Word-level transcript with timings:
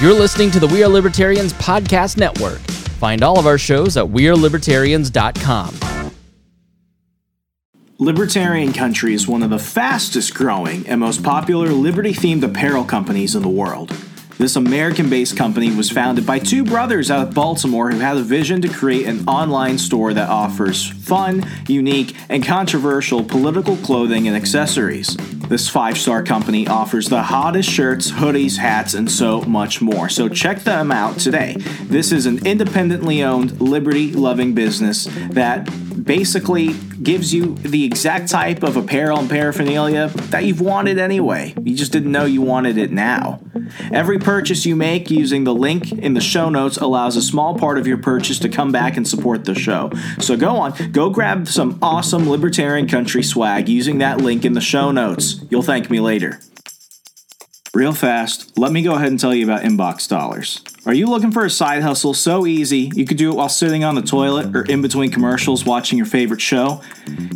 You're 0.00 0.14
listening 0.14 0.50
to 0.52 0.60
the 0.60 0.66
We 0.66 0.82
Are 0.82 0.88
Libertarians 0.88 1.52
Podcast 1.52 2.16
Network. 2.16 2.58
Find 3.00 3.22
all 3.22 3.38
of 3.38 3.46
our 3.46 3.58
shows 3.58 3.98
at 3.98 4.06
WeareLibertarians.com. 4.06 6.12
Libertarian 7.98 8.72
Country 8.72 9.12
is 9.12 9.28
one 9.28 9.42
of 9.42 9.50
the 9.50 9.58
fastest 9.58 10.34
growing 10.34 10.88
and 10.88 11.00
most 11.00 11.22
popular 11.22 11.68
liberty 11.68 12.14
themed 12.14 12.42
apparel 12.42 12.82
companies 12.82 13.34
in 13.34 13.42
the 13.42 13.50
world. 13.50 13.94
This 14.40 14.56
American 14.56 15.10
based 15.10 15.36
company 15.36 15.70
was 15.70 15.90
founded 15.90 16.24
by 16.24 16.38
two 16.38 16.64
brothers 16.64 17.10
out 17.10 17.28
of 17.28 17.34
Baltimore 17.34 17.90
who 17.90 17.98
had 17.98 18.16
a 18.16 18.22
vision 18.22 18.62
to 18.62 18.70
create 18.70 19.04
an 19.04 19.28
online 19.28 19.76
store 19.76 20.14
that 20.14 20.30
offers 20.30 20.88
fun, 20.88 21.46
unique, 21.68 22.16
and 22.30 22.42
controversial 22.42 23.22
political 23.22 23.76
clothing 23.76 24.26
and 24.26 24.34
accessories. 24.34 25.14
This 25.50 25.68
five 25.68 25.98
star 25.98 26.22
company 26.22 26.66
offers 26.66 27.10
the 27.10 27.24
hottest 27.24 27.68
shirts, 27.68 28.12
hoodies, 28.12 28.56
hats, 28.56 28.94
and 28.94 29.10
so 29.10 29.42
much 29.42 29.82
more. 29.82 30.08
So 30.08 30.26
check 30.26 30.60
them 30.60 30.90
out 30.90 31.18
today. 31.18 31.56
This 31.82 32.10
is 32.10 32.24
an 32.24 32.46
independently 32.46 33.22
owned, 33.22 33.60
liberty 33.60 34.10
loving 34.10 34.54
business 34.54 35.04
that 35.32 35.68
basically 36.02 36.72
gives 37.02 37.34
you 37.34 37.56
the 37.56 37.84
exact 37.84 38.28
type 38.28 38.62
of 38.62 38.76
apparel 38.76 39.18
and 39.18 39.28
paraphernalia 39.28 40.08
that 40.30 40.44
you've 40.44 40.60
wanted 40.60 40.98
anyway. 40.98 41.54
You 41.62 41.76
just 41.76 41.92
didn't 41.92 42.12
know 42.12 42.24
you 42.24 42.42
wanted 42.42 42.78
it 42.78 42.90
now. 42.90 43.40
Every 43.92 44.18
purchase 44.30 44.64
you 44.64 44.76
make 44.76 45.10
using 45.10 45.42
the 45.42 45.52
link 45.52 45.90
in 45.90 46.14
the 46.14 46.20
show 46.20 46.48
notes 46.48 46.76
allows 46.76 47.16
a 47.16 47.20
small 47.20 47.58
part 47.58 47.76
of 47.76 47.84
your 47.84 47.98
purchase 47.98 48.38
to 48.38 48.48
come 48.48 48.70
back 48.70 48.96
and 48.96 49.08
support 49.08 49.44
the 49.44 49.56
show. 49.56 49.90
So 50.20 50.36
go 50.36 50.50
on, 50.50 50.92
go 50.92 51.10
grab 51.10 51.48
some 51.48 51.76
awesome 51.82 52.30
libertarian 52.30 52.86
country 52.86 53.24
swag 53.24 53.68
using 53.68 53.98
that 53.98 54.20
link 54.20 54.44
in 54.44 54.52
the 54.52 54.60
show 54.60 54.92
notes. 54.92 55.40
You'll 55.50 55.64
thank 55.64 55.90
me 55.90 55.98
later. 55.98 56.38
Real 57.74 57.92
fast, 57.92 58.56
let 58.56 58.70
me 58.70 58.82
go 58.82 58.94
ahead 58.94 59.08
and 59.08 59.18
tell 59.18 59.34
you 59.34 59.42
about 59.42 59.62
Inbox 59.62 60.08
Dollars. 60.08 60.62
Are 60.86 60.94
you 60.94 61.06
looking 61.06 61.32
for 61.32 61.44
a 61.44 61.50
side 61.50 61.82
hustle 61.82 62.14
so 62.14 62.46
easy 62.46 62.92
you 62.94 63.06
could 63.06 63.16
do 63.16 63.32
it 63.32 63.34
while 63.34 63.48
sitting 63.48 63.82
on 63.82 63.96
the 63.96 64.02
toilet 64.02 64.54
or 64.54 64.62
in 64.62 64.80
between 64.80 65.10
commercials 65.10 65.64
watching 65.64 65.98
your 65.98 66.06
favorite 66.06 66.40
show? 66.40 66.82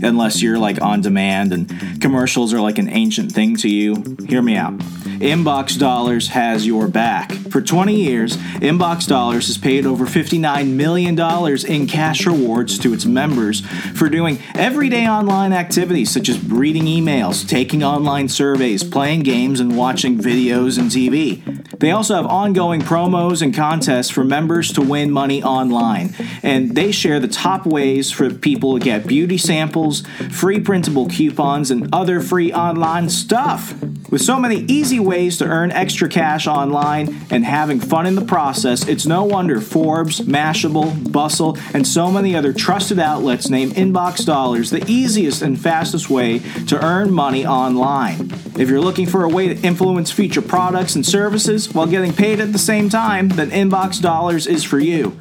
Unless 0.01 0.43
you're 0.43 0.59
like 0.61 0.81
on 0.81 1.01
demand 1.01 1.53
and 1.53 2.01
commercials 2.01 2.55
are 2.55 2.61
like 2.61 2.79
an 2.79 2.89
ancient 2.89 3.33
thing 3.33 3.57
to 3.57 3.69
you, 3.69 4.17
hear 4.29 4.43
me 4.43 4.55
out. 4.55 4.81
Inbox 5.21 5.79
Dollars 5.79 6.29
has 6.29 6.67
your 6.67 6.89
back. 6.89 7.33
For 7.33 7.63
20 7.63 7.95
years, 7.95 8.37
Inbox 8.37 9.07
Dollars 9.07 9.47
has 9.47 9.59
paid 9.59 9.87
over 9.87 10.07
$59 10.07 10.71
million 10.71 11.19
in 11.67 11.87
cash 11.87 12.27
rewards 12.27 12.79
to 12.81 12.93
its 12.93 13.05
members 13.05 13.61
for 13.95 14.09
doing 14.09 14.39
everyday 14.55 15.09
online 15.09 15.53
activities 15.53 16.11
such 16.11 16.29
as 16.29 16.43
reading 16.45 16.85
emails, 16.85 17.49
taking 17.49 17.83
online 17.85 18.29
surveys, 18.29 18.83
playing 18.83 19.21
games, 19.21 19.61
and 19.61 19.77
watching 19.77 20.19
videos 20.19 20.79
and 20.79 20.91
TV. 20.91 21.43
They 21.79 21.91
also 21.91 22.15
have 22.15 22.27
ongoing 22.27 22.81
promos 22.81 23.43
and 23.43 23.55
contests 23.55 24.11
for 24.11 24.25
members 24.25 24.73
to 24.73 24.83
win 24.83 25.11
money 25.11 25.43
online. 25.43 26.15
And 26.43 26.75
they 26.75 26.93
share 26.93 27.21
the 27.21 27.29
top 27.29 27.67
ways 27.67 28.11
for 28.11 28.33
people 28.33 28.79
to 28.79 28.85
get 28.85 29.07
beauty 29.07 29.39
samples, 29.39 30.03
free 30.31 30.61
printable 30.61 31.09
coupons, 31.09 31.71
and 31.71 31.89
other 31.95 32.21
free 32.21 32.53
online 32.53 33.09
stuff. 33.09 33.75
With 34.15 34.23
so 34.23 34.39
many 34.39 34.65
easy 34.69 35.01
ways 35.01 35.39
to 35.39 35.45
earn 35.45 35.73
extra 35.73 36.09
cash 36.09 36.47
online 36.47 37.27
and 37.31 37.45
having 37.45 37.81
fun 37.81 38.07
in 38.07 38.15
the 38.15 38.25
process, 38.25 38.87
it's 38.87 39.07
no 39.07 39.25
wonder 39.25 39.61
Forbes, 39.61 40.21
Mashable, 40.21 41.11
Bustle, 41.11 41.59
and 41.75 41.85
so 41.85 42.13
many 42.13 42.37
other 42.37 42.53
trusted 42.53 43.01
outlets 43.01 43.51
name 43.51 43.73
Inbox 43.73 44.25
Dollars 44.25 44.71
the 44.71 44.85
easiest 44.89 45.43
and 45.43 45.61
fastest 45.61 46.11
way 46.11 46.39
to 46.69 46.81
earn 46.81 47.13
money 47.13 47.45
online. 47.45 48.31
If 48.57 48.71
you're 48.71 48.81
looking 48.81 49.07
for 49.09 49.25
a 49.25 49.29
way 49.29 49.53
to 49.53 49.61
influence 49.67 50.13
future 50.13 50.43
products 50.43 50.95
and 50.95 51.05
services 51.05 51.75
while 51.75 51.89
getting 51.89 52.13
paid 52.13 52.39
at 52.39 52.53
the 52.53 52.59
same 52.61 52.89
time, 52.89 53.31
then 53.31 53.51
Inbox 53.51 54.01
Dollars 54.01 54.47
is 54.47 54.63
for 54.63 54.79
you. 54.79 55.19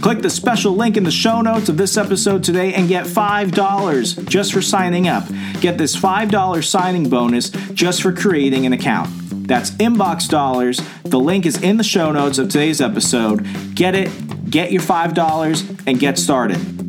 Click 0.00 0.22
the 0.22 0.30
special 0.30 0.74
link 0.76 0.96
in 0.96 1.04
the 1.04 1.10
show 1.10 1.40
notes 1.40 1.68
of 1.68 1.76
this 1.76 1.96
episode 1.96 2.44
today 2.44 2.72
and 2.72 2.88
get 2.88 3.04
$5 3.04 4.28
just 4.28 4.52
for 4.52 4.62
signing 4.62 5.08
up. 5.08 5.24
Get 5.60 5.76
this 5.76 5.96
$5 5.96 6.64
signing 6.64 7.08
bonus 7.08 7.50
just 7.50 8.02
for 8.02 8.12
creating 8.12 8.64
an 8.64 8.72
account. 8.72 9.10
That's 9.48 9.70
Inbox 9.72 10.28
Dollars. 10.28 10.80
The 11.04 11.18
link 11.18 11.46
is 11.46 11.60
in 11.62 11.78
the 11.78 11.84
show 11.84 12.12
notes 12.12 12.38
of 12.38 12.48
today's 12.48 12.80
episode. 12.80 13.46
Get 13.74 13.94
it, 13.94 14.50
get 14.50 14.70
your 14.70 14.82
$5, 14.82 15.82
and 15.86 15.98
get 15.98 16.18
started. 16.18 16.87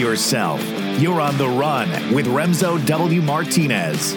Yourself. 0.00 0.62
You're 0.98 1.20
on 1.20 1.36
the 1.36 1.46
run 1.46 2.14
with 2.14 2.24
Remso 2.24 2.84
W. 2.86 3.20
Martinez. 3.20 4.14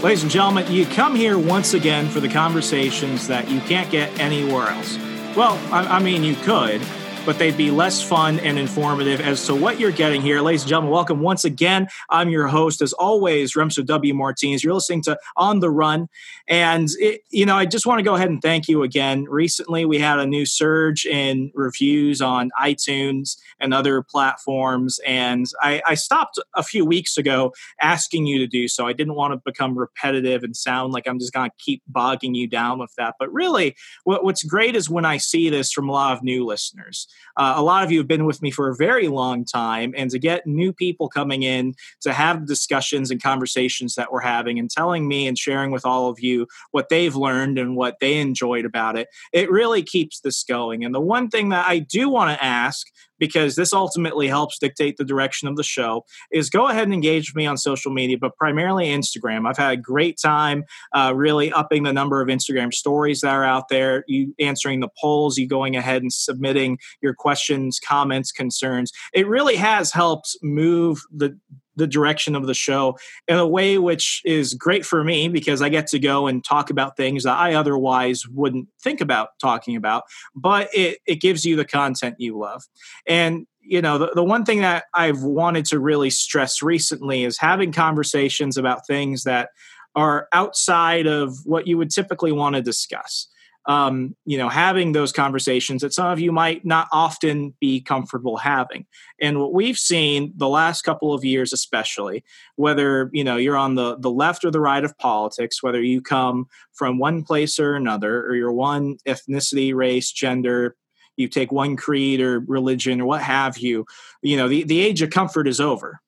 Ladies 0.00 0.22
and 0.22 0.30
gentlemen, 0.30 0.70
you 0.70 0.86
come 0.86 1.16
here 1.16 1.36
once 1.36 1.74
again 1.74 2.08
for 2.08 2.20
the 2.20 2.28
conversations 2.28 3.26
that 3.26 3.50
you 3.50 3.60
can't 3.62 3.90
get 3.90 4.16
anywhere 4.20 4.68
else. 4.68 4.96
Well, 5.36 5.58
I, 5.72 5.96
I 5.96 5.98
mean, 5.98 6.22
you 6.22 6.36
could, 6.36 6.80
but 7.24 7.38
they'd 7.38 7.56
be 7.56 7.70
less 7.70 8.02
fun 8.02 8.40
and 8.40 8.58
informative 8.58 9.20
as 9.20 9.46
to 9.46 9.54
what 9.54 9.78
you're 9.78 9.92
getting 9.92 10.20
here. 10.20 10.40
Ladies 10.40 10.62
and 10.62 10.68
gentlemen, 10.68 10.90
welcome 10.90 11.20
once 11.20 11.44
again. 11.44 11.86
I'm 12.10 12.30
your 12.30 12.48
host, 12.48 12.82
as 12.82 12.92
always, 12.92 13.54
Remso 13.54 13.84
W. 13.84 14.14
Martinez. 14.14 14.64
You're 14.64 14.74
listening 14.74 15.02
to 15.02 15.18
On 15.36 15.60
the 15.60 15.70
Run. 15.70 16.08
And, 16.48 16.88
it, 16.98 17.22
you 17.30 17.46
know, 17.46 17.56
I 17.56 17.64
just 17.64 17.86
want 17.86 18.00
to 18.00 18.02
go 18.02 18.14
ahead 18.14 18.28
and 18.28 18.42
thank 18.42 18.68
you 18.68 18.82
again. 18.82 19.24
Recently, 19.24 19.84
we 19.84 19.98
had 19.98 20.18
a 20.18 20.26
new 20.26 20.44
surge 20.44 21.06
in 21.06 21.52
reviews 21.54 22.20
on 22.20 22.50
iTunes 22.60 23.36
and 23.60 23.72
other 23.72 24.02
platforms. 24.02 24.98
And 25.06 25.46
I, 25.60 25.80
I 25.86 25.94
stopped 25.94 26.40
a 26.54 26.62
few 26.62 26.84
weeks 26.84 27.16
ago 27.16 27.52
asking 27.80 28.26
you 28.26 28.38
to 28.38 28.46
do 28.46 28.66
so. 28.66 28.86
I 28.86 28.92
didn't 28.92 29.14
want 29.14 29.32
to 29.32 29.40
become 29.44 29.78
repetitive 29.78 30.42
and 30.42 30.56
sound 30.56 30.92
like 30.92 31.06
I'm 31.06 31.18
just 31.18 31.32
going 31.32 31.48
to 31.48 31.56
keep 31.58 31.82
bogging 31.86 32.34
you 32.34 32.48
down 32.48 32.78
with 32.78 32.92
that. 32.96 33.14
But 33.18 33.32
really, 33.32 33.76
what, 34.04 34.24
what's 34.24 34.42
great 34.42 34.74
is 34.74 34.90
when 34.90 35.04
I 35.04 35.18
see 35.18 35.50
this 35.50 35.72
from 35.72 35.88
a 35.88 35.92
lot 35.92 36.16
of 36.16 36.22
new 36.22 36.44
listeners. 36.44 37.06
Uh, 37.36 37.54
a 37.56 37.62
lot 37.62 37.82
of 37.84 37.90
you 37.90 37.98
have 37.98 38.08
been 38.08 38.26
with 38.26 38.42
me 38.42 38.50
for 38.50 38.68
a 38.68 38.76
very 38.76 39.08
long 39.08 39.44
time, 39.44 39.94
and 39.96 40.10
to 40.10 40.18
get 40.18 40.46
new 40.46 40.72
people 40.72 41.08
coming 41.08 41.42
in 41.42 41.74
to 42.00 42.12
have 42.12 42.46
discussions 42.46 43.10
and 43.10 43.22
conversations 43.22 43.94
that 43.94 44.12
we're 44.12 44.20
having 44.20 44.58
and 44.58 44.70
telling 44.70 45.08
me 45.08 45.26
and 45.26 45.38
sharing 45.38 45.70
with 45.70 45.86
all 45.86 46.08
of 46.08 46.20
you 46.20 46.46
what 46.70 46.88
they've 46.88 47.16
learned 47.16 47.58
and 47.58 47.76
what 47.76 47.96
they 48.00 48.18
enjoyed 48.18 48.64
about 48.64 48.96
it, 48.96 49.08
it 49.32 49.50
really 49.50 49.82
keeps 49.82 50.20
this 50.20 50.44
going. 50.44 50.84
And 50.84 50.94
the 50.94 51.00
one 51.00 51.28
thing 51.28 51.50
that 51.50 51.66
I 51.66 51.78
do 51.78 52.08
want 52.08 52.36
to 52.36 52.44
ask 52.44 52.86
because 53.22 53.54
this 53.54 53.72
ultimately 53.72 54.26
helps 54.26 54.58
dictate 54.58 54.96
the 54.96 55.04
direction 55.04 55.46
of 55.46 55.54
the 55.54 55.62
show, 55.62 56.04
is 56.32 56.50
go 56.50 56.66
ahead 56.66 56.82
and 56.82 56.92
engage 56.92 57.30
with 57.30 57.36
me 57.36 57.46
on 57.46 57.56
social 57.56 57.92
media, 57.92 58.18
but 58.20 58.36
primarily 58.36 58.86
Instagram. 58.86 59.48
I've 59.48 59.56
had 59.56 59.74
a 59.74 59.76
great 59.76 60.18
time 60.20 60.64
uh, 60.92 61.12
really 61.14 61.52
upping 61.52 61.84
the 61.84 61.92
number 61.92 62.20
of 62.20 62.26
Instagram 62.26 62.74
stories 62.74 63.20
that 63.20 63.32
are 63.32 63.44
out 63.44 63.68
there, 63.68 64.02
you 64.08 64.34
answering 64.40 64.80
the 64.80 64.88
polls, 65.00 65.38
you 65.38 65.46
going 65.46 65.76
ahead 65.76 66.02
and 66.02 66.12
submitting 66.12 66.80
your 67.00 67.14
questions, 67.14 67.78
comments, 67.78 68.32
concerns. 68.32 68.90
It 69.14 69.28
really 69.28 69.54
has 69.54 69.92
helped 69.92 70.36
move 70.42 71.00
the 71.12 71.38
the 71.76 71.86
direction 71.86 72.34
of 72.34 72.46
the 72.46 72.54
show 72.54 72.96
in 73.28 73.36
a 73.36 73.46
way 73.46 73.78
which 73.78 74.20
is 74.24 74.54
great 74.54 74.84
for 74.84 75.02
me 75.04 75.28
because 75.28 75.62
I 75.62 75.68
get 75.68 75.86
to 75.88 75.98
go 75.98 76.26
and 76.26 76.44
talk 76.44 76.70
about 76.70 76.96
things 76.96 77.24
that 77.24 77.36
I 77.36 77.54
otherwise 77.54 78.26
wouldn't 78.28 78.68
think 78.82 79.00
about 79.00 79.30
talking 79.40 79.76
about, 79.76 80.04
but 80.34 80.68
it, 80.74 80.98
it 81.06 81.20
gives 81.20 81.44
you 81.44 81.56
the 81.56 81.64
content 81.64 82.16
you 82.18 82.38
love. 82.38 82.62
And 83.06 83.46
you 83.64 83.80
know, 83.80 83.96
the, 83.96 84.10
the 84.14 84.24
one 84.24 84.44
thing 84.44 84.60
that 84.60 84.84
I've 84.92 85.22
wanted 85.22 85.64
to 85.66 85.78
really 85.78 86.10
stress 86.10 86.62
recently 86.62 87.24
is 87.24 87.38
having 87.38 87.70
conversations 87.70 88.56
about 88.56 88.86
things 88.86 89.22
that 89.22 89.50
are 89.94 90.26
outside 90.32 91.06
of 91.06 91.36
what 91.44 91.66
you 91.66 91.78
would 91.78 91.90
typically 91.90 92.32
want 92.32 92.56
to 92.56 92.62
discuss 92.62 93.28
um, 93.66 94.16
you 94.24 94.36
know, 94.36 94.48
having 94.48 94.92
those 94.92 95.12
conversations 95.12 95.82
that 95.82 95.94
some 95.94 96.08
of 96.08 96.18
you 96.18 96.32
might 96.32 96.64
not 96.64 96.88
often 96.90 97.54
be 97.60 97.80
comfortable 97.80 98.36
having. 98.36 98.86
And 99.20 99.38
what 99.38 99.52
we've 99.52 99.78
seen 99.78 100.32
the 100.36 100.48
last 100.48 100.82
couple 100.82 101.14
of 101.14 101.24
years, 101.24 101.52
especially, 101.52 102.24
whether 102.56 103.08
you 103.12 103.22
know 103.24 103.36
you're 103.36 103.56
on 103.56 103.76
the 103.76 103.96
the 103.98 104.10
left 104.10 104.44
or 104.44 104.50
the 104.50 104.60
right 104.60 104.84
of 104.84 104.98
politics, 104.98 105.62
whether 105.62 105.82
you 105.82 106.00
come 106.00 106.46
from 106.72 106.98
one 106.98 107.22
place 107.22 107.58
or 107.58 107.74
another, 107.74 108.26
or 108.26 108.34
you're 108.34 108.52
one 108.52 108.96
ethnicity, 109.06 109.74
race, 109.74 110.10
gender, 110.10 110.76
you 111.16 111.28
take 111.28 111.52
one 111.52 111.76
creed 111.76 112.20
or 112.20 112.40
religion 112.40 113.00
or 113.00 113.06
what 113.06 113.22
have 113.22 113.58
you, 113.58 113.86
you 114.22 114.36
know, 114.36 114.48
the, 114.48 114.64
the 114.64 114.80
age 114.80 115.02
of 115.02 115.10
comfort 115.10 115.46
is 115.46 115.60
over. 115.60 116.00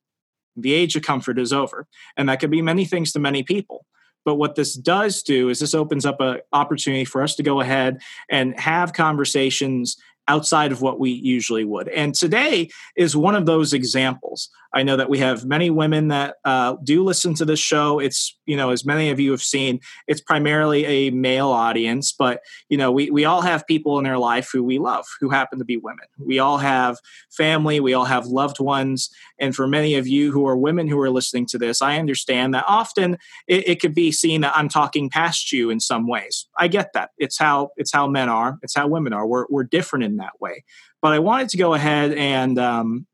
The 0.57 0.73
age 0.73 0.97
of 0.97 1.03
comfort 1.03 1.39
is 1.39 1.53
over. 1.53 1.87
And 2.17 2.29
that 2.29 2.41
could 2.41 2.51
be 2.51 2.63
many 2.63 2.85
things 2.85 3.13
to 3.13 3.19
many 3.19 3.43
people. 3.43 3.85
But 4.25 4.37
what 4.37 4.55
this 4.55 4.75
does 4.75 5.23
do 5.23 5.49
is 5.49 5.61
this 5.61 5.75
opens 5.75 6.07
up 6.07 6.21
an 6.21 6.41
opportunity 6.53 7.05
for 7.05 7.23
us 7.23 7.35
to 7.37 7.43
go 7.43 7.61
ahead 7.61 8.01
and 8.29 8.59
have 8.59 8.93
conversations 8.93 9.97
outside 10.29 10.73
of 10.73 10.83
what 10.83 10.99
we 10.99 11.11
usually 11.11 11.65
would. 11.65 11.89
And 11.89 12.15
today 12.15 12.71
is 12.97 13.17
one 13.17 13.35
of 13.35 13.47
those 13.47 13.73
examples. 13.73 14.49
I 14.73 14.83
know 14.83 14.97
that 14.97 15.09
we 15.09 15.19
have 15.19 15.45
many 15.45 15.71
women 15.71 16.09
that 16.09 16.37
uh, 16.45 16.75
do 16.83 17.05
listen 17.05 17.35
to 17.35 17.45
this 17.45 17.61
show. 17.61 18.01
It's, 18.01 18.37
you 18.45 18.57
know, 18.57 18.71
as 18.71 18.85
many 18.85 19.11
of 19.11 19.21
you 19.21 19.31
have 19.31 19.43
seen, 19.43 19.79
it's 20.09 20.21
primarily 20.21 20.85
a 20.85 21.11
male 21.11 21.51
audience, 21.51 22.13
but, 22.13 22.41
you 22.69 22.77
know, 22.77 22.91
we, 22.91 23.09
we 23.09 23.25
all 23.25 23.41
have 23.43 23.67
people 23.69 24.01
in 24.01 24.07
our 24.07 24.19
life 24.19 24.51
who 24.53 24.65
we 24.65 24.79
love 24.79 25.07
who 25.21 25.31
happen 25.31 25.61
to 25.61 25.65
be 25.65 25.77
women. 25.77 26.07
We 26.19 26.41
all 26.41 26.59
have 26.59 26.99
family, 27.31 27.79
we 27.79 27.95
all 27.95 28.07
have 28.07 28.27
loved 28.27 28.59
ones. 28.59 29.11
And 29.39 29.55
for 29.55 29.69
many 29.69 29.95
of 29.95 30.09
you 30.09 30.33
who 30.33 30.45
are 30.47 30.57
women 30.57 30.89
who 30.89 31.01
are 31.01 31.11
listening 31.11 31.47
to 31.47 31.59
this, 31.59 31.81
I 31.81 31.99
understand 31.99 32.53
that 32.55 32.65
often 32.67 33.19
it, 33.47 33.69
it 33.69 33.81
could 33.81 33.95
be 33.95 34.11
seen 34.11 34.41
that 34.41 34.57
I'm 34.57 34.69
talking 34.69 35.09
past 35.09 35.53
you 35.53 35.71
in 35.71 35.79
some 35.79 36.09
ways. 36.09 36.47
I 36.59 36.67
get 36.67 36.93
that. 36.95 37.11
It's 37.19 37.39
how 37.39 37.71
it's 37.77 37.93
how 37.93 38.09
men 38.09 38.29
are. 38.29 38.59
It's 38.63 38.75
how 38.75 38.89
women 38.89 39.13
are. 39.13 39.27
We're, 39.27 39.47
we're 39.51 39.65
different 39.65 40.05
in 40.05 40.14
that 40.17 40.41
way. 40.41 40.65
But 41.03 41.13
I 41.13 41.19
wanted 41.19 41.49
to 41.51 41.59
go 41.59 41.75
ahead 41.75 42.13
and 42.13 42.59
um, 42.59 43.07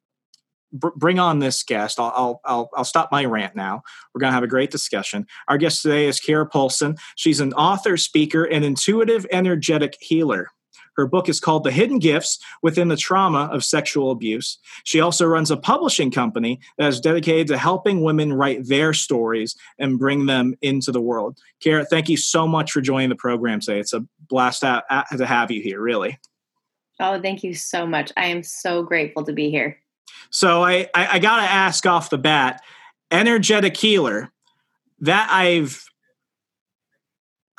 br- 0.73 0.89
bring 0.97 1.19
on 1.19 1.39
this 1.39 1.63
guest. 1.63 1.99
I'll, 1.99 2.13
I'll, 2.15 2.41
I'll, 2.45 2.71
I'll, 2.77 2.85
stop 2.85 3.11
my 3.13 3.25
rant 3.25 3.57
now. 3.57 3.83
We're 4.15 4.21
going 4.21 4.31
to 4.31 4.35
have 4.35 4.43
a 4.43 4.49
great 4.49 4.71
discussion. 4.71 5.27
Our 5.49 5.59
guest 5.59 5.83
today 5.83 6.07
is 6.07 6.21
Kara 6.21 6.49
Poulsen. 6.49 6.99
She's 7.17 7.41
an 7.41 7.53
author, 7.55 7.97
speaker, 7.97 8.45
and 8.45 8.65
intuitive 8.65 9.27
energetic 9.31 9.97
healer. 10.01 10.49
Her 10.97 11.07
book 11.07 11.29
is 11.29 11.41
called 11.41 11.65
The 11.65 11.71
Hidden 11.71 11.99
Gifts 11.99 12.39
Within 12.63 12.89
the 12.89 12.97
Trauma 12.97 13.49
of 13.53 13.65
Sexual 13.65 14.11
Abuse. 14.11 14.59
She 14.85 15.01
also 15.01 15.25
runs 15.25 15.51
a 15.51 15.57
publishing 15.57 16.11
company 16.11 16.61
that 16.79 16.89
is 16.89 17.01
dedicated 17.01 17.47
to 17.49 17.59
helping 17.59 18.03
women 18.03 18.33
write 18.33 18.67
their 18.67 18.93
stories 18.93 19.57
and 19.79 19.99
bring 19.99 20.27
them 20.27 20.55
into 20.61 20.93
the 20.93 21.01
world. 21.01 21.39
Kara, 21.61 21.85
thank 21.85 22.09
you 22.09 22.17
so 22.17 22.47
much 22.47 22.73
for 22.73 22.81
joining 22.81 23.09
the 23.09 23.17
program 23.17 23.61
today. 23.61 23.81
It's 23.81 23.93
a 23.93 24.05
blast 24.29 24.61
to 24.61 24.83
have 25.27 25.51
you 25.51 25.63
here, 25.63 25.81
really. 25.81 26.19
Oh, 27.01 27.21
thank 27.21 27.43
you 27.43 27.55
so 27.55 27.87
much. 27.87 28.13
I 28.17 28.27
am 28.27 28.43
so 28.43 28.83
grateful 28.83 29.25
to 29.25 29.33
be 29.33 29.51
here. 29.51 29.79
So 30.31 30.63
I, 30.63 30.89
I, 30.95 31.15
I 31.15 31.19
got 31.19 31.37
to 31.37 31.51
ask 31.51 31.87
off 31.87 32.11
the 32.11 32.19
bat, 32.19 32.63
energetic 33.11 33.77
healer. 33.77 34.31
That 35.03 35.29
I've 35.31 35.91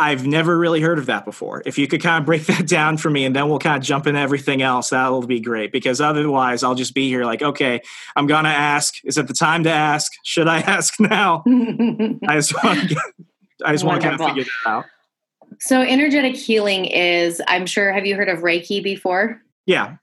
I've 0.02 0.26
never 0.26 0.58
really 0.58 0.82
heard 0.82 0.98
of 0.98 1.06
that 1.06 1.26
before. 1.26 1.62
If 1.64 1.78
you 1.78 1.88
could 1.88 2.02
kind 2.02 2.20
of 2.20 2.26
break 2.26 2.46
that 2.48 2.68
down 2.68 2.98
for 2.98 3.10
me 3.10 3.24
and 3.24 3.36
then 3.36 3.48
we'll 3.48 3.60
kind 3.60 3.78
of 3.78 3.84
jump 3.84 4.08
into 4.08 4.20
everything 4.20 4.62
else, 4.64 4.90
that'll 4.90 5.28
be 5.28 5.40
great. 5.40 5.72
Because 5.72 6.02
otherwise, 6.02 6.64
I'll 6.64 6.76
just 6.76 6.96
be 6.96 7.08
here 7.08 7.24
like, 7.24 7.44
okay, 7.44 7.82
I'm 8.16 8.26
going 8.26 8.46
to 8.46 8.50
ask. 8.50 8.96
Is 9.04 9.18
it 9.18 9.28
the 9.28 9.34
time 9.34 9.64
to 9.66 9.70
ask? 9.70 10.12
Should 10.24 10.48
I 10.48 10.58
ask 10.62 11.00
now? 11.00 11.44
I 11.48 12.36
just 12.36 12.64
want 12.64 12.90
to, 12.90 13.02
I 13.64 13.72
just 13.74 13.84
want 13.84 14.02
to 14.02 14.10
kind 14.10 14.20
of 14.20 14.28
figure 14.28 14.44
that 14.44 14.70
out. 14.70 14.86
So, 15.60 15.82
energetic 15.82 16.36
healing 16.36 16.86
is, 16.86 17.42
I'm 17.48 17.66
sure, 17.66 17.92
have 17.92 18.06
you 18.06 18.16
heard 18.16 18.30
of 18.30 18.40
Reiki 18.40 18.84
before? 18.84 19.42
Yeah. 19.66 19.96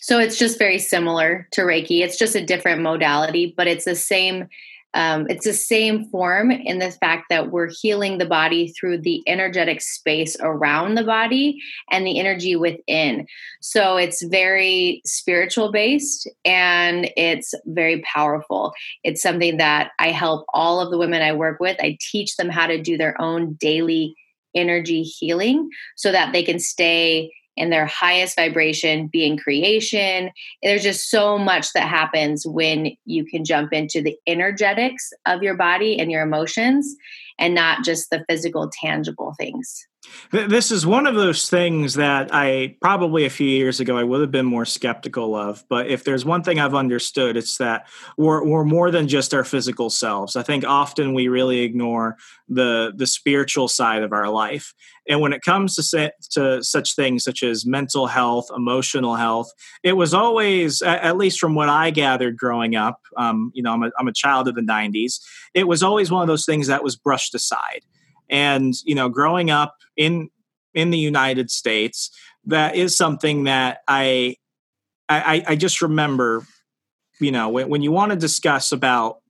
So, 0.00 0.18
it's 0.18 0.38
just 0.38 0.58
very 0.58 0.78
similar 0.78 1.48
to 1.52 1.62
Reiki. 1.62 2.00
It's 2.00 2.18
just 2.18 2.34
a 2.34 2.44
different 2.44 2.82
modality, 2.82 3.54
but 3.56 3.66
it's 3.66 3.84
the 3.84 3.96
same 3.96 4.48
um, 4.94 5.26
it's 5.30 5.46
the 5.46 5.54
same 5.54 6.04
form 6.06 6.50
in 6.50 6.78
the 6.78 6.90
fact 6.90 7.26
that 7.30 7.50
we're 7.50 7.70
healing 7.70 8.18
the 8.18 8.26
body 8.26 8.68
through 8.68 8.98
the 8.98 9.22
energetic 9.26 9.80
space 9.80 10.36
around 10.40 10.94
the 10.94 11.04
body 11.04 11.58
and 11.90 12.06
the 12.06 12.18
energy 12.18 12.56
within. 12.56 13.26
So 13.60 13.96
it's 13.96 14.22
very 14.22 15.00
spiritual 15.06 15.72
based 15.72 16.28
and 16.44 17.10
it's 17.16 17.54
very 17.64 18.02
powerful. 18.02 18.74
It's 19.02 19.22
something 19.22 19.56
that 19.56 19.92
I 19.98 20.08
help 20.08 20.44
all 20.52 20.80
of 20.80 20.90
the 20.90 20.98
women 20.98 21.22
I 21.22 21.32
work 21.32 21.58
with. 21.58 21.78
I 21.80 21.96
teach 22.10 22.36
them 22.36 22.50
how 22.50 22.66
to 22.66 22.80
do 22.80 22.98
their 22.98 23.18
own 23.20 23.54
daily 23.54 24.14
energy 24.54 25.02
healing 25.02 25.68
so 25.96 26.12
that 26.12 26.32
they 26.32 26.42
can 26.42 26.58
stay 26.58 27.30
in 27.56 27.70
their 27.70 27.86
highest 27.86 28.36
vibration, 28.36 29.08
be 29.08 29.26
in 29.26 29.36
creation. 29.36 30.30
There's 30.62 30.82
just 30.82 31.10
so 31.10 31.36
much 31.36 31.72
that 31.74 31.88
happens 31.88 32.46
when 32.46 32.96
you 33.04 33.24
can 33.24 33.44
jump 33.44 33.72
into 33.72 34.00
the 34.00 34.16
energetics 34.26 35.10
of 35.26 35.42
your 35.42 35.54
body 35.54 35.98
and 35.98 36.10
your 36.10 36.22
emotions 36.22 36.96
and 37.38 37.54
not 37.54 37.84
just 37.84 38.08
the 38.10 38.24
physical, 38.28 38.70
tangible 38.72 39.34
things. 39.38 39.86
This 40.32 40.70
is 40.70 40.86
one 40.86 41.06
of 41.06 41.14
those 41.14 41.48
things 41.48 41.94
that 41.94 42.30
I 42.32 42.76
probably 42.80 43.24
a 43.24 43.30
few 43.30 43.46
years 43.46 43.80
ago 43.80 43.96
I 43.96 44.02
would 44.02 44.20
have 44.20 44.30
been 44.30 44.46
more 44.46 44.64
skeptical 44.64 45.34
of. 45.34 45.64
But 45.68 45.88
if 45.88 46.04
there's 46.04 46.24
one 46.24 46.42
thing 46.42 46.58
I've 46.58 46.74
understood, 46.74 47.36
it's 47.36 47.58
that 47.58 47.86
we're, 48.16 48.44
we're 48.44 48.64
more 48.64 48.90
than 48.90 49.08
just 49.08 49.32
our 49.34 49.44
physical 49.44 49.90
selves. 49.90 50.34
I 50.34 50.42
think 50.42 50.64
often 50.64 51.14
we 51.14 51.28
really 51.28 51.60
ignore 51.60 52.16
the 52.48 52.92
the 52.96 53.06
spiritual 53.06 53.68
side 53.68 54.02
of 54.02 54.12
our 54.12 54.28
life. 54.28 54.74
And 55.08 55.20
when 55.20 55.32
it 55.32 55.42
comes 55.42 55.76
to 55.76 56.12
to 56.30 56.64
such 56.64 56.96
things 56.96 57.24
such 57.24 57.42
as 57.42 57.66
mental 57.66 58.06
health, 58.06 58.48
emotional 58.56 59.16
health, 59.16 59.52
it 59.82 59.92
was 59.92 60.14
always, 60.14 60.82
at 60.82 61.16
least 61.16 61.38
from 61.38 61.54
what 61.54 61.68
I 61.68 61.90
gathered 61.90 62.36
growing 62.36 62.74
up, 62.74 63.00
um, 63.16 63.52
you 63.54 63.62
know, 63.62 63.72
I'm 63.72 63.82
a, 63.82 63.90
I'm 63.98 64.08
a 64.08 64.12
child 64.12 64.48
of 64.48 64.54
the 64.54 64.62
'90s. 64.62 65.20
It 65.54 65.68
was 65.68 65.82
always 65.82 66.10
one 66.10 66.22
of 66.22 66.28
those 66.28 66.46
things 66.46 66.66
that 66.66 66.82
was 66.82 66.96
brushed 66.96 67.34
aside. 67.34 67.82
And 68.32 68.74
you 68.84 68.96
know, 68.96 69.08
growing 69.08 69.50
up 69.50 69.76
in 69.96 70.30
in 70.74 70.90
the 70.90 70.98
United 70.98 71.50
States, 71.50 72.10
that 72.46 72.74
is 72.74 72.96
something 72.96 73.44
that 73.44 73.78
I 73.86 74.36
I, 75.08 75.44
I 75.48 75.56
just 75.56 75.82
remember, 75.82 76.46
you 77.20 77.30
know, 77.30 77.50
when, 77.50 77.68
when 77.68 77.82
you 77.82 77.92
want 77.92 78.10
to 78.12 78.16
discuss 78.16 78.72
about 78.72 79.21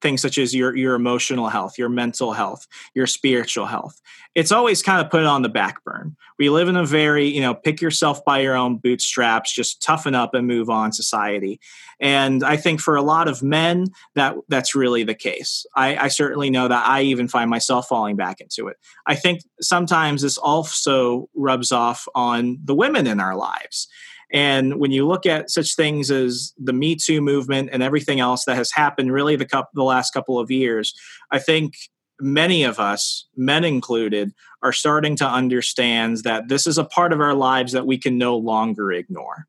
things 0.00 0.22
such 0.22 0.38
as 0.38 0.54
your 0.54 0.76
your 0.76 0.94
emotional 0.94 1.48
health, 1.48 1.78
your 1.78 1.88
mental 1.88 2.32
health, 2.32 2.66
your 2.94 3.06
spiritual 3.06 3.66
health. 3.66 4.00
It's 4.34 4.52
always 4.52 4.82
kind 4.82 5.04
of 5.04 5.10
put 5.10 5.24
on 5.24 5.42
the 5.42 5.48
back 5.48 5.82
burn. 5.84 6.16
We 6.38 6.48
live 6.50 6.68
in 6.68 6.76
a 6.76 6.84
very, 6.84 7.26
you 7.26 7.40
know, 7.40 7.54
pick 7.54 7.80
yourself 7.80 8.24
by 8.24 8.40
your 8.40 8.54
own 8.54 8.76
bootstraps, 8.76 9.52
just 9.52 9.82
toughen 9.82 10.14
up 10.14 10.34
and 10.34 10.46
move 10.46 10.70
on 10.70 10.92
society. 10.92 11.60
And 12.00 12.44
I 12.44 12.56
think 12.56 12.80
for 12.80 12.94
a 12.94 13.02
lot 13.02 13.26
of 13.26 13.42
men 13.42 13.86
that 14.14 14.36
that's 14.48 14.74
really 14.74 15.02
the 15.02 15.14
case. 15.14 15.66
I, 15.74 15.96
I 15.96 16.08
certainly 16.08 16.50
know 16.50 16.68
that 16.68 16.86
I 16.86 17.02
even 17.02 17.26
find 17.26 17.50
myself 17.50 17.88
falling 17.88 18.16
back 18.16 18.40
into 18.40 18.68
it. 18.68 18.76
I 19.06 19.16
think 19.16 19.42
sometimes 19.60 20.22
this 20.22 20.38
also 20.38 21.28
rubs 21.34 21.72
off 21.72 22.06
on 22.14 22.58
the 22.62 22.74
women 22.74 23.06
in 23.06 23.18
our 23.18 23.36
lives. 23.36 23.88
And 24.32 24.78
when 24.78 24.90
you 24.90 25.06
look 25.06 25.24
at 25.26 25.50
such 25.50 25.74
things 25.74 26.10
as 26.10 26.52
the 26.58 26.72
Me 26.72 26.96
Too 26.96 27.20
movement 27.20 27.70
and 27.72 27.82
everything 27.82 28.20
else 28.20 28.44
that 28.44 28.56
has 28.56 28.70
happened 28.72 29.12
really 29.12 29.36
the, 29.36 29.46
couple, 29.46 29.70
the 29.74 29.84
last 29.84 30.12
couple 30.12 30.38
of 30.38 30.50
years, 30.50 30.94
I 31.30 31.38
think 31.38 31.74
many 32.20 32.64
of 32.64 32.78
us, 32.78 33.26
men 33.36 33.64
included, 33.64 34.32
are 34.62 34.72
starting 34.72 35.16
to 35.16 35.26
understand 35.26 36.18
that 36.24 36.48
this 36.48 36.66
is 36.66 36.78
a 36.78 36.84
part 36.84 37.12
of 37.12 37.20
our 37.20 37.34
lives 37.34 37.72
that 37.72 37.86
we 37.86 37.96
can 37.96 38.18
no 38.18 38.36
longer 38.36 38.92
ignore. 38.92 39.46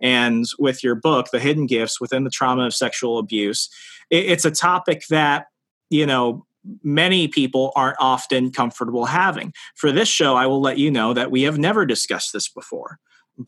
And 0.00 0.46
with 0.58 0.82
your 0.82 0.94
book, 0.94 1.28
The 1.30 1.40
Hidden 1.40 1.66
Gifts 1.66 2.00
Within 2.00 2.24
the 2.24 2.30
Trauma 2.30 2.66
of 2.66 2.74
Sexual 2.74 3.18
Abuse, 3.18 3.68
it, 4.10 4.24
it's 4.26 4.44
a 4.44 4.50
topic 4.50 5.04
that, 5.10 5.46
you 5.90 6.06
know, 6.06 6.46
many 6.82 7.28
people 7.28 7.72
aren't 7.76 7.96
often 8.00 8.50
comfortable 8.50 9.04
having. 9.04 9.52
For 9.74 9.92
this 9.92 10.08
show, 10.08 10.36
I 10.36 10.46
will 10.46 10.60
let 10.60 10.78
you 10.78 10.90
know 10.90 11.12
that 11.12 11.30
we 11.30 11.42
have 11.42 11.58
never 11.58 11.84
discussed 11.84 12.32
this 12.32 12.48
before 12.48 12.98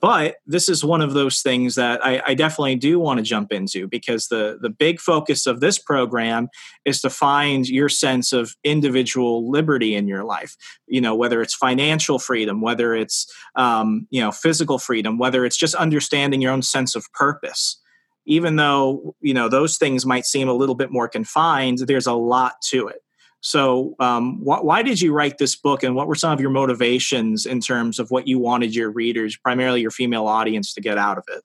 but 0.00 0.36
this 0.46 0.68
is 0.68 0.84
one 0.84 1.00
of 1.00 1.12
those 1.12 1.40
things 1.42 1.74
that 1.74 2.04
I, 2.04 2.22
I, 2.26 2.34
definitely 2.34 2.76
do 2.76 2.98
want 2.98 3.18
to 3.18 3.22
jump 3.22 3.52
into 3.52 3.86
because 3.86 4.28
the 4.28 4.58
the 4.60 4.70
big 4.70 5.00
focus 5.00 5.46
of 5.46 5.60
this 5.60 5.78
program 5.78 6.48
is 6.84 7.00
to 7.02 7.10
find 7.10 7.68
your 7.68 7.88
sense 7.88 8.32
of 8.32 8.56
individual 8.64 9.50
liberty 9.50 9.94
in 9.94 10.08
your 10.08 10.24
life. 10.24 10.56
You 10.86 11.00
know, 11.00 11.14
whether 11.14 11.42
it's 11.42 11.54
financial 11.54 12.18
freedom, 12.18 12.60
whether 12.60 12.94
it's 12.94 13.32
um, 13.54 14.06
you 14.10 14.20
know 14.20 14.32
physical 14.32 14.78
freedom, 14.78 15.18
whether 15.18 15.44
it's 15.44 15.56
just 15.56 15.74
understanding 15.74 16.40
your 16.40 16.52
own 16.52 16.62
sense 16.62 16.94
of 16.94 17.10
purpose. 17.12 17.78
Even 18.26 18.56
though 18.56 19.14
you 19.20 19.34
know 19.34 19.48
those 19.48 19.76
things 19.76 20.06
might 20.06 20.24
seem 20.24 20.48
a 20.48 20.54
little 20.54 20.74
bit 20.74 20.90
more 20.90 21.08
confined, 21.08 21.78
there's 21.78 22.06
a 22.06 22.14
lot 22.14 22.54
to 22.70 22.88
it. 22.88 23.03
So, 23.44 23.94
um, 24.00 24.38
wh- 24.38 24.64
why 24.64 24.82
did 24.82 25.02
you 25.02 25.12
write 25.12 25.36
this 25.36 25.54
book, 25.54 25.82
and 25.82 25.94
what 25.94 26.08
were 26.08 26.14
some 26.14 26.32
of 26.32 26.40
your 26.40 26.48
motivations 26.48 27.44
in 27.44 27.60
terms 27.60 27.98
of 27.98 28.10
what 28.10 28.26
you 28.26 28.38
wanted 28.38 28.74
your 28.74 28.90
readers, 28.90 29.36
primarily 29.36 29.82
your 29.82 29.90
female 29.90 30.26
audience, 30.26 30.72
to 30.72 30.80
get 30.80 30.96
out 30.96 31.18
of 31.18 31.24
it? 31.28 31.42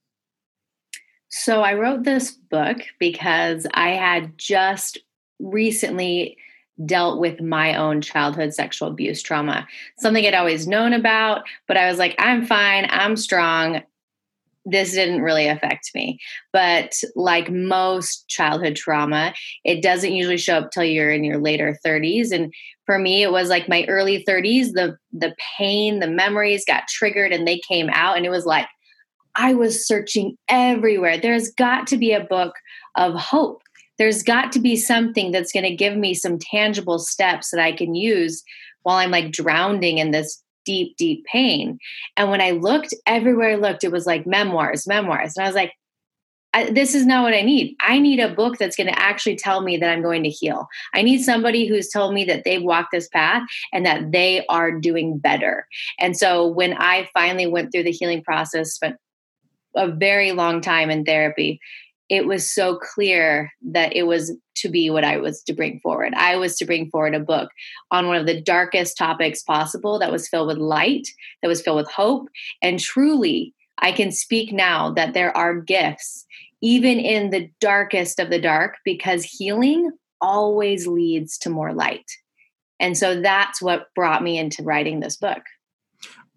So, 1.27 1.61
I 1.61 1.73
wrote 1.73 2.03
this 2.03 2.31
book 2.31 2.77
because 2.99 3.67
I 3.73 3.89
had 3.89 4.37
just 4.37 4.99
recently 5.39 6.37
dealt 6.85 7.19
with 7.19 7.41
my 7.41 7.75
own 7.75 7.99
childhood 7.99 8.53
sexual 8.53 8.87
abuse 8.87 9.21
trauma. 9.21 9.67
Something 9.97 10.25
I'd 10.25 10.33
always 10.33 10.69
known 10.69 10.93
about, 10.93 11.41
but 11.67 11.75
I 11.75 11.89
was 11.89 11.99
like, 11.99 12.15
I'm 12.17 12.45
fine, 12.45 12.87
I'm 12.89 13.17
strong, 13.17 13.81
this 14.71 14.93
didn't 14.93 15.21
really 15.21 15.47
affect 15.47 15.91
me. 15.93 16.19
But 16.53 16.93
like 17.15 17.49
most 17.49 18.27
childhood 18.27 18.75
trauma, 18.75 19.33
it 19.63 19.81
doesn't 19.81 20.13
usually 20.13 20.37
show 20.37 20.57
up 20.57 20.71
till 20.71 20.83
you're 20.83 21.11
in 21.11 21.23
your 21.23 21.39
later 21.39 21.77
30s. 21.85 22.31
And 22.31 22.53
for 22.85 22.99
me, 22.99 23.23
it 23.23 23.31
was 23.31 23.49
like 23.49 23.69
my 23.69 23.85
early 23.87 24.23
30s, 24.27 24.73
the 24.73 24.97
the 25.11 25.35
pain, 25.57 25.99
the 25.99 26.07
memories 26.07 26.65
got 26.65 26.87
triggered 26.87 27.31
and 27.31 27.47
they 27.47 27.59
came 27.67 27.89
out. 27.91 28.17
And 28.17 28.25
it 28.25 28.31
was 28.31 28.45
like 28.45 28.67
I 29.35 29.53
was 29.53 29.87
searching 29.87 30.37
everywhere. 30.49 31.17
There's 31.17 31.51
got 31.51 31.87
to 31.87 31.97
be 31.97 32.13
a 32.13 32.23
book 32.23 32.53
of 32.95 33.13
hope. 33.15 33.61
There's 33.97 34.23
got 34.23 34.51
to 34.53 34.59
be 34.59 34.75
something 34.75 35.31
that's 35.31 35.51
going 35.51 35.65
to 35.65 35.75
give 35.75 35.97
me 35.97 36.13
some 36.13 36.39
tangible 36.39 36.99
steps 36.99 37.51
that 37.51 37.59
I 37.59 37.71
can 37.71 37.95
use 37.95 38.43
while 38.83 38.97
I'm 38.97 39.11
like 39.11 39.31
drowning 39.31 39.97
in 39.97 40.11
this 40.11 40.41
deep, 40.65 40.95
deep 40.97 41.25
pain. 41.25 41.79
And 42.17 42.29
when 42.29 42.41
I 42.41 42.51
looked, 42.51 42.93
everywhere 43.05 43.51
I 43.51 43.55
looked, 43.55 43.83
it 43.83 43.91
was 43.91 44.05
like 44.05 44.25
memoirs, 44.27 44.87
memoirs. 44.87 45.33
And 45.35 45.45
I 45.45 45.47
was 45.47 45.55
like, 45.55 45.73
I, 46.53 46.71
this 46.71 46.95
is 46.95 47.05
not 47.05 47.23
what 47.23 47.35
I 47.35 47.41
need. 47.41 47.75
I 47.79 47.99
need 47.99 48.19
a 48.19 48.33
book 48.33 48.57
that's 48.57 48.75
going 48.75 48.87
to 48.87 48.99
actually 48.99 49.35
tell 49.35 49.61
me 49.61 49.77
that 49.77 49.89
I'm 49.89 50.01
going 50.01 50.23
to 50.23 50.29
heal. 50.29 50.67
I 50.95 51.03
need 51.03 51.21
somebody 51.21 51.67
who's 51.67 51.89
told 51.89 52.13
me 52.13 52.25
that 52.25 52.43
they've 52.43 52.63
walked 52.63 52.91
this 52.91 53.07
path 53.07 53.43
and 53.71 53.85
that 53.85 54.11
they 54.11 54.45
are 54.47 54.71
doing 54.71 55.19
better. 55.19 55.67
And 55.99 56.17
so 56.17 56.47
when 56.47 56.73
I 56.73 57.07
finally 57.13 57.45
went 57.45 57.71
through 57.71 57.83
the 57.83 57.91
healing 57.91 58.23
process, 58.23 58.73
spent 58.73 58.95
a 59.75 59.87
very 59.91 60.31
long 60.31 60.61
time 60.61 60.89
in 60.89 61.05
therapy, 61.05 61.59
it 62.09 62.25
was 62.25 62.49
so 62.49 62.75
clear 62.75 63.51
that 63.61 63.95
it 63.95 64.03
was 64.03 64.35
to 64.55 64.69
be 64.69 64.89
what 64.89 65.03
I 65.03 65.17
was 65.17 65.41
to 65.43 65.53
bring 65.53 65.79
forward. 65.79 66.13
I 66.15 66.35
was 66.35 66.57
to 66.57 66.65
bring 66.65 66.89
forward 66.89 67.15
a 67.15 67.19
book 67.19 67.49
on 67.91 68.07
one 68.07 68.17
of 68.17 68.25
the 68.25 68.41
darkest 68.41 68.97
topics 68.97 69.43
possible 69.43 69.99
that 69.99 70.11
was 70.11 70.27
filled 70.27 70.47
with 70.47 70.57
light, 70.57 71.07
that 71.41 71.47
was 71.47 71.61
filled 71.61 71.77
with 71.77 71.91
hope. 71.91 72.27
And 72.61 72.79
truly, 72.79 73.53
I 73.77 73.91
can 73.91 74.11
speak 74.11 74.51
now 74.51 74.91
that 74.93 75.13
there 75.13 75.35
are 75.37 75.55
gifts, 75.55 76.25
even 76.61 76.99
in 76.99 77.29
the 77.29 77.49
darkest 77.61 78.19
of 78.19 78.29
the 78.29 78.41
dark, 78.41 78.77
because 78.83 79.23
healing 79.23 79.91
always 80.19 80.87
leads 80.87 81.37
to 81.39 81.49
more 81.49 81.73
light. 81.73 82.11
And 82.79 82.97
so 82.97 83.21
that's 83.21 83.61
what 83.61 83.93
brought 83.95 84.23
me 84.23 84.37
into 84.37 84.63
writing 84.63 84.99
this 84.99 85.15
book. 85.15 85.43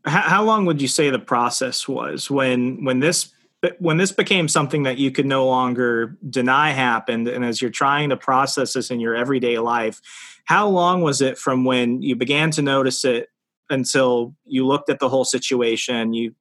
How 0.04 0.42
long 0.42 0.66
would 0.66 0.82
you 0.82 0.88
say 0.88 1.10
the 1.10 1.18
process 1.18 1.88
was 1.88 2.28
when 2.28 2.84
when 2.84 2.98
this 2.98 3.32
when 3.78 3.96
this 3.96 4.12
became 4.12 4.48
something 4.48 4.82
that 4.82 4.98
you 4.98 5.10
could 5.10 5.26
no 5.26 5.46
longer 5.46 6.16
deny 6.28 6.70
happened 6.70 7.28
and 7.28 7.44
as 7.44 7.62
you're 7.62 7.70
trying 7.70 8.10
to 8.10 8.16
process 8.16 8.72
this 8.72 8.90
in 8.90 9.00
your 9.00 9.14
everyday 9.14 9.58
life 9.58 10.00
how 10.44 10.68
long 10.68 11.02
was 11.02 11.20
it 11.20 11.38
from 11.38 11.64
when 11.64 12.02
you 12.02 12.16
began 12.16 12.50
to 12.50 12.62
notice 12.62 13.04
it 13.04 13.28
until 13.70 14.34
you 14.44 14.66
looked 14.66 14.90
at 14.90 14.98
the 14.98 15.08
whole 15.08 15.24
situation 15.24 16.12
you 16.12 16.34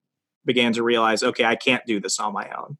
began 0.45 0.73
to 0.73 0.83
realize 0.83 1.23
okay 1.23 1.45
i 1.45 1.55
can't 1.55 1.85
do 1.85 1.99
this 1.99 2.19
on 2.19 2.33
my 2.33 2.49
own? 2.57 2.77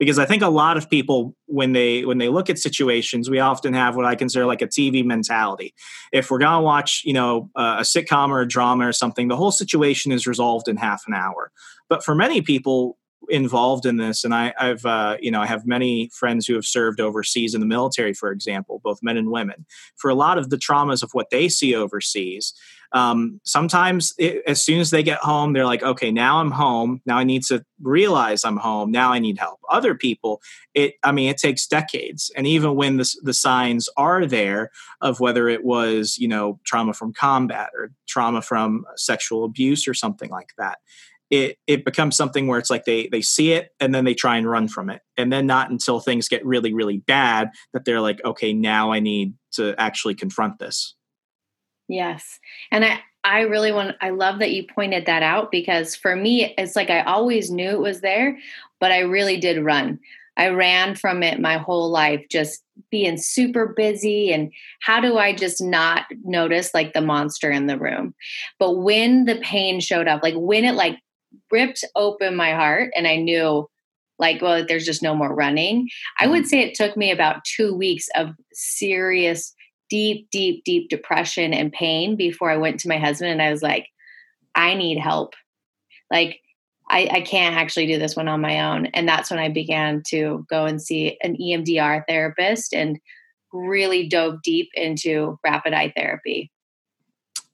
Because 0.00 0.18
i 0.18 0.24
think 0.24 0.42
a 0.42 0.48
lot 0.48 0.76
of 0.76 0.90
people 0.90 1.36
when 1.46 1.72
they 1.72 2.04
when 2.04 2.18
they 2.18 2.28
look 2.28 2.50
at 2.50 2.58
situations 2.58 3.30
we 3.30 3.38
often 3.38 3.72
have 3.74 3.94
what 3.94 4.04
i 4.04 4.16
consider 4.16 4.44
like 4.44 4.60
a 4.60 4.66
tv 4.66 5.04
mentality. 5.04 5.72
If 6.12 6.30
we're 6.30 6.38
going 6.38 6.58
to 6.58 6.64
watch 6.64 7.02
you 7.04 7.12
know 7.12 7.48
a 7.54 7.82
sitcom 7.82 8.30
or 8.30 8.40
a 8.40 8.48
drama 8.48 8.88
or 8.88 8.92
something 8.92 9.28
the 9.28 9.36
whole 9.36 9.52
situation 9.52 10.10
is 10.10 10.26
resolved 10.26 10.66
in 10.66 10.76
half 10.76 11.04
an 11.06 11.14
hour. 11.14 11.52
But 11.88 12.04
for 12.04 12.14
many 12.16 12.42
people 12.42 12.98
involved 13.28 13.86
in 13.86 13.96
this, 13.96 14.24
and 14.24 14.34
I, 14.34 14.54
have 14.58 14.84
uh, 14.84 15.16
you 15.20 15.30
know 15.30 15.40
I 15.40 15.46
have 15.46 15.66
many 15.66 16.10
friends 16.12 16.46
who 16.46 16.54
have 16.54 16.64
served 16.64 17.00
overseas 17.00 17.54
in 17.54 17.60
the 17.60 17.66
military, 17.66 18.12
for 18.12 18.30
example, 18.30 18.80
both 18.82 19.02
men 19.02 19.16
and 19.16 19.30
women. 19.30 19.66
For 19.96 20.10
a 20.10 20.14
lot 20.14 20.38
of 20.38 20.50
the 20.50 20.56
traumas 20.56 21.02
of 21.02 21.10
what 21.12 21.30
they 21.30 21.48
see 21.48 21.74
overseas, 21.74 22.54
um, 22.94 23.40
sometimes 23.42 24.14
it, 24.18 24.42
as 24.46 24.62
soon 24.62 24.80
as 24.80 24.90
they 24.90 25.02
get 25.02 25.18
home, 25.18 25.52
they're 25.52 25.66
like, 25.66 25.82
okay, 25.82 26.12
now 26.12 26.38
I'm 26.38 26.52
home. 26.52 27.02
Now 27.04 27.18
I 27.18 27.24
need 27.24 27.42
to 27.44 27.64
realize 27.82 28.44
I'm 28.44 28.56
home. 28.56 28.92
Now 28.92 29.12
I 29.12 29.18
need 29.18 29.36
help. 29.36 29.58
Other 29.68 29.96
people, 29.96 30.40
it 30.74 30.94
I 31.02 31.10
mean, 31.10 31.28
it 31.28 31.38
takes 31.38 31.66
decades, 31.66 32.30
and 32.36 32.46
even 32.46 32.76
when 32.76 32.96
the 32.98 33.14
the 33.22 33.34
signs 33.34 33.88
are 33.96 34.26
there 34.26 34.70
of 35.00 35.18
whether 35.20 35.48
it 35.48 35.64
was 35.64 36.16
you 36.18 36.28
know 36.28 36.60
trauma 36.64 36.94
from 36.94 37.12
combat 37.12 37.70
or 37.74 37.90
trauma 38.06 38.40
from 38.40 38.84
sexual 38.96 39.44
abuse 39.44 39.88
or 39.88 39.94
something 39.94 40.30
like 40.30 40.52
that 40.56 40.78
it 41.34 41.58
it 41.66 41.84
becomes 41.84 42.16
something 42.16 42.46
where 42.46 42.60
it's 42.60 42.70
like 42.70 42.84
they 42.84 43.08
they 43.08 43.20
see 43.20 43.52
it 43.52 43.70
and 43.80 43.92
then 43.92 44.04
they 44.04 44.14
try 44.14 44.36
and 44.36 44.48
run 44.48 44.68
from 44.68 44.88
it. 44.88 45.02
And 45.16 45.32
then 45.32 45.46
not 45.46 45.68
until 45.70 45.98
things 45.98 46.28
get 46.28 46.46
really 46.46 46.72
really 46.72 46.98
bad 46.98 47.50
that 47.72 47.84
they're 47.84 48.00
like 48.00 48.24
okay 48.24 48.52
now 48.52 48.92
i 48.92 49.00
need 49.00 49.34
to 49.52 49.74
actually 49.78 50.14
confront 50.14 50.58
this. 50.58 50.94
Yes. 51.88 52.38
And 52.70 52.84
i 52.84 53.00
i 53.24 53.40
really 53.40 53.72
want 53.72 53.96
i 54.00 54.10
love 54.10 54.38
that 54.38 54.52
you 54.52 54.64
pointed 54.72 55.06
that 55.06 55.22
out 55.22 55.50
because 55.50 55.96
for 55.96 56.14
me 56.14 56.54
it's 56.56 56.76
like 56.76 56.90
i 56.90 57.00
always 57.02 57.50
knew 57.50 57.70
it 57.70 57.80
was 57.80 58.00
there 58.02 58.38
but 58.80 58.92
i 58.92 59.00
really 59.00 59.38
did 59.38 59.64
run. 59.64 59.98
I 60.36 60.48
ran 60.48 60.96
from 60.96 61.22
it 61.22 61.40
my 61.40 61.58
whole 61.58 61.90
life 61.90 62.26
just 62.28 62.64
being 62.90 63.16
super 63.16 63.68
busy 63.68 64.32
and 64.32 64.52
how 64.80 65.00
do 65.00 65.16
i 65.16 65.32
just 65.32 65.62
not 65.62 66.06
notice 66.24 66.74
like 66.74 66.92
the 66.92 67.00
monster 67.00 67.50
in 67.50 67.66
the 67.66 67.78
room? 67.78 68.14
But 68.58 68.78
when 68.78 69.24
the 69.24 69.36
pain 69.36 69.80
showed 69.80 70.08
up 70.08 70.22
like 70.22 70.34
when 70.36 70.64
it 70.64 70.74
like 70.74 70.98
ripped 71.50 71.84
open 71.94 72.36
my 72.36 72.52
heart 72.52 72.90
and 72.96 73.06
I 73.06 73.16
knew 73.16 73.68
like 74.18 74.40
well 74.40 74.64
there's 74.66 74.86
just 74.86 75.02
no 75.02 75.14
more 75.14 75.34
running. 75.34 75.88
I 76.20 76.26
would 76.26 76.42
mm-hmm. 76.42 76.48
say 76.48 76.60
it 76.60 76.74
took 76.74 76.96
me 76.96 77.10
about 77.10 77.44
two 77.44 77.74
weeks 77.74 78.08
of 78.14 78.30
serious 78.52 79.54
deep 79.90 80.28
deep 80.30 80.64
deep 80.64 80.88
depression 80.88 81.52
and 81.52 81.70
pain 81.70 82.16
before 82.16 82.50
i 82.50 82.56
went 82.56 82.80
to 82.80 82.88
my 82.88 82.96
husband 82.98 83.30
and 83.30 83.42
i 83.42 83.50
was 83.50 83.62
like 83.62 83.86
i 84.54 84.74
need 84.74 84.98
help. 84.98 85.34
Like 86.10 86.40
I, 86.90 87.08
I 87.10 87.20
can't 87.22 87.56
actually 87.56 87.86
do 87.86 87.98
this 87.98 88.14
one 88.14 88.28
on 88.28 88.42
my 88.42 88.60
own. 88.60 88.86
And 88.86 89.08
that's 89.08 89.30
when 89.30 89.40
i 89.40 89.48
began 89.48 90.02
to 90.08 90.46
go 90.48 90.64
and 90.64 90.80
see 90.80 91.18
an 91.22 91.36
emdr 91.36 92.02
therapist 92.08 92.74
and 92.74 92.98
really 93.52 94.08
dove 94.08 94.42
deep 94.42 94.68
into 94.74 95.38
rapid 95.44 95.72
eye 95.72 95.92
therapy. 95.96 96.50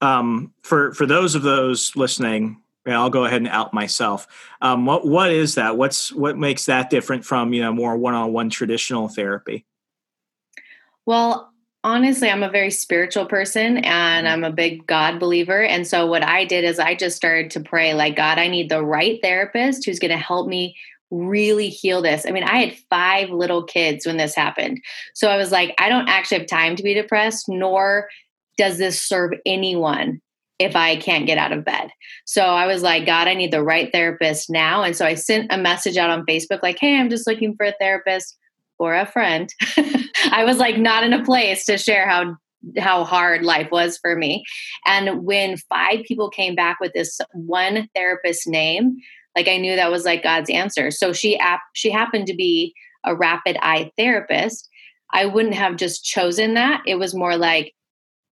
Um, 0.01 0.53
for 0.63 0.93
for 0.95 1.07
those 1.07 1.35
of 1.35 1.43
those 1.43 1.95
listening 1.95 2.61
I'll 2.87 3.11
go 3.11 3.25
ahead 3.25 3.43
and 3.43 3.49
out 3.49 3.75
myself. 3.75 4.27
Um, 4.61 4.87
what 4.87 5.07
what 5.07 5.31
is 5.31 5.55
that? 5.57 5.77
What's 5.77 6.13
what 6.13 6.39
makes 6.39 6.67
that 6.67 6.91
different 6.91 7.25
from 7.25 7.53
you 7.53 7.61
know 7.61 7.73
more 7.73 7.97
one 7.97 8.15
on 8.15 8.33
one 8.33 8.51
traditional 8.51 9.09
therapy? 9.09 9.67
Well, 11.07 11.53
honestly, 11.85 12.31
I'm 12.31 12.43
a 12.43 12.51
very 12.51 12.71
spiritual 12.71 13.27
person 13.27 13.79
and 13.79 14.27
mm-hmm. 14.27 14.33
I'm 14.33 14.45
a 14.45 14.55
big 14.55 14.87
God 14.87 15.19
believer. 15.19 15.63
And 15.63 15.87
so 15.87 16.07
what 16.07 16.23
I 16.23 16.45
did 16.45 16.65
is 16.65 16.79
I 16.79 16.95
just 16.95 17.17
started 17.17 17.51
to 17.53 17.61
pray 17.61 17.95
like 17.95 18.17
God, 18.17 18.39
I 18.39 18.49
need 18.49 18.69
the 18.69 18.85
right 18.85 19.19
therapist 19.23 19.85
who's 19.85 19.99
going 19.99 20.11
to 20.11 20.17
help 20.17 20.49
me 20.49 20.77
really 21.11 21.69
heal 21.69 22.03
this. 22.03 22.25
I 22.25 22.31
mean, 22.31 22.45
I 22.45 22.59
had 22.59 22.77
five 22.89 23.31
little 23.31 23.65
kids 23.65 24.07
when 24.07 24.17
this 24.17 24.35
happened. 24.35 24.81
So 25.15 25.29
I 25.29 25.37
was 25.37 25.51
like, 25.51 25.75
I 25.79 25.89
don't 25.89 26.09
actually 26.09 26.39
have 26.39 26.47
time 26.47 26.77
to 26.77 26.83
be 26.83 26.95
depressed, 26.95 27.49
nor 27.49 28.09
does 28.57 28.79
this 28.79 29.03
serve 29.03 29.33
anyone 29.45 30.21
if 30.61 30.77
I 30.77 30.97
can't 30.97 31.27
get 31.27 31.39
out 31.39 31.53
of 31.53 31.65
bed. 31.65 31.91
So 32.27 32.43
I 32.43 32.67
was 32.67 32.83
like, 32.83 33.07
God, 33.07 33.27
I 33.27 33.35
need 33.35 33.51
the 33.51 33.63
right 33.63 33.91
therapist 33.91 34.51
now. 34.51 34.83
And 34.83 34.95
so 34.95 35.07
I 35.07 35.15
sent 35.15 35.51
a 35.51 35.57
message 35.57 35.97
out 35.97 36.11
on 36.11 36.27
Facebook, 36.27 36.63
like, 36.63 36.79
hey, 36.79 37.01
I'm 37.01 37.09
just 37.09 37.27
looking 37.27 37.57
for 37.57 37.65
a 37.65 37.75
therapist 37.81 38.37
or 38.79 38.95
a 38.95 39.07
friend. 39.07 39.53
I 40.31 40.45
was 40.45 40.59
like 40.59 40.77
not 40.77 41.03
in 41.03 41.15
a 41.15 41.25
place 41.25 41.65
to 41.65 41.79
share 41.79 42.07
how 42.07 42.37
how 42.79 43.05
hard 43.05 43.43
life 43.43 43.71
was 43.71 43.97
for 43.97 44.17
me. 44.17 44.45
And 44.87 45.25
when 45.25 45.57
five 45.57 46.01
people 46.05 46.29
came 46.29 46.55
back 46.55 46.79
with 46.79 46.93
this 46.93 47.19
one 47.33 47.89
therapist 47.95 48.47
name, 48.47 48.97
like 49.35 49.49
I 49.49 49.57
knew 49.57 49.77
that 49.77 49.91
was 49.91 50.05
like 50.05 50.23
God's 50.23 50.51
answer. 50.51 50.91
So 50.91 51.15
she 51.15 51.39
app 51.39 51.61
she 51.73 51.91
happened 51.91 52.27
to 52.27 52.35
be 52.35 52.75
a 53.05 53.17
rapid 53.17 53.57
eye 53.63 53.91
therapist. 53.97 54.69
I 55.11 55.25
wouldn't 55.25 55.55
have 55.55 55.77
just 55.77 56.05
chosen 56.05 56.53
that. 56.53 56.83
It 56.87 56.97
was 56.97 57.15
more 57.15 57.39
like 57.39 57.73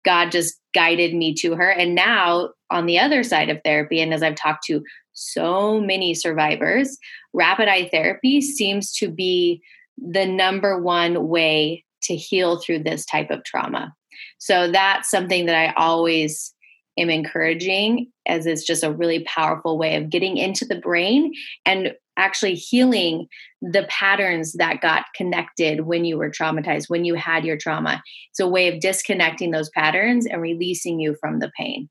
God 0.05 0.31
just 0.31 0.55
guided 0.75 1.15
me 1.15 1.35
to 1.35 1.55
her. 1.55 1.71
And 1.71 1.95
now, 1.95 2.51
on 2.71 2.87
the 2.87 2.99
other 2.99 3.23
side 3.23 3.51
of 3.51 3.61
therapy, 3.65 4.01
and 4.01 4.13
as 4.13 4.23
I've 4.23 4.35
talked 4.35 4.65
to 4.67 4.83
so 5.13 5.81
many 5.81 6.15
survivors, 6.15 6.99
rapid 7.33 7.69
eye 7.69 7.89
therapy 7.91 8.41
seems 8.41 8.93
to 8.95 9.09
be 9.09 9.63
the 9.97 10.27
number 10.27 10.81
one 10.81 11.29
way 11.29 11.85
to 12.03 12.17
heal 12.17 12.61
through 12.61 12.81
this 12.81 13.07
type 13.07 13.31
of 13.31 13.45
trauma. 13.45 13.95
So 14.39 14.71
that's 14.71 15.11
something 15.11 15.47
that 15.47 15.57
I 15.57 15.73
always 15.77 16.53
am 16.99 17.11
encouraging 17.11 18.11
as 18.27 18.47
it's 18.47 18.65
just 18.65 18.85
a 18.85 18.93
really 18.93 19.25
powerful 19.25 19.79
way 19.79 19.97
of 19.97 20.11
getting 20.11 20.37
into 20.37 20.65
the 20.65 20.79
brain 20.79 21.33
and 21.65 21.93
actually 22.17 22.55
healing 22.55 23.27
the 23.71 23.85
patterns 23.89 24.53
that 24.55 24.81
got 24.81 25.07
connected 25.15 25.83
when 25.83 26.05
you 26.05 26.19
were 26.19 26.31
traumatized, 26.31 26.91
when 26.91 27.05
you 27.05 27.15
had 27.15 27.45
your 27.45 27.57
trauma. 27.57 28.03
It's 28.31 28.41
a 28.41 28.49
way 28.49 28.69
of 28.69 28.81
disconnecting 28.81 29.51
those 29.51 29.71
patterns 29.71 30.27
and 30.27 30.43
releasing 30.43 31.01
you 31.01 31.17
from 31.21 31.39
the 31.39 31.51
pain. 31.57 31.89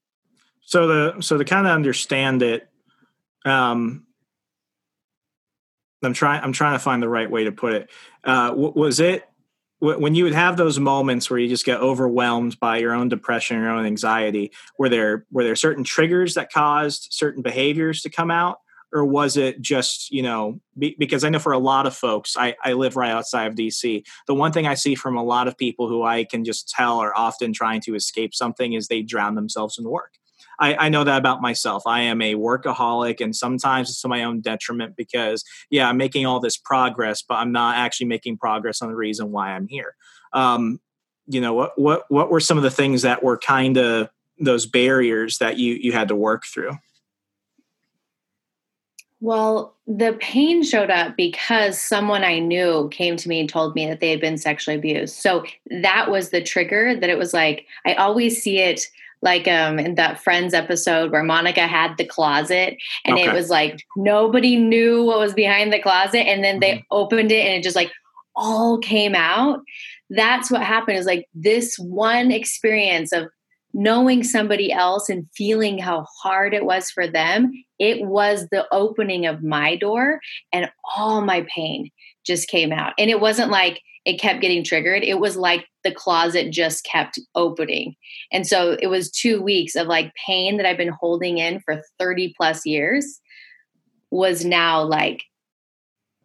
So 0.61 0.87
the 0.87 1.21
so 1.21 1.37
to 1.37 1.43
kind 1.43 1.67
of 1.67 1.73
understand 1.73 2.41
it, 2.41 2.69
um, 3.45 4.05
I'm 6.03 6.13
trying 6.13 6.41
I'm 6.43 6.53
trying 6.53 6.73
to 6.73 6.79
find 6.79 7.01
the 7.01 7.09
right 7.09 7.29
way 7.29 7.45
to 7.45 7.51
put 7.51 7.73
it. 7.73 7.89
Uh, 8.23 8.53
was 8.55 8.99
it 8.99 9.27
when 9.79 10.15
you 10.15 10.23
would 10.23 10.33
have 10.33 10.55
those 10.55 10.79
moments 10.79 11.29
where 11.29 11.39
you 11.39 11.49
just 11.49 11.65
get 11.65 11.81
overwhelmed 11.81 12.57
by 12.59 12.77
your 12.77 12.93
own 12.93 13.09
depression, 13.09 13.59
your 13.59 13.71
own 13.71 13.85
anxiety? 13.85 14.51
Were 14.77 14.89
there 14.89 15.25
were 15.31 15.43
there 15.43 15.55
certain 15.55 15.83
triggers 15.83 16.35
that 16.35 16.51
caused 16.51 17.07
certain 17.11 17.41
behaviors 17.41 18.01
to 18.03 18.09
come 18.09 18.31
out? 18.31 18.59
Or 18.93 19.03
was 19.03 19.35
it 19.35 19.61
just 19.61 20.11
you 20.11 20.21
know 20.21 20.59
be, 20.77 20.95
because 20.99 21.23
i 21.23 21.29
know 21.29 21.39
for 21.39 21.51
a 21.51 21.59
lot 21.59 21.85
of 21.87 21.95
folks 21.95 22.37
I, 22.37 22.55
I 22.63 22.73
live 22.73 22.95
right 22.95 23.11
outside 23.11 23.47
of 23.47 23.55
dc 23.55 24.05
the 24.27 24.35
one 24.35 24.51
thing 24.51 24.67
i 24.67 24.75
see 24.75 24.95
from 24.95 25.17
a 25.17 25.23
lot 25.23 25.47
of 25.47 25.57
people 25.57 25.87
who 25.89 26.03
i 26.03 26.23
can 26.23 26.45
just 26.45 26.69
tell 26.69 26.99
are 26.99 27.15
often 27.17 27.53
trying 27.53 27.81
to 27.81 27.95
escape 27.95 28.33
something 28.33 28.73
is 28.73 28.87
they 28.87 29.01
drown 29.01 29.35
themselves 29.35 29.77
in 29.77 29.85
work 29.85 30.13
I, 30.59 30.85
I, 30.85 30.89
know 30.89 31.03
that 31.03 31.17
about 31.17 31.41
myself. 31.41 31.83
I 31.87 32.01
am 32.01 32.21
a 32.21 32.35
workaholic, 32.35 33.21
and 33.21 33.35
sometimes 33.35 33.89
it's 33.89 34.01
to 34.01 34.07
my 34.07 34.23
own 34.23 34.41
detriment 34.41 34.95
because, 34.95 35.43
yeah, 35.71 35.89
I'm 35.89 35.97
making 35.97 36.25
all 36.25 36.39
this 36.39 36.57
progress, 36.57 37.23
but 37.23 37.35
I'm 37.35 37.51
not 37.51 37.77
actually 37.77 38.07
making 38.07 38.37
progress 38.37 38.81
on 38.81 38.89
the 38.89 38.95
reason 38.95 39.31
why 39.31 39.51
I'm 39.51 39.67
here. 39.67 39.95
Um, 40.31 40.79
you 41.27 41.41
know, 41.41 41.53
what 41.53 41.71
what 41.77 42.03
what 42.09 42.29
were 42.29 42.39
some 42.39 42.57
of 42.57 42.63
the 42.63 42.71
things 42.71 43.01
that 43.03 43.23
were 43.23 43.37
kind 43.37 43.77
of 43.77 44.09
those 44.39 44.65
barriers 44.65 45.37
that 45.39 45.57
you 45.57 45.75
you 45.75 45.91
had 45.91 46.09
to 46.09 46.15
work 46.15 46.43
through? 46.45 46.77
Well, 49.23 49.73
the 49.87 50.17
pain 50.19 50.63
showed 50.63 50.91
up 50.91 51.15
because 51.15 51.79
someone 51.79 52.25
I 52.25 52.39
knew 52.39 52.89
came 52.91 53.15
to 53.15 53.29
me 53.29 53.39
and 53.39 53.47
told 53.47 53.73
me 53.73 53.85
that 53.85 54.01
they 54.01 54.09
had 54.09 54.19
been 54.19 54.37
sexually 54.37 54.77
abused. 54.77 55.15
So 55.15 55.45
that 55.81 56.11
was 56.11 56.31
the 56.31 56.41
trigger 56.41 56.93
that 56.93 57.09
it 57.09 57.17
was 57.17 57.33
like, 57.33 57.65
I 57.85 57.93
always 57.93 58.43
see 58.43 58.59
it 58.59 58.81
like 59.21 59.47
um 59.47 59.79
in 59.79 59.95
that 59.95 60.21
friends 60.21 60.53
episode 60.53 61.09
where 61.09 61.23
monica 61.23 61.65
had 61.65 61.95
the 61.97 62.03
closet 62.03 62.75
and 63.05 63.17
okay. 63.17 63.25
it 63.25 63.31
was 63.31 63.49
like 63.49 63.79
nobody 63.95 64.57
knew 64.57 65.05
what 65.05 65.17
was 65.17 65.33
behind 65.33 65.71
the 65.71 65.79
closet 65.79 66.27
and 66.27 66.43
then 66.43 66.59
they 66.59 66.73
mm-hmm. 66.73 66.85
opened 66.91 67.31
it 67.31 67.45
and 67.45 67.53
it 67.53 67.63
just 67.63 67.77
like 67.77 67.89
all 68.35 68.77
came 68.79 69.15
out 69.15 69.61
that's 70.09 70.51
what 70.51 70.61
happened 70.61 70.97
is 70.97 71.05
like 71.05 71.25
this 71.33 71.79
one 71.79 72.31
experience 72.31 73.13
of 73.13 73.29
knowing 73.73 74.23
somebody 74.23 74.71
else 74.71 75.09
and 75.09 75.27
feeling 75.33 75.77
how 75.77 76.05
hard 76.21 76.53
it 76.53 76.65
was 76.65 76.91
for 76.91 77.07
them, 77.07 77.51
it 77.79 78.05
was 78.05 78.47
the 78.49 78.67
opening 78.71 79.25
of 79.25 79.43
my 79.43 79.75
door 79.75 80.19
and 80.51 80.69
all 80.95 81.21
my 81.21 81.45
pain 81.53 81.89
just 82.25 82.47
came 82.47 82.71
out. 82.71 82.93
And 82.97 83.09
it 83.09 83.19
wasn't 83.19 83.51
like 83.51 83.81
it 84.05 84.19
kept 84.19 84.41
getting 84.41 84.63
triggered. 84.63 85.03
It 85.03 85.19
was 85.19 85.37
like 85.37 85.65
the 85.83 85.93
closet 85.93 86.51
just 86.51 86.83
kept 86.85 87.19
opening. 87.35 87.95
And 88.31 88.45
so 88.45 88.77
it 88.79 88.87
was 88.87 89.09
two 89.09 89.41
weeks 89.41 89.75
of 89.75 89.87
like 89.87 90.13
pain 90.25 90.57
that 90.57 90.65
I've 90.65 90.77
been 90.77 90.89
holding 90.89 91.37
in 91.37 91.61
for 91.61 91.81
30 91.99 92.33
plus 92.35 92.65
years 92.65 93.19
was 94.11 94.45
now 94.45 94.83
like 94.83 95.23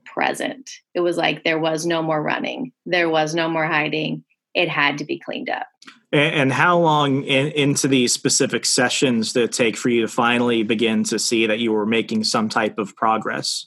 present. 0.04 0.70
It 0.94 1.00
was 1.00 1.16
like 1.16 1.44
there 1.44 1.58
was 1.58 1.86
no 1.86 2.02
more 2.02 2.22
running, 2.22 2.72
there 2.84 3.08
was 3.08 3.34
no 3.34 3.48
more 3.48 3.66
hiding. 3.66 4.24
It 4.54 4.68
had 4.68 4.98
to 4.98 5.04
be 5.04 5.20
cleaned 5.20 5.48
up. 5.48 5.66
And, 6.10 6.52
how 6.52 6.78
long 6.78 7.22
in, 7.24 7.48
into 7.48 7.86
these 7.86 8.14
specific 8.14 8.64
sessions 8.64 9.34
did 9.34 9.44
it 9.44 9.52
take 9.52 9.76
for 9.76 9.90
you 9.90 10.00
to 10.02 10.08
finally 10.08 10.62
begin 10.62 11.04
to 11.04 11.18
see 11.18 11.46
that 11.46 11.58
you 11.58 11.72
were 11.72 11.84
making 11.84 12.24
some 12.24 12.48
type 12.48 12.78
of 12.78 12.96
progress? 12.96 13.66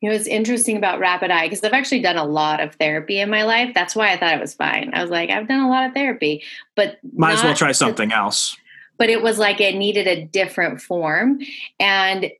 You 0.00 0.10
know, 0.10 0.16
it's 0.16 0.26
interesting 0.26 0.76
about 0.76 0.98
rapid 0.98 1.30
eye 1.30 1.46
because 1.46 1.62
I've 1.62 1.72
actually 1.72 2.00
done 2.00 2.16
a 2.16 2.24
lot 2.24 2.58
of 2.58 2.74
therapy 2.74 3.20
in 3.20 3.30
my 3.30 3.44
life. 3.44 3.70
That's 3.72 3.94
why 3.94 4.12
I 4.12 4.16
thought 4.16 4.34
it 4.34 4.40
was 4.40 4.54
fine. 4.54 4.90
I 4.94 5.00
was 5.00 5.12
like, 5.12 5.30
I've 5.30 5.46
done 5.46 5.60
a 5.60 5.70
lot 5.70 5.86
of 5.86 5.94
therapy, 5.94 6.42
but 6.74 6.98
might 7.14 7.34
as 7.34 7.44
well 7.44 7.54
try 7.54 7.70
something 7.70 8.08
to, 8.08 8.16
else. 8.16 8.56
But 8.98 9.10
it 9.10 9.22
was 9.22 9.38
like 9.38 9.60
it 9.60 9.76
needed 9.76 10.08
a 10.08 10.24
different 10.24 10.80
form. 10.80 11.38
And 11.78 12.32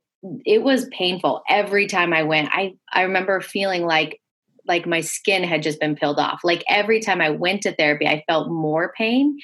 it 0.45 0.61
was 0.61 0.89
painful 0.89 1.41
every 1.47 1.87
time 1.87 2.11
I 2.11 2.23
went. 2.23 2.49
I, 2.51 2.75
I 2.91 3.03
remember 3.03 3.39
feeling 3.39 3.85
like 3.85 4.19
like 4.67 4.85
my 4.85 5.01
skin 5.01 5.43
had 5.43 5.63
just 5.63 5.79
been 5.79 5.95
peeled 5.95 6.19
off. 6.19 6.41
Like 6.43 6.63
every 6.67 6.99
time 6.99 7.21
I 7.21 7.29
went 7.29 7.61
to 7.63 7.75
therapy, 7.75 8.07
I 8.07 8.23
felt 8.27 8.51
more 8.51 8.93
pain. 8.97 9.37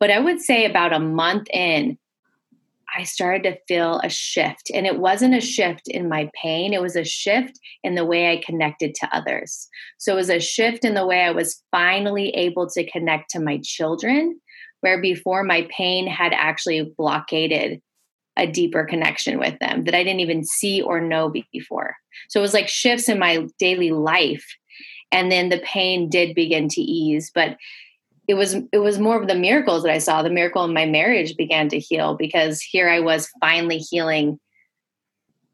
But 0.00 0.10
I 0.10 0.18
would 0.18 0.40
say 0.40 0.64
about 0.64 0.92
a 0.92 0.98
month 0.98 1.48
in, 1.52 1.98
I 2.96 3.02
started 3.02 3.42
to 3.44 3.58
feel 3.66 4.00
a 4.04 4.08
shift. 4.08 4.70
And 4.72 4.86
it 4.86 4.98
wasn't 4.98 5.34
a 5.34 5.40
shift 5.40 5.88
in 5.88 6.08
my 6.08 6.30
pain, 6.40 6.72
it 6.72 6.82
was 6.82 6.96
a 6.96 7.04
shift 7.04 7.58
in 7.82 7.94
the 7.94 8.04
way 8.04 8.32
I 8.32 8.42
connected 8.44 8.94
to 8.96 9.16
others. 9.16 9.68
So 9.98 10.12
it 10.12 10.16
was 10.16 10.30
a 10.30 10.40
shift 10.40 10.84
in 10.84 10.94
the 10.94 11.06
way 11.06 11.22
I 11.22 11.30
was 11.30 11.62
finally 11.70 12.30
able 12.30 12.68
to 12.70 12.90
connect 12.90 13.30
to 13.30 13.40
my 13.40 13.60
children, 13.64 14.40
where 14.80 15.00
before 15.00 15.42
my 15.42 15.66
pain 15.70 16.06
had 16.06 16.32
actually 16.32 16.92
blockaded 16.96 17.80
a 18.36 18.46
deeper 18.46 18.84
connection 18.84 19.38
with 19.38 19.58
them 19.60 19.84
that 19.84 19.94
I 19.94 20.02
didn't 20.02 20.20
even 20.20 20.44
see 20.44 20.82
or 20.82 21.00
know 21.00 21.32
before. 21.52 21.96
So 22.28 22.40
it 22.40 22.42
was 22.42 22.54
like 22.54 22.68
shifts 22.68 23.08
in 23.08 23.18
my 23.18 23.46
daily 23.58 23.90
life. 23.90 24.44
And 25.12 25.30
then 25.30 25.48
the 25.48 25.60
pain 25.60 26.08
did 26.08 26.34
begin 26.34 26.68
to 26.70 26.80
ease. 26.80 27.30
But 27.32 27.56
it 28.26 28.34
was 28.34 28.56
it 28.72 28.78
was 28.78 28.98
more 28.98 29.20
of 29.20 29.28
the 29.28 29.34
miracles 29.34 29.82
that 29.82 29.92
I 29.92 29.98
saw. 29.98 30.22
The 30.22 30.30
miracle 30.30 30.64
in 30.64 30.72
my 30.72 30.86
marriage 30.86 31.36
began 31.36 31.68
to 31.68 31.78
heal 31.78 32.16
because 32.16 32.60
here 32.60 32.88
I 32.88 33.00
was 33.00 33.30
finally 33.40 33.78
healing 33.78 34.40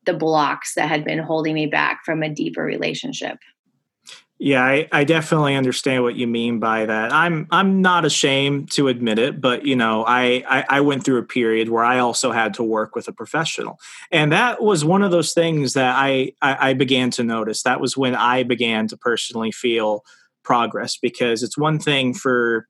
the 0.07 0.15
blocks 0.15 0.75
that 0.75 0.89
had 0.89 1.05
been 1.05 1.19
holding 1.19 1.55
me 1.55 1.67
back 1.67 2.05
from 2.05 2.23
a 2.23 2.29
deeper 2.29 2.63
relationship. 2.63 3.39
Yeah, 4.43 4.65
I, 4.65 4.89
I, 4.91 5.05
definitely 5.05 5.55
understand 5.55 6.03
what 6.03 6.17
you 6.17 6.27
mean 6.27 6.61
by 6.61 6.87
that. 6.87 7.13
I'm 7.13 7.47
I'm 7.51 7.83
not 7.83 8.07
ashamed 8.07 8.71
to 8.71 8.89
admit 8.89 9.19
it, 9.19 9.39
but 9.39 9.67
you 9.67 9.77
know, 9.77 10.03
I, 10.07 10.43
I, 10.49 10.65
I 10.71 10.81
went 10.81 11.05
through 11.05 11.19
a 11.19 11.23
period 11.23 11.69
where 11.69 11.85
I 11.85 11.99
also 11.99 12.33
had 12.33 12.55
to 12.55 12.63
work 12.63 12.95
with 12.95 13.07
a 13.07 13.13
professional, 13.13 13.79
and 14.11 14.33
that 14.33 14.63
was 14.63 14.83
one 14.83 15.03
of 15.03 15.11
those 15.11 15.35
things 15.35 15.75
that 15.75 15.95
I, 15.95 16.33
I, 16.41 16.71
I 16.71 16.73
began 16.73 17.11
to 17.13 17.23
notice. 17.23 17.65
That 17.65 17.83
was 17.83 17.99
when 17.99 18.15
I 18.15 18.43
began 18.43 18.89
to 18.89 18.97
personally 18.97 19.53
feel 19.53 20.05
progress 20.43 20.97
because 20.97 21.43
it's 21.43 21.59
one 21.59 21.79
thing 21.79 22.15
for 22.15 22.67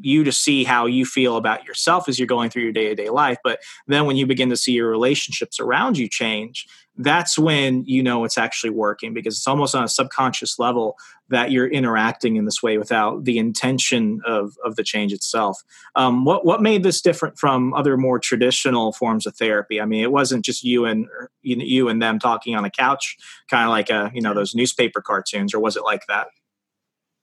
you 0.00 0.24
to 0.24 0.32
see 0.32 0.64
how 0.64 0.86
you 0.86 1.04
feel 1.04 1.36
about 1.36 1.64
yourself 1.64 2.08
as 2.08 2.18
you're 2.18 2.26
going 2.26 2.50
through 2.50 2.62
your 2.62 2.72
day 2.72 2.88
to 2.88 2.94
day 2.94 3.10
life. 3.10 3.38
But 3.44 3.60
then 3.86 4.06
when 4.06 4.16
you 4.16 4.26
begin 4.26 4.50
to 4.50 4.56
see 4.56 4.72
your 4.72 4.90
relationships 4.90 5.60
around 5.60 5.98
you 5.98 6.08
change, 6.08 6.66
that's 6.96 7.38
when 7.38 7.84
you 7.84 8.02
know 8.02 8.24
it's 8.24 8.36
actually 8.36 8.70
working 8.70 9.14
because 9.14 9.36
it's 9.36 9.48
almost 9.48 9.74
on 9.74 9.84
a 9.84 9.88
subconscious 9.88 10.58
level 10.58 10.96
that 11.30 11.50
you're 11.50 11.68
interacting 11.68 12.36
in 12.36 12.44
this 12.44 12.62
way 12.62 12.76
without 12.76 13.24
the 13.24 13.38
intention 13.38 14.20
of, 14.26 14.54
of 14.64 14.76
the 14.76 14.82
change 14.82 15.12
itself. 15.12 15.62
Um, 15.96 16.26
what, 16.26 16.44
what 16.44 16.60
made 16.60 16.82
this 16.82 17.00
different 17.00 17.38
from 17.38 17.72
other 17.72 17.96
more 17.96 18.18
traditional 18.18 18.92
forms 18.92 19.26
of 19.26 19.34
therapy? 19.36 19.80
I 19.80 19.86
mean, 19.86 20.02
it 20.02 20.12
wasn't 20.12 20.44
just 20.44 20.62
you 20.62 20.84
and 20.84 21.06
you 21.40 21.88
and 21.88 22.02
them 22.02 22.18
talking 22.18 22.54
on 22.54 22.66
a 22.66 22.70
couch, 22.70 23.16
kind 23.48 23.64
of 23.64 23.70
like 23.70 23.88
a, 23.88 24.10
you 24.14 24.20
know, 24.20 24.34
those 24.34 24.54
newspaper 24.54 25.00
cartoons, 25.00 25.54
or 25.54 25.60
was 25.60 25.76
it 25.76 25.84
like 25.84 26.02
that? 26.08 26.28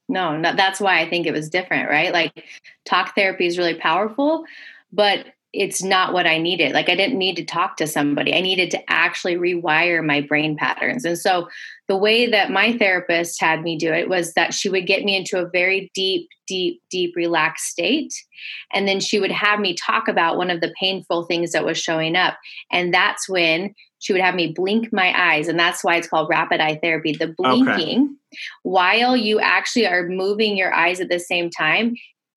No, 0.09 0.41
that's 0.41 0.79
why 0.79 0.99
i 0.99 1.09
think 1.09 1.25
it 1.25 1.33
was 1.33 1.49
different 1.49 1.89
right? 1.89 2.11
Like 2.13 2.43
talk 2.85 3.15
therapy 3.15 3.45
is 3.45 3.57
really 3.57 3.75
powerful 3.75 4.43
but 4.91 5.27
it's 5.51 5.81
not 5.81 6.13
what 6.13 6.27
i 6.27 6.37
needed. 6.37 6.73
Like 6.73 6.89
i 6.89 6.95
didn't 6.95 7.17
need 7.17 7.35
to 7.37 7.45
talk 7.45 7.77
to 7.77 7.87
somebody. 7.87 8.33
I 8.35 8.41
needed 8.41 8.71
to 8.71 8.91
actually 8.91 9.35
rewire 9.35 10.05
my 10.05 10.21
brain 10.21 10.55
patterns. 10.57 11.05
And 11.05 11.17
so 11.17 11.47
the 11.87 11.97
way 11.97 12.27
that 12.27 12.51
my 12.51 12.77
therapist 12.77 13.41
had 13.41 13.63
me 13.63 13.77
do 13.77 13.91
it 13.91 14.09
was 14.09 14.33
that 14.33 14.53
she 14.53 14.69
would 14.69 14.85
get 14.85 15.03
me 15.03 15.15
into 15.15 15.39
a 15.39 15.49
very 15.49 15.91
deep 15.95 16.27
deep 16.47 16.81
deep 16.89 17.15
relaxed 17.15 17.67
state 17.67 18.13
and 18.73 18.87
then 18.87 18.99
she 18.99 19.19
would 19.19 19.31
have 19.31 19.59
me 19.59 19.73
talk 19.73 20.07
about 20.07 20.37
one 20.37 20.49
of 20.49 20.61
the 20.61 20.73
painful 20.79 21.25
things 21.25 21.51
that 21.51 21.65
was 21.65 21.77
showing 21.77 22.15
up. 22.15 22.37
And 22.71 22.93
that's 22.93 23.27
when 23.27 23.73
she 23.99 24.13
would 24.13 24.21
have 24.21 24.35
me 24.35 24.51
blink 24.51 24.91
my 24.91 25.13
eyes 25.15 25.47
and 25.47 25.59
that's 25.59 25.83
why 25.83 25.95
it's 25.95 26.07
called 26.07 26.29
rapid 26.29 26.59
eye 26.59 26.79
therapy 26.81 27.13
the 27.13 27.33
blinking 27.37 28.01
okay. 28.03 28.37
while 28.63 29.15
you 29.15 29.39
actually 29.39 29.85
are 29.85 30.07
moving 30.07 30.57
your 30.57 30.73
eyes 30.73 30.99
at 30.99 31.09
the 31.09 31.19
same 31.19 31.49
time 31.49 31.93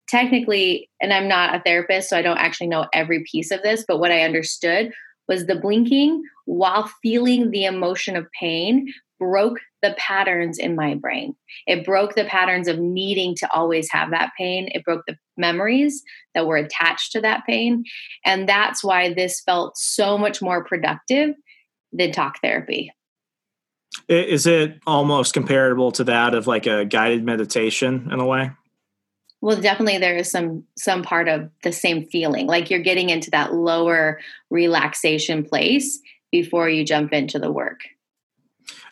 technically 0.08 0.88
and 1.00 1.12
i'm 1.12 1.28
not 1.28 1.54
a 1.54 1.60
therapist 1.60 2.10
so 2.10 2.16
i 2.16 2.22
don't 2.22 2.38
actually 2.38 2.66
know 2.66 2.86
every 2.92 3.24
piece 3.30 3.50
of 3.50 3.62
this 3.62 3.84
but 3.86 3.98
what 3.98 4.12
i 4.12 4.22
understood 4.22 4.92
was 5.28 5.46
the 5.46 5.56
blinking 5.56 6.22
while 6.44 6.90
feeling 7.02 7.50
the 7.50 7.64
emotion 7.64 8.16
of 8.16 8.26
pain 8.38 8.92
broke 9.18 9.58
the 9.82 9.94
patterns 9.98 10.58
in 10.58 10.74
my 10.74 10.94
brain. 10.94 11.34
It 11.66 11.84
broke 11.84 12.14
the 12.14 12.24
patterns 12.24 12.66
of 12.66 12.78
needing 12.78 13.36
to 13.36 13.52
always 13.52 13.88
have 13.92 14.10
that 14.10 14.32
pain. 14.36 14.68
It 14.72 14.84
broke 14.84 15.02
the 15.06 15.16
memories 15.36 16.02
that 16.34 16.46
were 16.46 16.56
attached 16.56 17.12
to 17.12 17.20
that 17.20 17.44
pain. 17.46 17.84
And 18.24 18.48
that's 18.48 18.82
why 18.82 19.14
this 19.14 19.40
felt 19.40 19.76
so 19.76 20.18
much 20.18 20.42
more 20.42 20.64
productive 20.64 21.34
than 21.92 22.12
talk 22.12 22.40
therapy. 22.40 22.92
Is 24.08 24.46
it 24.46 24.80
almost 24.86 25.34
comparable 25.34 25.92
to 25.92 26.04
that 26.04 26.34
of 26.34 26.46
like 26.46 26.66
a 26.66 26.84
guided 26.84 27.24
meditation 27.24 28.08
in 28.10 28.20
a 28.20 28.26
way? 28.26 28.50
Well, 29.40 29.60
definitely 29.60 29.98
there 29.98 30.16
is 30.16 30.30
some 30.30 30.64
some 30.78 31.02
part 31.02 31.28
of 31.28 31.50
the 31.62 31.72
same 31.72 32.06
feeling. 32.06 32.46
Like 32.46 32.70
you're 32.70 32.80
getting 32.80 33.10
into 33.10 33.30
that 33.32 33.52
lower 33.52 34.20
relaxation 34.50 35.44
place 35.44 36.00
before 36.30 36.68
you 36.68 36.84
jump 36.84 37.12
into 37.12 37.38
the 37.38 37.50
work. 37.50 37.80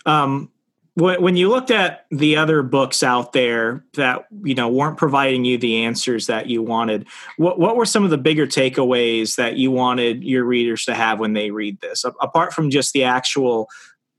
Um, 0.07 0.51
when 0.95 1.37
you 1.37 1.49
looked 1.49 1.71
at 1.71 2.07
the 2.11 2.37
other 2.37 2.63
books 2.63 3.03
out 3.03 3.33
there 3.33 3.85
that 3.95 4.27
you 4.43 4.55
know 4.55 4.69
weren't 4.69 4.97
providing 4.97 5.45
you 5.45 5.57
the 5.57 5.85
answers 5.85 6.27
that 6.27 6.49
you 6.49 6.63
wanted 6.63 7.07
what 7.37 7.59
what 7.59 7.77
were 7.77 7.87
some 7.87 8.05
of 8.05 8.11
the 8.11 8.19
bigger 8.19 8.47
takeaways 8.47 9.37
that 9.37 9.57
you 9.57 9.71
wanted 9.71 10.25
your 10.25 10.45
readers 10.45 10.85
to 10.85 10.95
have 10.95 11.21
when 11.21 11.33
they 11.33 11.51
read 11.51 11.81
this? 11.81 12.05
Apart 12.21 12.53
from 12.53 12.71
just 12.71 12.93
the 12.93 13.05
actual 13.05 13.69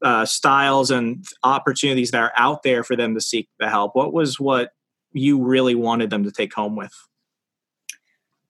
uh, 0.01 0.25
styles 0.25 0.89
and 0.89 1.25
opportunities 1.43 2.11
that 2.11 2.21
are 2.21 2.33
out 2.35 2.63
there 2.63 2.83
for 2.83 2.95
them 2.95 3.13
to 3.13 3.21
seek 3.21 3.47
the 3.59 3.69
help 3.69 3.95
what 3.95 4.13
was 4.13 4.39
what 4.39 4.71
you 5.13 5.43
really 5.43 5.75
wanted 5.75 6.09
them 6.09 6.23
to 6.23 6.31
take 6.31 6.53
home 6.53 6.75
with? 6.75 6.93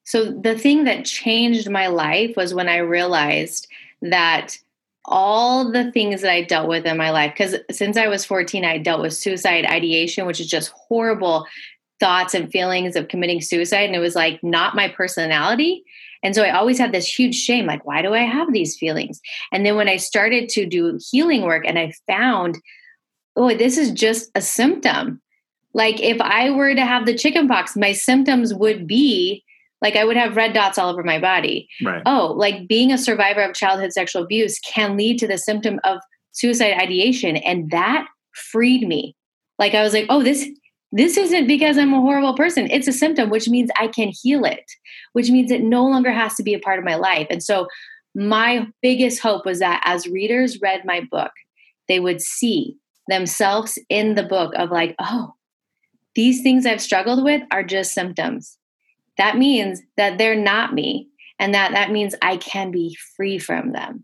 So 0.03 0.31
the 0.31 0.57
thing 0.57 0.83
that 0.85 1.05
changed 1.05 1.69
my 1.69 1.87
life 1.87 2.35
was 2.35 2.53
when 2.53 2.69
i 2.69 2.77
realized 2.77 3.67
that 4.01 4.57
all 5.05 5.71
the 5.71 5.91
things 5.91 6.21
that 6.21 6.31
I 6.31 6.43
dealt 6.43 6.67
with 6.67 6.85
in 6.85 6.97
my 6.97 7.11
life. 7.11 7.33
Because 7.33 7.55
since 7.71 7.97
I 7.97 8.07
was 8.07 8.25
14, 8.25 8.65
I 8.65 8.77
dealt 8.77 9.01
with 9.01 9.13
suicide 9.13 9.65
ideation, 9.65 10.25
which 10.25 10.39
is 10.39 10.47
just 10.47 10.71
horrible 10.71 11.45
thoughts 11.99 12.33
and 12.33 12.51
feelings 12.51 12.95
of 12.95 13.07
committing 13.07 13.41
suicide. 13.41 13.85
And 13.85 13.95
it 13.95 13.99
was 13.99 14.15
like 14.15 14.43
not 14.43 14.75
my 14.75 14.87
personality. 14.89 15.83
And 16.23 16.35
so 16.35 16.43
I 16.43 16.51
always 16.51 16.77
had 16.77 16.91
this 16.91 17.07
huge 17.07 17.35
shame 17.35 17.65
like, 17.65 17.85
why 17.85 18.01
do 18.01 18.13
I 18.13 18.23
have 18.23 18.53
these 18.53 18.77
feelings? 18.77 19.19
And 19.51 19.65
then 19.65 19.75
when 19.75 19.87
I 19.87 19.97
started 19.97 20.49
to 20.49 20.65
do 20.65 20.99
healing 21.11 21.43
work 21.43 21.63
and 21.65 21.79
I 21.79 21.93
found, 22.07 22.59
oh, 23.35 23.55
this 23.55 23.77
is 23.77 23.91
just 23.91 24.29
a 24.35 24.41
symptom. 24.41 25.21
Like 25.73 25.99
if 25.99 26.19
I 26.19 26.49
were 26.51 26.75
to 26.75 26.85
have 26.85 27.05
the 27.05 27.17
chicken 27.17 27.47
pox, 27.47 27.75
my 27.75 27.93
symptoms 27.93 28.53
would 28.53 28.85
be 28.85 29.43
Like 29.81 29.95
I 29.95 30.05
would 30.05 30.17
have 30.17 30.35
red 30.35 30.53
dots 30.53 30.77
all 30.77 30.89
over 30.89 31.03
my 31.03 31.19
body. 31.19 31.67
Right. 31.83 32.03
Oh, 32.05 32.33
like 32.37 32.67
being 32.67 32.91
a 32.91 32.97
survivor 32.97 33.41
of 33.41 33.55
childhood 33.55 33.93
sexual 33.93 34.23
abuse 34.23 34.59
can 34.59 34.95
lead 34.95 35.17
to 35.19 35.27
the 35.27 35.37
symptom 35.37 35.79
of 35.83 35.99
suicide 36.31 36.73
ideation. 36.79 37.37
And 37.37 37.71
that 37.71 38.07
freed 38.33 38.87
me. 38.87 39.15
Like 39.57 39.73
I 39.73 39.83
was 39.83 39.93
like, 39.93 40.05
oh, 40.09 40.23
this 40.23 40.47
this 40.91 41.15
isn't 41.17 41.47
because 41.47 41.77
I'm 41.77 41.93
a 41.93 42.01
horrible 42.01 42.35
person. 42.35 42.69
It's 42.69 42.87
a 42.87 42.91
symptom, 42.91 43.29
which 43.29 43.47
means 43.47 43.69
I 43.79 43.87
can 43.87 44.11
heal 44.21 44.43
it, 44.43 44.69
which 45.13 45.29
means 45.29 45.49
it 45.49 45.63
no 45.63 45.85
longer 45.85 46.11
has 46.11 46.35
to 46.35 46.43
be 46.43 46.53
a 46.53 46.59
part 46.59 46.79
of 46.79 46.85
my 46.85 46.95
life. 46.95 47.27
And 47.29 47.41
so 47.41 47.67
my 48.13 48.67
biggest 48.81 49.21
hope 49.21 49.45
was 49.45 49.59
that 49.59 49.81
as 49.85 50.07
readers 50.07 50.59
read 50.61 50.83
my 50.83 51.01
book, 51.09 51.31
they 51.87 52.01
would 52.01 52.21
see 52.21 52.75
themselves 53.07 53.79
in 53.89 54.15
the 54.15 54.23
book 54.23 54.53
of 54.55 54.69
like, 54.69 54.95
oh, 54.99 55.33
these 56.13 56.41
things 56.41 56.65
I've 56.65 56.81
struggled 56.81 57.23
with 57.23 57.41
are 57.51 57.63
just 57.63 57.93
symptoms. 57.93 58.57
That 59.21 59.37
means 59.37 59.83
that 59.97 60.17
they're 60.17 60.33
not 60.33 60.73
me 60.73 61.07
and 61.37 61.53
that 61.53 61.73
that 61.73 61.91
means 61.91 62.15
I 62.23 62.37
can 62.37 62.71
be 62.71 62.97
free 63.15 63.37
from 63.37 63.71
them 63.71 64.03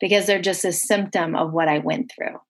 because 0.00 0.24
they're 0.24 0.40
just 0.40 0.64
a 0.64 0.72
symptom 0.72 1.36
of 1.36 1.52
what 1.52 1.68
I 1.68 1.80
went 1.80 2.10
through. 2.10 2.40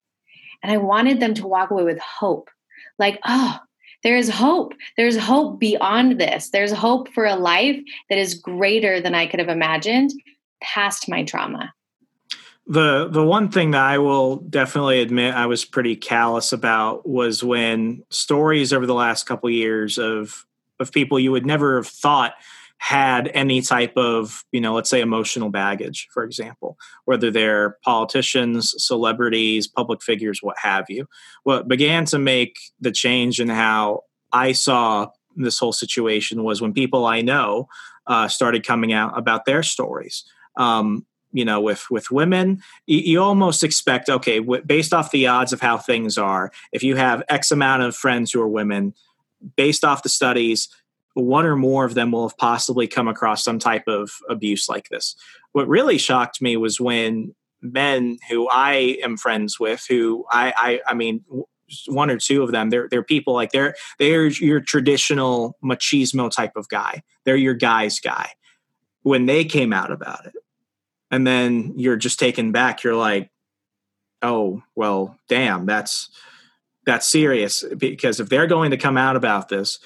And 0.63 0.71
I 0.71 0.77
wanted 0.77 1.19
them 1.19 1.35
to 1.35 1.49
walk 1.49 1.73
away 1.73 1.83
with 1.83 1.99
hope. 1.99 2.49
Like, 2.97 3.19
oh, 3.25 3.59
there's 4.05 4.29
hope. 4.29 4.75
There's 4.97 5.19
hope 5.19 5.59
beyond 5.59 6.21
this. 6.21 6.51
There's 6.51 6.71
hope 6.71 7.13
for 7.13 7.27
a 7.27 7.35
life 7.35 7.81
that 8.09 8.19
is 8.19 8.35
greater 8.35 9.01
than 9.01 9.17
I 9.17 9.27
could 9.27 9.41
have 9.41 9.49
imagined 9.49 10.13
past 10.63 11.09
my 11.09 11.25
trauma. 11.25 11.75
The 12.69 13.09
the 13.09 13.25
one 13.25 13.49
thing 13.51 13.73
that 13.73 13.83
I 13.83 13.99
will 13.99 14.37
definitely 14.37 15.01
admit 15.01 15.35
I 15.35 15.47
was 15.47 15.65
pretty 15.65 15.97
callous 15.97 16.53
about 16.53 17.09
was 17.09 17.43
when 17.43 18.05
stories 18.11 18.73
over 18.73 18.87
the 18.87 18.95
last 18.95 19.27
couple 19.27 19.51
years 19.51 19.99
of 19.99 20.46
of 20.81 20.93
people 20.93 21.19
you 21.19 21.33
would 21.33 21.47
never 21.47 21.77
have 21.77 21.87
thought 21.87 22.35
had 22.79 23.29
any 23.29 23.63
type 23.63 23.97
of, 23.97 24.45
you 24.53 24.61
know, 24.61 24.75
let's 24.75 24.91
say 24.91 25.01
emotional 25.01 25.49
baggage, 25.49 26.09
for 26.13 26.23
example, 26.23 26.77
whether 27.05 27.31
they're 27.31 27.79
politicians, 27.83 28.75
celebrities, 28.77 29.67
public 29.67 30.03
figures, 30.03 30.41
what 30.43 30.57
have 30.59 30.85
you. 30.89 31.07
What 31.45 31.69
began 31.69 32.05
to 32.07 32.19
make 32.19 32.59
the 32.81 32.93
change 32.93 33.41
in 33.41 33.49
how 33.49 34.03
I 34.33 34.53
saw 34.53 35.09
this 35.37 35.59
whole 35.59 35.73
situation 35.73 36.45
was 36.45 36.61
when 36.61 36.73
people 36.73 37.07
I 37.07 37.23
know 37.23 37.69
uh, 38.07 38.29
started 38.29 38.65
coming 38.65 38.93
out 38.93 39.19
about 39.19 39.47
their 39.47 39.63
stories. 39.63 40.25
Um, 40.57 41.07
you 41.33 41.45
know 41.45 41.61
with 41.61 41.85
with 41.91 42.11
women 42.11 42.63
you, 42.87 42.99
you 42.99 43.23
almost 43.23 43.63
expect 43.63 44.09
okay 44.09 44.39
w- 44.39 44.63
based 44.63 44.95
off 44.95 45.11
the 45.11 45.27
odds 45.27 45.53
of 45.53 45.61
how 45.61 45.77
things 45.77 46.17
are 46.17 46.51
if 46.73 46.83
you 46.83 46.97
have 46.97 47.23
x 47.29 47.51
amount 47.51 47.83
of 47.83 47.95
friends 47.95 48.33
who 48.33 48.41
are 48.41 48.49
women 48.49 48.95
based 49.57 49.85
off 49.85 50.03
the 50.03 50.09
studies 50.09 50.69
one 51.15 51.47
or 51.47 51.57
more 51.57 51.87
of 51.87 51.95
them 51.95 52.13
will 52.13 52.29
have 52.29 52.37
possibly 52.37 52.87
come 52.87 53.09
across 53.09 53.43
some 53.43 53.59
type 53.59 53.85
of 53.89 54.11
abuse 54.29 54.69
like 54.69 54.91
this. 54.91 55.17
What 55.53 55.67
really 55.67 55.97
shocked 55.97 56.43
me 56.43 56.59
was 56.59 56.79
when 56.79 57.35
men 57.63 58.19
who 58.29 58.49
i 58.51 58.99
am 59.03 59.17
friends 59.17 59.59
with 59.59 59.85
who 59.89 60.25
i 60.31 60.53
i, 60.57 60.81
I 60.91 60.95
mean 60.95 61.25
one 61.87 62.11
or 62.11 62.19
two 62.19 62.43
of 62.43 62.53
them 62.53 62.71
they're 62.71 62.87
they're 62.91 63.03
people 63.03 63.33
like 63.33 63.51
they're 63.51 63.75
they're 63.99 64.27
your 64.27 64.61
traditional 64.61 65.57
machismo 65.65 66.31
type 66.31 66.53
of 66.55 66.69
guy. 66.69 67.03
They're 67.25 67.35
your 67.35 67.55
guy's 67.55 67.99
guy. 67.99 68.31
When 69.03 69.27
they 69.27 69.45
came 69.45 69.73
out 69.73 69.91
about 69.91 70.27
it 70.27 70.35
and 71.11 71.27
then 71.27 71.73
you're 71.77 71.97
just 71.97 72.19
taken 72.21 72.53
back 72.53 72.85
you're 72.85 72.95
like 72.95 73.31
oh 74.23 74.63
well 74.75 75.19
damn 75.29 75.67
that's 75.67 76.11
that's 76.87 77.07
serious 77.07 77.65
because 77.77 78.21
if 78.21 78.29
they're 78.29 78.47
going 78.47 78.71
to 78.71 78.77
come 78.77 78.97
out 78.97 79.17
about 79.17 79.49
this 79.49 79.79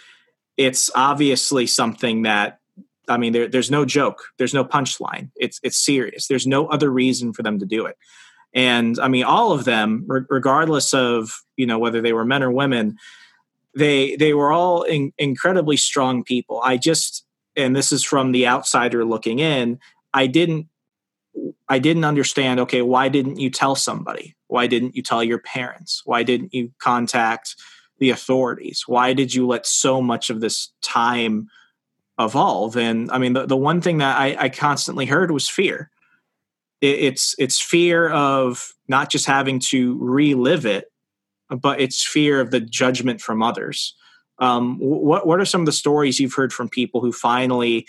it's 0.57 0.91
obviously 0.95 1.67
something 1.67 2.23
that 2.23 2.61
i 3.09 3.17
mean 3.17 3.33
there, 3.33 3.49
there's 3.49 3.71
no 3.71 3.85
joke. 3.85 4.25
There's 4.39 4.55
no 4.55 4.65
punchline. 4.65 5.31
It's 5.37 5.59
it's 5.63 5.79
serious. 5.79 6.29
There's 6.29 6.47
no 6.47 6.67
other 6.67 6.91
reason 6.91 7.33
for 7.33 7.43
them 7.43 7.59
to 7.59 7.67
do 7.67 7.87
it. 7.87 7.97
And 8.55 8.99
i 9.01 9.09
mean 9.09 9.25
all 9.25 9.53
of 9.53 9.65
them 9.65 10.05
regardless 10.07 10.93
of 10.93 11.43
you 11.57 11.67
know 11.67 11.79
whether 11.79 12.01
they 12.03 12.13
were 12.13 12.27
men 12.27 12.43
or 12.43 12.51
women 12.51 12.97
they 13.75 14.17
they 14.17 14.35
were 14.35 14.53
all 14.53 14.83
in, 14.83 15.13
incredibly 15.17 15.77
strong 15.77 16.25
people. 16.25 16.61
I 16.63 16.77
just 16.77 17.25
and 17.57 17.75
this 17.75 17.91
is 17.91 18.05
from 18.05 18.33
the 18.33 18.47
outsider 18.47 19.05
looking 19.05 19.39
in 19.39 19.79
i 20.15 20.27
didn't 20.27 20.67
I 21.69 21.79
didn't 21.79 22.05
understand, 22.05 22.61
okay, 22.61 22.83
why 22.83 23.09
didn't 23.09 23.39
you 23.39 23.51
tell 23.51 23.77
somebody? 23.77 24.35
Why 24.49 24.67
didn't 24.67 24.97
you 24.97 25.03
tell 25.03 25.23
your 25.23 25.39
parents? 25.39 26.03
Why 26.05 26.23
didn't 26.23 26.53
you 26.53 26.73
contact 26.79 27.55
the 27.99 28.11
authorities? 28.11 28.85
Why 28.87 29.13
did 29.13 29.33
you 29.33 29.47
let 29.47 29.67
so 29.67 30.03
much 30.03 30.31
of 30.31 30.41
this 30.41 30.73
time 30.83 31.49
evolve? 32.19 32.77
And 32.77 33.11
I 33.13 33.19
mean, 33.19 33.35
the, 33.35 33.47
the 33.47 33.57
one 33.57 33.81
thing 33.81 33.99
that 33.99 34.19
I, 34.19 34.37
I 34.39 34.49
constantly 34.49 35.07
heard 35.07 35.31
was 35.31 35.49
fear. 35.49 35.91
It, 36.81 36.99
it's 36.99 37.35
it's 37.39 37.61
fear 37.61 38.09
of 38.09 38.73
not 38.89 39.11
just 39.11 39.27
having 39.27 39.61
to 39.61 39.97
relive 40.01 40.67
it, 40.67 40.87
but 41.49 41.81
it's 41.81 42.05
fear 42.05 42.41
of 42.41 42.51
the 42.51 42.61
judgment 42.61 43.21
from 43.21 43.43
others. 43.43 43.95
Um, 44.39 44.79
what 44.79 45.27
what 45.27 45.39
are 45.39 45.45
some 45.45 45.61
of 45.61 45.67
the 45.67 45.73
stories 45.73 46.19
you've 46.19 46.35
heard 46.35 46.53
from 46.53 46.69
people 46.69 47.01
who 47.01 47.13
finally 47.13 47.87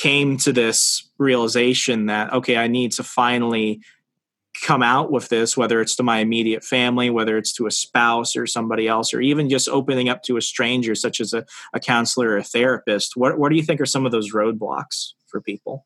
came 0.00 0.38
to 0.38 0.50
this 0.50 1.10
realization 1.18 2.06
that 2.06 2.32
okay 2.32 2.56
i 2.56 2.66
need 2.66 2.90
to 2.90 3.02
finally 3.02 3.82
come 4.62 4.82
out 4.82 5.12
with 5.12 5.28
this 5.28 5.58
whether 5.58 5.78
it's 5.78 5.94
to 5.94 6.02
my 6.02 6.20
immediate 6.20 6.64
family 6.64 7.10
whether 7.10 7.36
it's 7.36 7.52
to 7.52 7.66
a 7.66 7.70
spouse 7.70 8.34
or 8.34 8.46
somebody 8.46 8.88
else 8.88 9.12
or 9.12 9.20
even 9.20 9.50
just 9.50 9.68
opening 9.68 10.08
up 10.08 10.22
to 10.22 10.38
a 10.38 10.40
stranger 10.40 10.94
such 10.94 11.20
as 11.20 11.34
a, 11.34 11.44
a 11.74 11.80
counselor 11.80 12.30
or 12.30 12.38
a 12.38 12.42
therapist. 12.42 13.14
What, 13.14 13.38
what 13.38 13.50
do 13.50 13.56
you 13.56 13.62
think 13.62 13.78
are 13.78 13.86
some 13.86 14.06
of 14.06 14.12
those 14.12 14.32
roadblocks 14.32 15.12
for 15.26 15.42
people? 15.42 15.84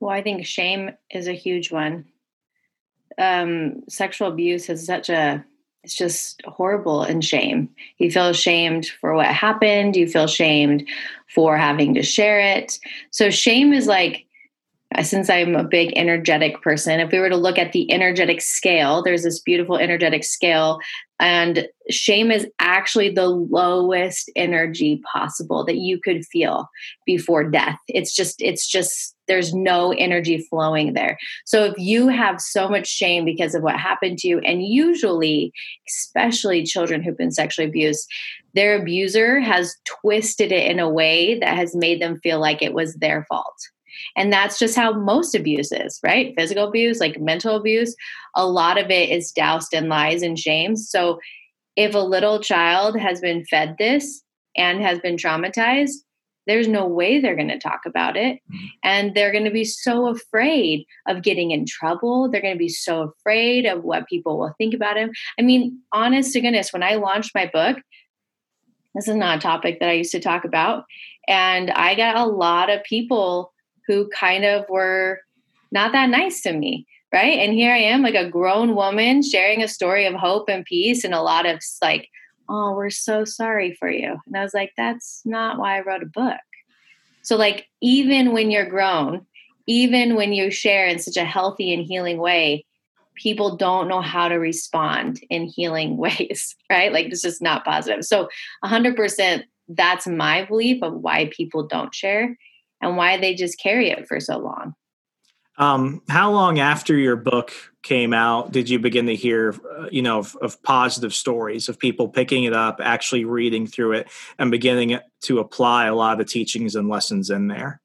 Well 0.00 0.10
i 0.10 0.22
think 0.22 0.46
shame 0.46 0.92
is 1.10 1.28
a 1.28 1.34
huge 1.34 1.70
one. 1.70 2.06
Um, 3.18 3.82
sexual 3.90 4.28
abuse 4.28 4.70
is 4.70 4.86
such 4.86 5.10
a 5.10 5.44
it's 5.84 5.94
just 5.94 6.42
horrible 6.44 7.02
and 7.02 7.24
shame. 7.24 7.68
You 7.98 8.10
feel 8.10 8.28
ashamed 8.28 8.86
for 9.00 9.14
what 9.14 9.26
happened. 9.26 9.96
You 9.96 10.06
feel 10.06 10.26
shamed 10.26 10.86
for 11.34 11.56
having 11.56 11.94
to 11.94 12.02
share 12.02 12.38
it. 12.38 12.78
So 13.10 13.30
shame 13.30 13.72
is 13.72 13.86
like, 13.86 14.26
uh, 14.94 15.02
since 15.02 15.30
I'm 15.30 15.56
a 15.56 15.64
big 15.64 15.92
energetic 15.96 16.60
person, 16.62 17.00
if 17.00 17.10
we 17.10 17.18
were 17.18 17.30
to 17.30 17.36
look 17.36 17.58
at 17.58 17.72
the 17.72 17.90
energetic 17.90 18.42
scale, 18.42 19.02
there's 19.02 19.22
this 19.22 19.40
beautiful 19.40 19.76
energetic 19.76 20.22
scale, 20.22 20.78
and 21.22 21.68
shame 21.88 22.32
is 22.32 22.48
actually 22.58 23.08
the 23.08 23.28
lowest 23.28 24.28
energy 24.34 25.00
possible 25.12 25.64
that 25.64 25.76
you 25.76 26.00
could 26.00 26.26
feel 26.26 26.68
before 27.06 27.48
death. 27.48 27.78
It's 27.86 28.12
just, 28.12 28.42
it's 28.42 28.66
just 28.66 29.14
there's 29.28 29.54
no 29.54 29.92
energy 29.92 30.44
flowing 30.50 30.94
there. 30.94 31.16
So 31.46 31.62
if 31.62 31.74
you 31.78 32.08
have 32.08 32.40
so 32.40 32.68
much 32.68 32.88
shame 32.88 33.24
because 33.24 33.54
of 33.54 33.62
what 33.62 33.76
happened 33.76 34.18
to 34.18 34.28
you, 34.28 34.40
and 34.40 34.64
usually, 34.64 35.52
especially 35.88 36.64
children 36.64 37.04
who've 37.04 37.16
been 37.16 37.30
sexually 37.30 37.68
abused, 37.68 38.10
their 38.54 38.82
abuser 38.82 39.38
has 39.38 39.76
twisted 39.84 40.50
it 40.50 40.68
in 40.68 40.80
a 40.80 40.90
way 40.90 41.38
that 41.38 41.56
has 41.56 41.72
made 41.76 42.02
them 42.02 42.18
feel 42.18 42.40
like 42.40 42.62
it 42.62 42.74
was 42.74 42.96
their 42.96 43.24
fault. 43.28 43.54
And 44.16 44.32
that's 44.32 44.58
just 44.58 44.76
how 44.76 44.92
most 44.92 45.34
abuse 45.34 45.72
is, 45.72 45.98
right? 46.02 46.34
Physical 46.36 46.68
abuse, 46.68 47.00
like 47.00 47.20
mental 47.20 47.56
abuse, 47.56 47.94
a 48.34 48.46
lot 48.46 48.78
of 48.78 48.90
it 48.90 49.10
is 49.10 49.32
doused 49.32 49.72
in 49.72 49.88
lies 49.88 50.22
and 50.22 50.38
shame. 50.38 50.76
So 50.76 51.18
if 51.76 51.94
a 51.94 51.98
little 51.98 52.40
child 52.40 52.98
has 52.98 53.20
been 53.20 53.44
fed 53.46 53.76
this 53.78 54.22
and 54.56 54.80
has 54.82 54.98
been 55.00 55.16
traumatized, 55.16 55.96
there's 56.46 56.68
no 56.68 56.86
way 56.86 57.20
they're 57.20 57.36
going 57.36 57.48
to 57.48 57.58
talk 57.58 57.80
about 57.86 58.16
it. 58.16 58.36
Mm-hmm. 58.36 58.66
And 58.82 59.14
they're 59.14 59.32
going 59.32 59.44
to 59.44 59.50
be 59.50 59.64
so 59.64 60.08
afraid 60.08 60.84
of 61.06 61.22
getting 61.22 61.52
in 61.52 61.66
trouble. 61.66 62.30
They're 62.30 62.42
going 62.42 62.54
to 62.54 62.58
be 62.58 62.68
so 62.68 63.12
afraid 63.18 63.64
of 63.64 63.84
what 63.84 64.08
people 64.08 64.38
will 64.38 64.54
think 64.58 64.74
about 64.74 64.96
him. 64.96 65.12
I 65.38 65.42
mean, 65.42 65.80
honest 65.92 66.32
to 66.32 66.40
goodness, 66.40 66.72
when 66.72 66.82
I 66.82 66.96
launched 66.96 67.32
my 67.34 67.48
book, 67.52 67.78
this 68.94 69.08
is 69.08 69.16
not 69.16 69.38
a 69.38 69.40
topic 69.40 69.80
that 69.80 69.88
I 69.88 69.92
used 69.92 70.12
to 70.12 70.20
talk 70.20 70.44
about. 70.44 70.84
And 71.28 71.70
I 71.70 71.94
got 71.94 72.16
a 72.16 72.26
lot 72.26 72.70
of 72.70 72.82
people 72.84 73.51
who 73.86 74.08
kind 74.08 74.44
of 74.44 74.64
were 74.68 75.20
not 75.70 75.92
that 75.92 76.10
nice 76.10 76.42
to 76.42 76.52
me. 76.52 76.86
Right. 77.12 77.40
And 77.40 77.52
here 77.52 77.72
I 77.72 77.78
am, 77.78 78.00
like 78.00 78.14
a 78.14 78.30
grown 78.30 78.74
woman 78.74 79.22
sharing 79.22 79.62
a 79.62 79.68
story 79.68 80.06
of 80.06 80.14
hope 80.14 80.48
and 80.48 80.64
peace 80.64 81.04
and 81.04 81.12
a 81.12 81.20
lot 81.20 81.44
of 81.44 81.60
like 81.82 82.08
oh, 82.48 82.74
we're 82.74 82.90
so 82.90 83.24
sorry 83.24 83.74
for 83.74 83.90
you. 83.90 84.16
And 84.26 84.36
I 84.36 84.42
was 84.42 84.54
like, 84.54 84.72
that's 84.76 85.22
not 85.24 85.58
why 85.58 85.78
I 85.78 85.82
wrote 85.82 86.02
a 86.02 86.06
book. 86.06 86.40
So, 87.22 87.36
like, 87.36 87.66
even 87.80 88.32
when 88.32 88.50
you're 88.50 88.68
grown, 88.68 89.26
even 89.66 90.16
when 90.16 90.32
you 90.32 90.50
share 90.50 90.86
in 90.86 90.98
such 90.98 91.16
a 91.16 91.24
healthy 91.24 91.72
and 91.72 91.84
healing 91.84 92.18
way, 92.18 92.66
people 93.14 93.56
don't 93.56 93.88
know 93.88 94.00
how 94.00 94.28
to 94.28 94.36
respond 94.36 95.20
in 95.30 95.46
healing 95.46 95.96
ways, 95.98 96.56
right? 96.70 96.92
Like, 96.92 97.06
it's 97.06 97.22
just 97.22 97.40
not 97.40 97.64
positive. 97.64 98.04
So, 98.04 98.28
100%, 98.64 99.44
that's 99.68 100.06
my 100.06 100.44
belief 100.44 100.82
of 100.82 100.94
why 100.94 101.30
people 101.32 101.66
don't 101.66 101.94
share 101.94 102.36
and 102.82 102.96
why 102.96 103.16
they 103.16 103.34
just 103.34 103.58
carry 103.58 103.90
it 103.90 104.06
for 104.06 104.20
so 104.20 104.38
long. 104.38 104.74
Um, 105.58 106.02
how 106.08 106.32
long 106.32 106.58
after 106.58 106.96
your 106.96 107.16
book 107.16 107.52
came 107.82 108.12
out 108.14 108.52
did 108.52 108.68
you 108.68 108.78
begin 108.78 109.06
to 109.06 109.14
hear, 109.14 109.54
uh, 109.78 109.86
you 109.90 110.02
know, 110.02 110.18
of, 110.18 110.36
of, 110.40 110.62
positive 110.62 111.12
stories 111.12 111.68
of 111.68 111.78
people 111.78 112.08
picking 112.08 112.44
it 112.44 112.54
up, 112.54 112.80
actually 112.82 113.26
reading 113.26 113.66
through 113.66 113.92
it, 113.92 114.08
and 114.38 114.50
beginning 114.50 114.98
to 115.22 115.38
apply 115.40 115.86
a 115.86 115.94
lot 115.94 116.12
of 116.12 116.18
the 116.18 116.24
teachings 116.24 116.74
and 116.74 116.88
lessons 116.88 117.28
in 117.28 117.48
there? 117.48 117.80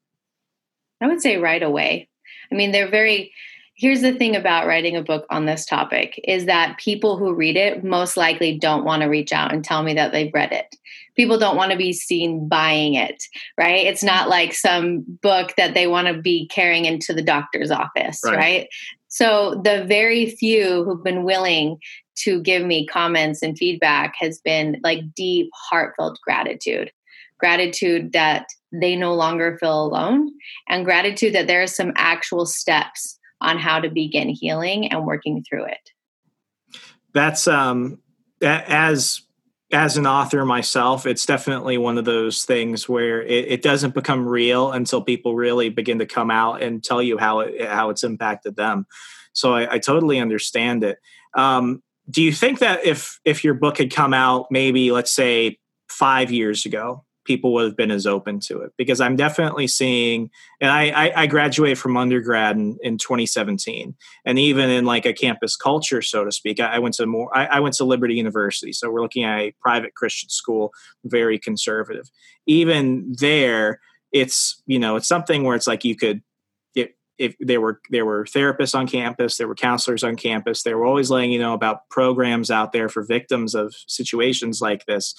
I 1.00 1.06
would 1.06 1.20
say 1.20 1.36
right 1.36 1.62
away. 1.62 2.08
I 2.50 2.54
mean, 2.54 2.72
they're 2.72 2.90
very 2.90 3.32
here's 3.78 4.00
the 4.00 4.12
thing 4.12 4.34
about 4.34 4.66
writing 4.66 4.96
a 4.96 5.02
book 5.02 5.24
on 5.30 5.46
this 5.46 5.64
topic 5.64 6.20
is 6.24 6.46
that 6.46 6.78
people 6.78 7.16
who 7.16 7.32
read 7.32 7.56
it 7.56 7.84
most 7.84 8.16
likely 8.16 8.58
don't 8.58 8.84
want 8.84 9.02
to 9.02 9.08
reach 9.08 9.32
out 9.32 9.52
and 9.52 9.64
tell 9.64 9.84
me 9.84 9.94
that 9.94 10.10
they've 10.10 10.34
read 10.34 10.52
it 10.52 10.74
people 11.18 11.38
don't 11.38 11.56
want 11.56 11.72
to 11.72 11.76
be 11.76 11.92
seen 11.92 12.48
buying 12.48 12.94
it 12.94 13.22
right 13.58 13.86
it's 13.86 14.02
not 14.02 14.28
like 14.28 14.54
some 14.54 15.04
book 15.22 15.54
that 15.56 15.74
they 15.74 15.86
want 15.86 16.06
to 16.08 16.20
be 16.20 16.46
carrying 16.48 16.84
into 16.84 17.12
the 17.12 17.22
doctor's 17.22 17.70
office 17.70 18.20
right, 18.24 18.36
right? 18.36 18.68
so 19.08 19.60
the 19.64 19.84
very 19.86 20.30
few 20.30 20.84
who've 20.84 21.04
been 21.04 21.24
willing 21.24 21.78
to 22.14 22.40
give 22.42 22.64
me 22.64 22.86
comments 22.86 23.42
and 23.42 23.58
feedback 23.58 24.14
has 24.18 24.40
been 24.40 24.80
like 24.82 25.00
deep 25.14 25.50
heartfelt 25.54 26.18
gratitude 26.24 26.90
gratitude 27.38 28.12
that 28.12 28.46
they 28.72 28.96
no 28.96 29.14
longer 29.14 29.56
feel 29.58 29.86
alone 29.86 30.30
and 30.68 30.84
gratitude 30.84 31.34
that 31.34 31.46
there 31.46 31.62
are 31.62 31.66
some 31.66 31.92
actual 31.96 32.44
steps 32.44 33.18
on 33.40 33.58
how 33.58 33.80
to 33.80 33.88
begin 33.88 34.28
healing 34.28 34.90
and 34.90 35.06
working 35.06 35.44
through 35.48 35.64
it. 35.64 35.90
That's 37.14 37.46
um 37.48 37.98
as 38.42 39.22
as 39.72 39.96
an 39.96 40.06
author 40.06 40.44
myself, 40.44 41.06
it's 41.06 41.26
definitely 41.26 41.76
one 41.76 41.98
of 41.98 42.04
those 42.04 42.44
things 42.44 42.88
where 42.88 43.22
it, 43.22 43.46
it, 43.48 43.62
doesn't 43.62 43.94
become 43.94 44.26
real 44.26 44.72
until 44.72 45.02
people 45.02 45.34
really 45.34 45.68
begin 45.68 45.98
to 45.98 46.06
come 46.06 46.30
out 46.30 46.62
and 46.62 46.82
tell 46.82 47.02
you 47.02 47.18
how 47.18 47.40
it, 47.40 47.68
how 47.68 47.90
it's 47.90 48.02
impacted 48.02 48.56
them. 48.56 48.86
So 49.34 49.54
I, 49.54 49.74
I 49.74 49.78
totally 49.78 50.18
understand 50.18 50.84
it. 50.84 50.98
Um, 51.34 51.82
do 52.10 52.22
you 52.22 52.32
think 52.32 52.60
that 52.60 52.86
if 52.86 53.20
if 53.26 53.44
your 53.44 53.52
book 53.52 53.76
had 53.76 53.92
come 53.92 54.14
out 54.14 54.46
maybe 54.50 54.90
let's 54.90 55.12
say 55.12 55.58
five 55.90 56.30
years 56.32 56.64
ago, 56.64 57.04
people 57.28 57.52
would 57.52 57.66
have 57.66 57.76
been 57.76 57.90
as 57.90 58.06
open 58.06 58.40
to 58.40 58.62
it. 58.62 58.72
Because 58.78 59.00
I'm 59.00 59.14
definitely 59.14 59.68
seeing, 59.68 60.30
and 60.60 60.72
I, 60.72 60.88
I, 60.88 61.22
I 61.22 61.26
graduated 61.26 61.78
from 61.78 61.96
undergrad 61.96 62.56
in, 62.56 62.78
in 62.82 62.96
2017, 62.96 63.94
and 64.24 64.38
even 64.38 64.70
in 64.70 64.86
like 64.86 65.04
a 65.04 65.12
campus 65.12 65.54
culture, 65.54 66.02
so 66.02 66.24
to 66.24 66.32
speak, 66.32 66.58
I, 66.58 66.76
I 66.76 66.78
went 66.78 66.94
to 66.94 67.06
more, 67.06 67.36
I, 67.36 67.46
I, 67.46 67.60
went 67.60 67.74
to 67.76 67.84
Liberty 67.84 68.14
University, 68.14 68.72
so 68.72 68.90
we're 68.90 69.02
looking 69.02 69.24
at 69.24 69.38
a 69.38 69.54
private 69.60 69.94
Christian 69.94 70.30
school, 70.30 70.72
very 71.04 71.38
conservative. 71.38 72.10
Even 72.46 73.14
there, 73.18 73.80
it's 74.10 74.62
you 74.64 74.78
know 74.78 74.96
it's 74.96 75.06
something 75.06 75.44
where 75.44 75.54
it's 75.54 75.66
like 75.66 75.84
you 75.84 75.94
could 75.94 76.22
if 77.18 77.34
there 77.40 77.60
were 77.60 77.80
there 77.90 78.06
were 78.06 78.24
therapists 78.24 78.74
on 78.74 78.86
campus, 78.86 79.36
there 79.36 79.48
were 79.48 79.54
counselors 79.54 80.04
on 80.04 80.16
campus. 80.16 80.62
They 80.62 80.74
were 80.74 80.84
always 80.84 81.10
letting 81.10 81.32
you 81.32 81.38
know 81.38 81.54
about 81.54 81.88
programs 81.90 82.50
out 82.50 82.72
there 82.72 82.88
for 82.88 83.02
victims 83.02 83.54
of 83.54 83.74
situations 83.86 84.60
like 84.60 84.86
this. 84.86 85.14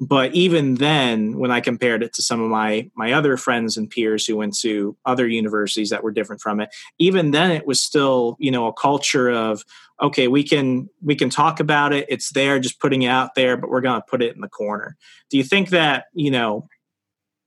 But 0.00 0.34
even 0.34 0.76
then, 0.76 1.38
when 1.38 1.50
I 1.50 1.60
compared 1.60 2.02
it 2.02 2.14
to 2.14 2.22
some 2.22 2.40
of 2.40 2.50
my 2.50 2.90
my 2.96 3.12
other 3.12 3.36
friends 3.36 3.76
and 3.76 3.90
peers 3.90 4.26
who 4.26 4.36
went 4.36 4.56
to 4.58 4.96
other 5.04 5.28
universities 5.28 5.90
that 5.90 6.02
were 6.02 6.10
different 6.10 6.40
from 6.40 6.60
it, 6.60 6.70
even 6.98 7.30
then 7.30 7.50
it 7.50 7.66
was 7.66 7.82
still 7.82 8.36
you 8.38 8.50
know 8.50 8.66
a 8.66 8.72
culture 8.72 9.30
of 9.30 9.64
okay, 10.00 10.28
we 10.28 10.42
can 10.42 10.88
we 11.02 11.14
can 11.14 11.30
talk 11.30 11.60
about 11.60 11.92
it. 11.92 12.06
It's 12.08 12.32
there, 12.32 12.58
just 12.58 12.80
putting 12.80 13.02
it 13.02 13.08
out 13.08 13.34
there, 13.34 13.56
but 13.56 13.70
we're 13.70 13.80
going 13.80 14.00
to 14.00 14.06
put 14.08 14.22
it 14.22 14.34
in 14.34 14.40
the 14.40 14.48
corner. 14.48 14.96
Do 15.30 15.36
you 15.36 15.44
think 15.44 15.68
that 15.70 16.06
you 16.14 16.30
know 16.30 16.68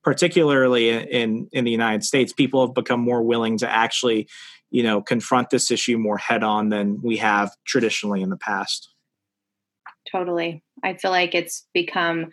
particularly 0.06 0.92
in 0.92 1.50
in 1.52 1.66
the 1.66 1.72
United 1.72 2.06
States, 2.06 2.32
people 2.32 2.66
have 2.66 2.76
become 2.76 3.02
more 3.02 3.24
willing 3.24 3.58
to 3.58 3.70
actually, 3.70 4.30
you 4.70 4.84
know, 4.84 5.02
confront 5.02 5.50
this 5.50 5.72
issue 5.72 5.98
more 5.98 6.20
head 6.20 6.44
on 6.44 6.70
than 6.70 7.02
we 7.02 7.18
have 7.18 7.52
traditionally 7.66 8.22
in 8.22 8.30
the 8.30 8.38
past. 8.38 8.94
Totally. 10.10 10.64
I 10.84 10.94
feel 10.94 11.10
like 11.10 11.34
it's 11.34 11.66
become 11.74 12.28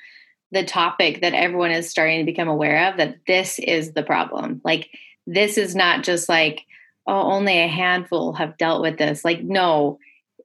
the 0.53 0.65
topic 0.65 1.23
that 1.23 1.33
everyone 1.33 1.71
is 1.71 1.89
starting 1.89 2.19
to 2.19 2.31
become 2.31 2.49
aware 2.49 2.91
of 2.91 2.99
that 2.99 3.17
this 3.27 3.59
is 3.59 3.95
the 3.95 4.03
problem. 4.03 4.61
Like 4.63 4.91
this 5.27 5.57
is 5.57 5.75
not 5.75 6.05
just 6.05 6.29
like 6.29 6.61
oh 7.07 7.33
only 7.33 7.59
a 7.59 7.69
handful 7.69 8.35
have 8.35 8.59
dealt 8.59 8.83
with 8.83 8.99
this. 8.99 9.25
Like 9.25 9.43
no, 9.43 9.99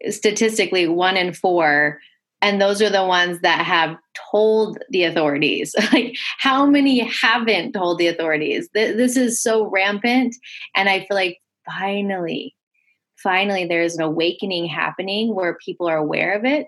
statistically 0.09 0.87
one 0.87 1.17
in 1.17 1.33
4 1.33 1.99
and 2.41 2.61
those 2.61 2.81
are 2.81 2.89
the 2.89 3.05
ones 3.05 3.39
that 3.41 3.65
have 3.65 3.97
told 4.31 4.77
the 4.89 5.03
authorities. 5.03 5.75
Like 5.93 6.15
how 6.39 6.65
many 6.65 6.99
haven't 6.99 7.71
told 7.71 7.97
the 7.97 8.07
authorities? 8.07 8.69
This 8.73 9.15
is 9.17 9.41
so 9.41 9.69
rampant 9.69 10.35
and 10.75 10.89
i 10.89 10.99
feel 10.99 11.15
like 11.15 11.39
finally 11.65 12.55
finally 13.21 13.65
there's 13.65 13.95
an 13.95 14.03
awakening 14.03 14.65
happening 14.65 15.33
where 15.33 15.57
people 15.63 15.87
are 15.87 15.97
aware 15.97 16.33
of 16.33 16.45
it 16.45 16.67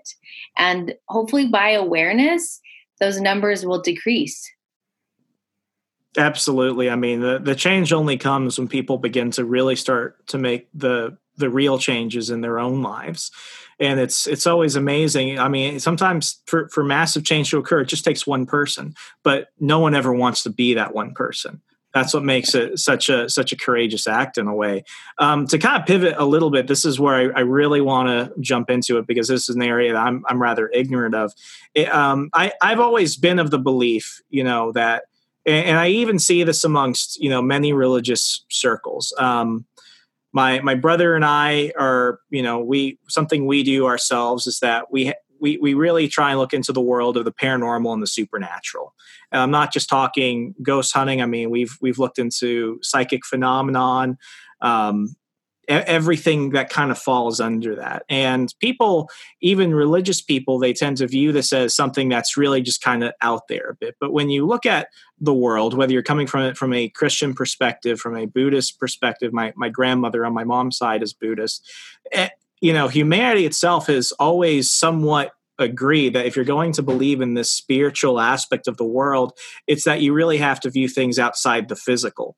and 0.56 0.94
hopefully 1.08 1.46
by 1.46 1.70
awareness 1.70 2.60
those 2.98 3.18
numbers 3.18 3.64
will 3.64 3.80
decrease. 3.80 4.46
Absolutely. 6.18 6.90
I 6.90 6.96
mean 6.96 7.20
the, 7.20 7.38
the 7.38 7.54
change 7.54 7.92
only 7.92 8.18
comes 8.18 8.58
when 8.58 8.68
people 8.68 8.98
begin 8.98 9.30
to 9.32 9.44
really 9.44 9.76
start 9.76 10.26
to 10.28 10.38
make 10.38 10.68
the 10.74 11.16
the 11.36 11.48
real 11.48 11.78
changes 11.78 12.28
in 12.30 12.42
their 12.42 12.58
own 12.58 12.82
lives 12.82 13.30
and 13.80 13.98
it's 13.98 14.26
it's 14.26 14.46
always 14.46 14.76
amazing. 14.76 15.38
I 15.38 15.48
mean 15.48 15.80
sometimes 15.80 16.40
for, 16.46 16.68
for 16.68 16.84
massive 16.84 17.24
change 17.24 17.50
to 17.50 17.58
occur 17.58 17.80
it 17.80 17.88
just 17.88 18.04
takes 18.04 18.26
one 18.26 18.46
person 18.46 18.94
but 19.22 19.48
no 19.58 19.78
one 19.78 19.94
ever 19.94 20.12
wants 20.12 20.42
to 20.44 20.50
be 20.50 20.74
that 20.74 20.94
one 20.94 21.14
person. 21.14 21.60
That's 21.92 22.14
what 22.14 22.22
makes 22.22 22.54
it 22.54 22.78
such 22.78 23.08
a 23.08 23.28
such 23.28 23.50
a 23.52 23.56
courageous 23.56 24.06
act 24.06 24.38
in 24.38 24.46
a 24.46 24.54
way. 24.54 24.84
Um, 25.18 25.48
to 25.48 25.58
kind 25.58 25.80
of 25.80 25.88
pivot 25.88 26.14
a 26.18 26.24
little 26.24 26.50
bit 26.50 26.68
this 26.68 26.84
is 26.84 27.00
where 27.00 27.14
i, 27.14 27.40
I 27.40 27.42
really 27.42 27.80
want 27.80 28.08
to 28.08 28.40
jump 28.40 28.70
into 28.70 28.98
it 28.98 29.06
because 29.06 29.26
this 29.26 29.48
is 29.48 29.56
an 29.56 29.62
area 29.62 29.92
that 29.92 30.02
i'm, 30.02 30.24
I'm 30.28 30.40
rather 30.40 30.68
ignorant 30.72 31.14
of. 31.14 31.32
It, 31.74 31.92
um, 31.92 32.30
I, 32.32 32.52
i've 32.62 32.80
always 32.80 33.16
been 33.16 33.38
of 33.38 33.50
the 33.50 33.58
belief 33.58 34.20
you 34.28 34.44
know 34.44 34.72
that 34.72 35.04
and, 35.46 35.78
I 35.78 35.88
even 35.88 36.18
see 36.18 36.42
this 36.42 36.64
amongst 36.64 37.20
you 37.20 37.30
know 37.30 37.42
many 37.42 37.72
religious 37.72 38.44
circles. 38.50 39.14
Um, 39.18 39.64
my 40.32 40.60
my 40.60 40.74
brother 40.74 41.14
and 41.14 41.24
I 41.24 41.72
are 41.78 42.20
you 42.30 42.42
know 42.42 42.60
we 42.60 42.98
something 43.08 43.46
we 43.46 43.62
do 43.62 43.86
ourselves 43.86 44.46
is 44.46 44.60
that 44.60 44.92
we 44.92 45.12
we 45.40 45.56
we 45.58 45.74
really 45.74 46.06
try 46.08 46.30
and 46.30 46.38
look 46.38 46.52
into 46.52 46.72
the 46.72 46.80
world 46.80 47.16
of 47.16 47.24
the 47.24 47.32
paranormal 47.32 47.92
and 47.92 48.02
the 48.02 48.06
supernatural. 48.06 48.94
And 49.32 49.40
I'm 49.40 49.50
not 49.50 49.72
just 49.72 49.88
talking 49.88 50.54
ghost 50.62 50.92
hunting. 50.94 51.22
I 51.22 51.26
mean 51.26 51.50
we've 51.50 51.76
we've 51.80 51.98
looked 51.98 52.18
into 52.18 52.78
psychic 52.82 53.24
phenomenon, 53.24 54.18
um, 54.60 55.16
everything 55.70 56.50
that 56.50 56.68
kind 56.68 56.90
of 56.90 56.98
falls 56.98 57.40
under 57.40 57.76
that. 57.76 58.02
And 58.08 58.52
people, 58.60 59.08
even 59.40 59.72
religious 59.72 60.20
people, 60.20 60.58
they 60.58 60.72
tend 60.72 60.96
to 60.96 61.06
view 61.06 61.30
this 61.30 61.52
as 61.52 61.74
something 61.74 62.08
that's 62.08 62.36
really 62.36 62.60
just 62.60 62.82
kind 62.82 63.04
of 63.04 63.12
out 63.22 63.46
there 63.48 63.70
a 63.70 63.74
bit. 63.74 63.96
But 64.00 64.12
when 64.12 64.30
you 64.30 64.46
look 64.46 64.66
at 64.66 64.88
the 65.20 65.32
world, 65.32 65.74
whether 65.74 65.92
you're 65.92 66.02
coming 66.02 66.26
from 66.26 66.42
it 66.42 66.56
from 66.56 66.72
a 66.72 66.88
Christian 66.88 67.34
perspective, 67.34 68.00
from 68.00 68.16
a 68.16 68.26
Buddhist 68.26 68.80
perspective, 68.80 69.32
my, 69.32 69.52
my 69.56 69.68
grandmother 69.68 70.26
on 70.26 70.34
my 70.34 70.44
mom's 70.44 70.76
side 70.76 71.02
is 71.02 71.12
Buddhist, 71.12 71.70
eh, 72.12 72.30
you 72.60 72.72
know, 72.72 72.88
humanity 72.88 73.46
itself 73.46 73.86
has 73.86 74.12
always 74.12 74.70
somewhat 74.70 75.32
agreed 75.58 76.14
that 76.14 76.26
if 76.26 76.34
you're 76.34 76.44
going 76.44 76.72
to 76.72 76.82
believe 76.82 77.20
in 77.20 77.34
this 77.34 77.52
spiritual 77.52 78.18
aspect 78.18 78.66
of 78.66 78.76
the 78.76 78.84
world, 78.84 79.38
it's 79.66 79.84
that 79.84 80.00
you 80.00 80.12
really 80.12 80.38
have 80.38 80.58
to 80.60 80.70
view 80.70 80.88
things 80.88 81.18
outside 81.18 81.68
the 81.68 81.76
physical. 81.76 82.36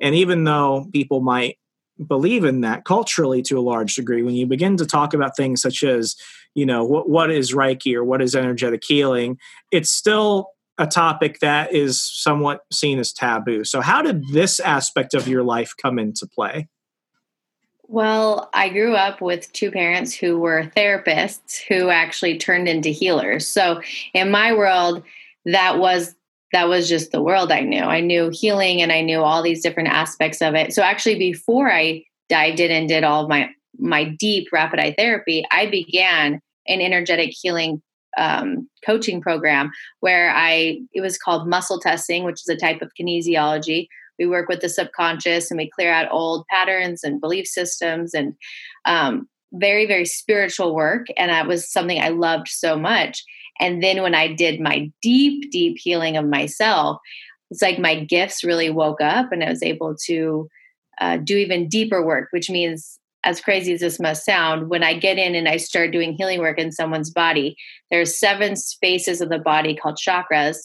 And 0.00 0.14
even 0.14 0.44
though 0.44 0.86
people 0.92 1.20
might 1.20 1.56
believe 2.06 2.44
in 2.44 2.60
that 2.62 2.84
culturally 2.84 3.42
to 3.42 3.58
a 3.58 3.60
large 3.60 3.94
degree. 3.94 4.22
When 4.22 4.34
you 4.34 4.46
begin 4.46 4.76
to 4.78 4.86
talk 4.86 5.14
about 5.14 5.36
things 5.36 5.62
such 5.62 5.82
as 5.84 6.16
you 6.54 6.66
know 6.66 6.84
what, 6.84 7.08
what 7.08 7.30
is 7.30 7.54
reiki 7.54 7.94
or 7.94 8.04
what 8.04 8.22
is 8.22 8.34
energetic 8.34 8.82
healing 8.84 9.38
it's 9.70 9.90
still 9.90 10.50
a 10.78 10.86
topic 10.86 11.38
that 11.40 11.72
is 11.72 12.02
somewhat 12.02 12.60
seen 12.72 12.98
as 12.98 13.12
taboo. 13.12 13.64
So 13.64 13.80
how 13.80 14.02
did 14.02 14.26
this 14.32 14.58
aspect 14.60 15.14
of 15.14 15.28
your 15.28 15.44
life 15.44 15.72
come 15.80 15.98
into 15.98 16.26
play? 16.26 16.68
Well, 17.86 18.50
I 18.54 18.70
grew 18.70 18.94
up 18.94 19.20
with 19.20 19.52
two 19.52 19.70
parents 19.70 20.14
who 20.14 20.38
were 20.38 20.70
therapists 20.76 21.60
who 21.68 21.90
actually 21.90 22.38
turned 22.38 22.66
into 22.66 22.88
healers. 22.88 23.46
So, 23.46 23.82
in 24.14 24.30
my 24.30 24.54
world, 24.54 25.02
that 25.44 25.78
was 25.78 26.14
that 26.54 26.68
was 26.68 26.88
just 26.88 27.10
the 27.10 27.20
world 27.20 27.50
I 27.50 27.62
knew. 27.62 27.82
I 27.82 28.00
knew 28.00 28.30
healing 28.32 28.80
and 28.80 28.92
I 28.92 29.00
knew 29.00 29.18
all 29.18 29.42
these 29.42 29.60
different 29.60 29.88
aspects 29.88 30.40
of 30.40 30.54
it. 30.54 30.72
So 30.72 30.82
actually 30.82 31.18
before 31.18 31.70
I 31.70 32.04
dived 32.28 32.60
in 32.60 32.70
and 32.70 32.88
did 32.88 33.02
all 33.02 33.28
my 33.28 33.50
my 33.76 34.04
deep 34.04 34.46
rapid 34.52 34.78
eye 34.78 34.94
therapy, 34.96 35.44
I 35.50 35.66
began 35.66 36.40
an 36.68 36.80
energetic 36.80 37.30
healing 37.32 37.82
um, 38.16 38.68
coaching 38.86 39.20
program 39.20 39.72
where 39.98 40.32
I 40.32 40.78
it 40.92 41.00
was 41.00 41.18
called 41.18 41.48
muscle 41.48 41.80
testing, 41.80 42.22
which 42.22 42.40
is 42.40 42.48
a 42.48 42.56
type 42.56 42.82
of 42.82 42.92
kinesiology. 42.98 43.88
We 44.20 44.28
work 44.28 44.48
with 44.48 44.60
the 44.60 44.68
subconscious 44.68 45.50
and 45.50 45.58
we 45.58 45.68
clear 45.68 45.92
out 45.92 46.12
old 46.12 46.46
patterns 46.46 47.02
and 47.02 47.20
belief 47.20 47.48
systems 47.48 48.14
and 48.14 48.34
um, 48.84 49.28
very 49.54 49.86
very 49.86 50.04
spiritual 50.04 50.72
work. 50.72 51.08
And 51.16 51.32
that 51.32 51.48
was 51.48 51.68
something 51.68 52.00
I 52.00 52.10
loved 52.10 52.46
so 52.46 52.78
much. 52.78 53.24
And 53.60 53.82
then 53.82 54.02
when 54.02 54.14
I 54.14 54.32
did 54.32 54.60
my 54.60 54.90
deep, 55.02 55.50
deep 55.50 55.78
healing 55.78 56.16
of 56.16 56.26
myself, 56.26 56.98
it's 57.50 57.62
like 57.62 57.78
my 57.78 58.00
gifts 58.00 58.42
really 58.42 58.70
woke 58.70 59.00
up 59.00 59.30
and 59.30 59.44
I 59.44 59.50
was 59.50 59.62
able 59.62 59.94
to 60.06 60.48
uh, 61.00 61.18
do 61.18 61.36
even 61.36 61.68
deeper 61.68 62.04
work, 62.04 62.28
which 62.30 62.50
means 62.50 62.98
as 63.24 63.40
crazy 63.40 63.72
as 63.72 63.80
this 63.80 63.98
must 63.98 64.24
sound, 64.24 64.68
when 64.68 64.82
I 64.82 64.94
get 64.94 65.18
in 65.18 65.34
and 65.34 65.48
I 65.48 65.56
start 65.56 65.92
doing 65.92 66.12
healing 66.12 66.40
work 66.40 66.58
in 66.58 66.72
someone's 66.72 67.10
body, 67.10 67.56
there's 67.90 68.18
seven 68.18 68.54
spaces 68.54 69.20
of 69.20 69.30
the 69.30 69.38
body 69.38 69.74
called 69.74 69.96
chakras, 69.96 70.56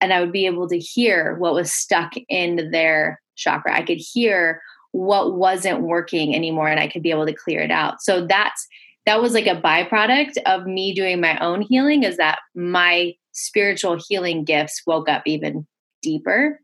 and 0.00 0.12
I 0.12 0.20
would 0.20 0.32
be 0.32 0.46
able 0.46 0.68
to 0.68 0.78
hear 0.78 1.36
what 1.36 1.54
was 1.54 1.72
stuck 1.72 2.12
in 2.28 2.70
their 2.70 3.20
chakra. 3.36 3.76
I 3.76 3.82
could 3.82 3.98
hear 3.98 4.62
what 4.92 5.36
wasn't 5.36 5.82
working 5.82 6.34
anymore, 6.34 6.68
and 6.68 6.80
I 6.80 6.88
could 6.88 7.02
be 7.02 7.10
able 7.10 7.26
to 7.26 7.34
clear 7.34 7.60
it 7.60 7.70
out. 7.70 8.00
So 8.00 8.26
that's 8.26 8.66
that 9.08 9.22
was 9.22 9.32
like 9.32 9.46
a 9.46 9.58
byproduct 9.58 10.36
of 10.44 10.66
me 10.66 10.92
doing 10.92 11.18
my 11.18 11.38
own 11.38 11.62
healing. 11.62 12.02
Is 12.02 12.18
that 12.18 12.40
my 12.54 13.14
spiritual 13.32 13.98
healing 14.06 14.44
gifts 14.44 14.82
woke 14.86 15.08
up 15.08 15.22
even 15.24 15.66
deeper 16.02 16.60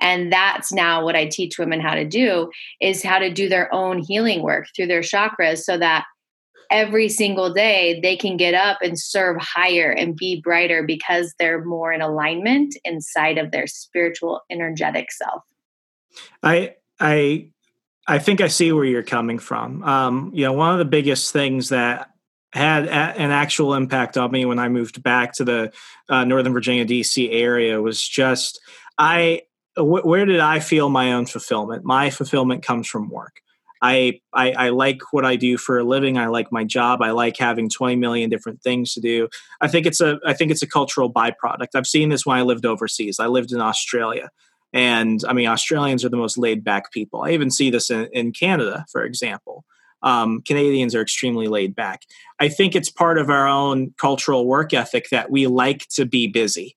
and 0.00 0.32
that's 0.32 0.72
now 0.72 1.02
what 1.04 1.16
i 1.16 1.26
teach 1.26 1.58
women 1.58 1.80
how 1.80 1.94
to 1.94 2.04
do 2.04 2.50
is 2.80 3.02
how 3.02 3.18
to 3.18 3.32
do 3.32 3.48
their 3.48 3.72
own 3.72 3.98
healing 3.98 4.42
work 4.42 4.66
through 4.74 4.86
their 4.86 5.00
chakras 5.00 5.58
so 5.58 5.78
that 5.78 6.04
every 6.70 7.08
single 7.08 7.52
day 7.52 7.98
they 8.02 8.14
can 8.16 8.36
get 8.36 8.52
up 8.52 8.78
and 8.82 8.98
serve 8.98 9.36
higher 9.40 9.90
and 9.90 10.16
be 10.16 10.40
brighter 10.42 10.82
because 10.82 11.34
they're 11.38 11.64
more 11.64 11.92
in 11.92 12.02
alignment 12.02 12.76
inside 12.84 13.38
of 13.38 13.50
their 13.50 13.66
spiritual 13.66 14.42
energetic 14.50 15.10
self 15.10 15.42
i 16.42 16.74
i 17.00 17.48
i 18.08 18.18
think 18.18 18.40
i 18.40 18.48
see 18.48 18.72
where 18.72 18.84
you're 18.84 19.02
coming 19.02 19.38
from 19.38 19.82
um 19.84 20.30
you 20.34 20.44
know 20.44 20.52
one 20.52 20.72
of 20.72 20.78
the 20.78 20.84
biggest 20.84 21.32
things 21.32 21.68
that 21.68 22.10
had 22.52 22.86
a, 22.86 22.90
an 22.90 23.30
actual 23.30 23.74
impact 23.74 24.16
on 24.16 24.30
me 24.30 24.46
when 24.46 24.58
I 24.58 24.68
moved 24.68 25.02
back 25.02 25.34
to 25.34 25.44
the 25.44 25.72
uh, 26.08 26.24
Northern 26.24 26.52
Virginia 26.52 26.86
DC 26.86 27.28
area 27.30 27.80
was 27.82 28.06
just 28.06 28.60
I 28.96 29.42
where 29.76 30.24
did 30.24 30.40
I 30.40 30.58
feel 30.58 30.88
my 30.88 31.12
own 31.12 31.26
fulfillment? 31.26 31.84
My 31.84 32.10
fulfillment 32.10 32.64
comes 32.64 32.88
from 32.88 33.10
work. 33.10 33.40
I, 33.80 34.20
I, 34.32 34.50
I 34.52 34.68
like 34.70 35.00
what 35.12 35.24
I 35.24 35.36
do 35.36 35.56
for 35.56 35.78
a 35.78 35.84
living. 35.84 36.18
I 36.18 36.26
like 36.26 36.50
my 36.50 36.64
job. 36.64 37.00
I 37.00 37.12
like 37.12 37.36
having 37.36 37.70
20 37.70 37.94
million 37.94 38.28
different 38.28 38.60
things 38.60 38.92
to 38.94 39.00
do. 39.00 39.28
I 39.60 39.68
think 39.68 39.86
it's 39.86 40.00
a 40.00 40.18
I 40.26 40.34
think 40.34 40.50
it's 40.50 40.62
a 40.62 40.66
cultural 40.66 41.12
byproduct. 41.12 41.68
I've 41.76 41.86
seen 41.86 42.08
this 42.08 42.26
when 42.26 42.36
I 42.36 42.42
lived 42.42 42.66
overseas. 42.66 43.20
I 43.20 43.26
lived 43.26 43.52
in 43.52 43.60
Australia. 43.60 44.30
And 44.72 45.20
I 45.28 45.32
mean 45.32 45.48
Australians 45.48 46.04
are 46.04 46.08
the 46.08 46.16
most 46.16 46.38
laid 46.38 46.62
back 46.64 46.92
people. 46.92 47.22
I 47.22 47.30
even 47.30 47.50
see 47.50 47.70
this 47.70 47.90
in, 47.90 48.08
in 48.12 48.32
Canada, 48.32 48.84
for 48.90 49.04
example. 49.04 49.64
Um, 50.02 50.42
Canadians 50.42 50.94
are 50.94 51.02
extremely 51.02 51.48
laid 51.48 51.74
back. 51.74 52.02
I 52.38 52.48
think 52.48 52.76
it's 52.76 52.90
part 52.90 53.18
of 53.18 53.30
our 53.30 53.48
own 53.48 53.94
cultural 53.98 54.46
work 54.46 54.72
ethic 54.72 55.08
that 55.10 55.30
we 55.30 55.46
like 55.46 55.88
to 55.88 56.06
be 56.06 56.28
busy 56.28 56.76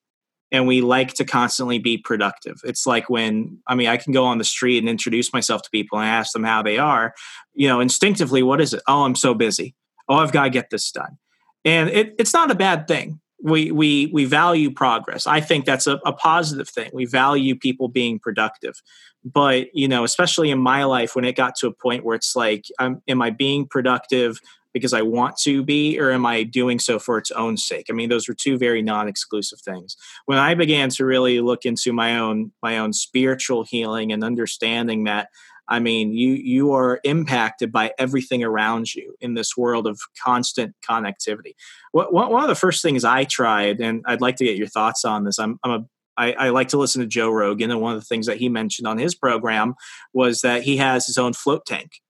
and 0.51 0.67
we 0.67 0.81
like 0.81 1.13
to 1.13 1.23
constantly 1.23 1.79
be 1.79 1.97
productive. 1.97 2.59
It's 2.63 2.85
like 2.85 3.09
when, 3.09 3.59
I 3.67 3.75
mean, 3.75 3.87
I 3.87 3.97
can 3.97 4.11
go 4.11 4.25
on 4.25 4.37
the 4.37 4.43
street 4.43 4.79
and 4.79 4.89
introduce 4.89 5.31
myself 5.31 5.61
to 5.61 5.69
people 5.69 5.97
and 5.97 6.07
ask 6.07 6.33
them 6.33 6.43
how 6.43 6.61
they 6.61 6.77
are. 6.77 7.13
You 7.53 7.67
know, 7.67 7.79
instinctively, 7.79 8.43
what 8.43 8.59
is 8.59 8.73
it? 8.73 8.81
Oh, 8.87 9.03
I'm 9.03 9.15
so 9.15 9.33
busy. 9.33 9.75
Oh, 10.09 10.15
I've 10.15 10.33
got 10.33 10.43
to 10.43 10.49
get 10.49 10.69
this 10.69 10.91
done. 10.91 11.17
And 11.63 11.89
it, 11.89 12.15
it's 12.19 12.33
not 12.33 12.51
a 12.51 12.55
bad 12.55 12.87
thing. 12.87 13.21
We, 13.43 13.71
we, 13.71 14.07
we 14.13 14.25
value 14.25 14.71
progress. 14.71 15.25
I 15.25 15.41
think 15.41 15.65
that's 15.65 15.87
a, 15.87 15.99
a 16.05 16.13
positive 16.13 16.69
thing. 16.69 16.91
We 16.93 17.05
value 17.05 17.55
people 17.55 17.87
being 17.87 18.19
productive. 18.19 18.81
But, 19.23 19.67
you 19.73 19.87
know, 19.87 20.03
especially 20.03 20.51
in 20.51 20.59
my 20.59 20.83
life, 20.83 21.15
when 21.15 21.25
it 21.25 21.35
got 21.35 21.55
to 21.57 21.67
a 21.67 21.71
point 21.71 22.03
where 22.03 22.15
it's 22.15 22.35
like, 22.35 22.65
um, 22.79 23.01
am 23.07 23.21
I 23.21 23.29
being 23.29 23.67
productive 23.67 24.39
because 24.73 24.93
I 24.93 25.01
want 25.01 25.37
to 25.39 25.63
be, 25.63 25.99
or 25.99 26.11
am 26.11 26.25
I 26.25 26.43
doing 26.43 26.79
so 26.79 26.97
for 26.97 27.17
its 27.17 27.29
own 27.31 27.57
sake? 27.57 27.87
I 27.89 27.93
mean, 27.93 28.09
those 28.09 28.27
were 28.27 28.33
two 28.33 28.57
very 28.57 28.81
non-exclusive 28.81 29.59
things. 29.59 29.97
When 30.25 30.37
I 30.37 30.53
began 30.55 30.89
to 30.91 31.05
really 31.05 31.41
look 31.41 31.65
into 31.65 31.91
my 31.93 32.17
own 32.17 32.51
my 32.63 32.77
own 32.77 32.93
spiritual 32.93 33.63
healing 33.63 34.11
and 34.11 34.23
understanding 34.23 35.03
that, 35.05 35.27
I 35.71 35.79
mean, 35.79 36.11
you 36.11 36.33
you 36.33 36.73
are 36.73 36.99
impacted 37.05 37.71
by 37.71 37.93
everything 37.97 38.43
around 38.43 38.93
you 38.93 39.15
in 39.21 39.35
this 39.35 39.55
world 39.55 39.87
of 39.87 40.01
constant 40.21 40.75
connectivity. 40.87 41.53
What, 41.93 42.13
one 42.13 42.43
of 42.43 42.49
the 42.49 42.55
first 42.55 42.81
things 42.81 43.05
I 43.05 43.23
tried, 43.23 43.79
and 43.79 44.03
I'd 44.05 44.19
like 44.19 44.35
to 44.35 44.45
get 44.45 44.57
your 44.57 44.67
thoughts 44.67 45.05
on 45.05 45.23
this. 45.23 45.39
I'm, 45.39 45.57
I'm 45.63 45.71
a 45.71 45.85
I, 46.17 46.33
I, 46.33 46.49
like 46.49 46.67
to 46.69 46.77
listen 46.77 47.01
to 47.01 47.07
Joe 47.07 47.31
Rogan, 47.31 47.71
and 47.71 47.79
one 47.79 47.93
of 47.95 48.01
the 48.01 48.05
things 48.05 48.25
that 48.25 48.35
he 48.35 48.49
mentioned 48.49 48.85
on 48.85 48.97
his 48.97 49.15
program 49.15 49.75
was 50.13 50.41
that 50.41 50.61
he 50.63 50.75
has 50.75 51.07
his 51.07 51.17
own 51.17 51.31
float 51.31 51.65
tank. 51.65 52.01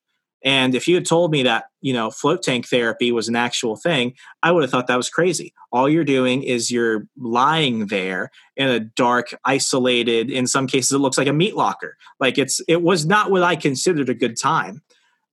And 0.43 0.73
if 0.73 0.87
you 0.87 0.95
had 0.95 1.05
told 1.05 1.31
me 1.31 1.43
that, 1.43 1.65
you 1.81 1.93
know, 1.93 2.09
float 2.09 2.41
tank 2.41 2.67
therapy 2.67 3.11
was 3.11 3.27
an 3.27 3.35
actual 3.35 3.75
thing, 3.75 4.13
I 4.41 4.51
would 4.51 4.63
have 4.63 4.71
thought 4.71 4.87
that 4.87 4.97
was 4.97 5.09
crazy. 5.09 5.53
All 5.71 5.87
you're 5.87 6.03
doing 6.03 6.43
is 6.43 6.71
you're 6.71 7.07
lying 7.17 7.87
there 7.87 8.31
in 8.55 8.67
a 8.67 8.79
dark, 8.79 9.35
isolated, 9.45 10.31
in 10.31 10.47
some 10.47 10.67
cases 10.67 10.91
it 10.91 10.99
looks 10.99 11.17
like 11.17 11.27
a 11.27 11.33
meat 11.33 11.55
locker. 11.55 11.95
Like 12.19 12.37
it's 12.37 12.59
it 12.67 12.81
was 12.81 13.05
not 13.05 13.29
what 13.29 13.43
I 13.43 13.55
considered 13.55 14.09
a 14.09 14.15
good 14.15 14.37
time. 14.37 14.81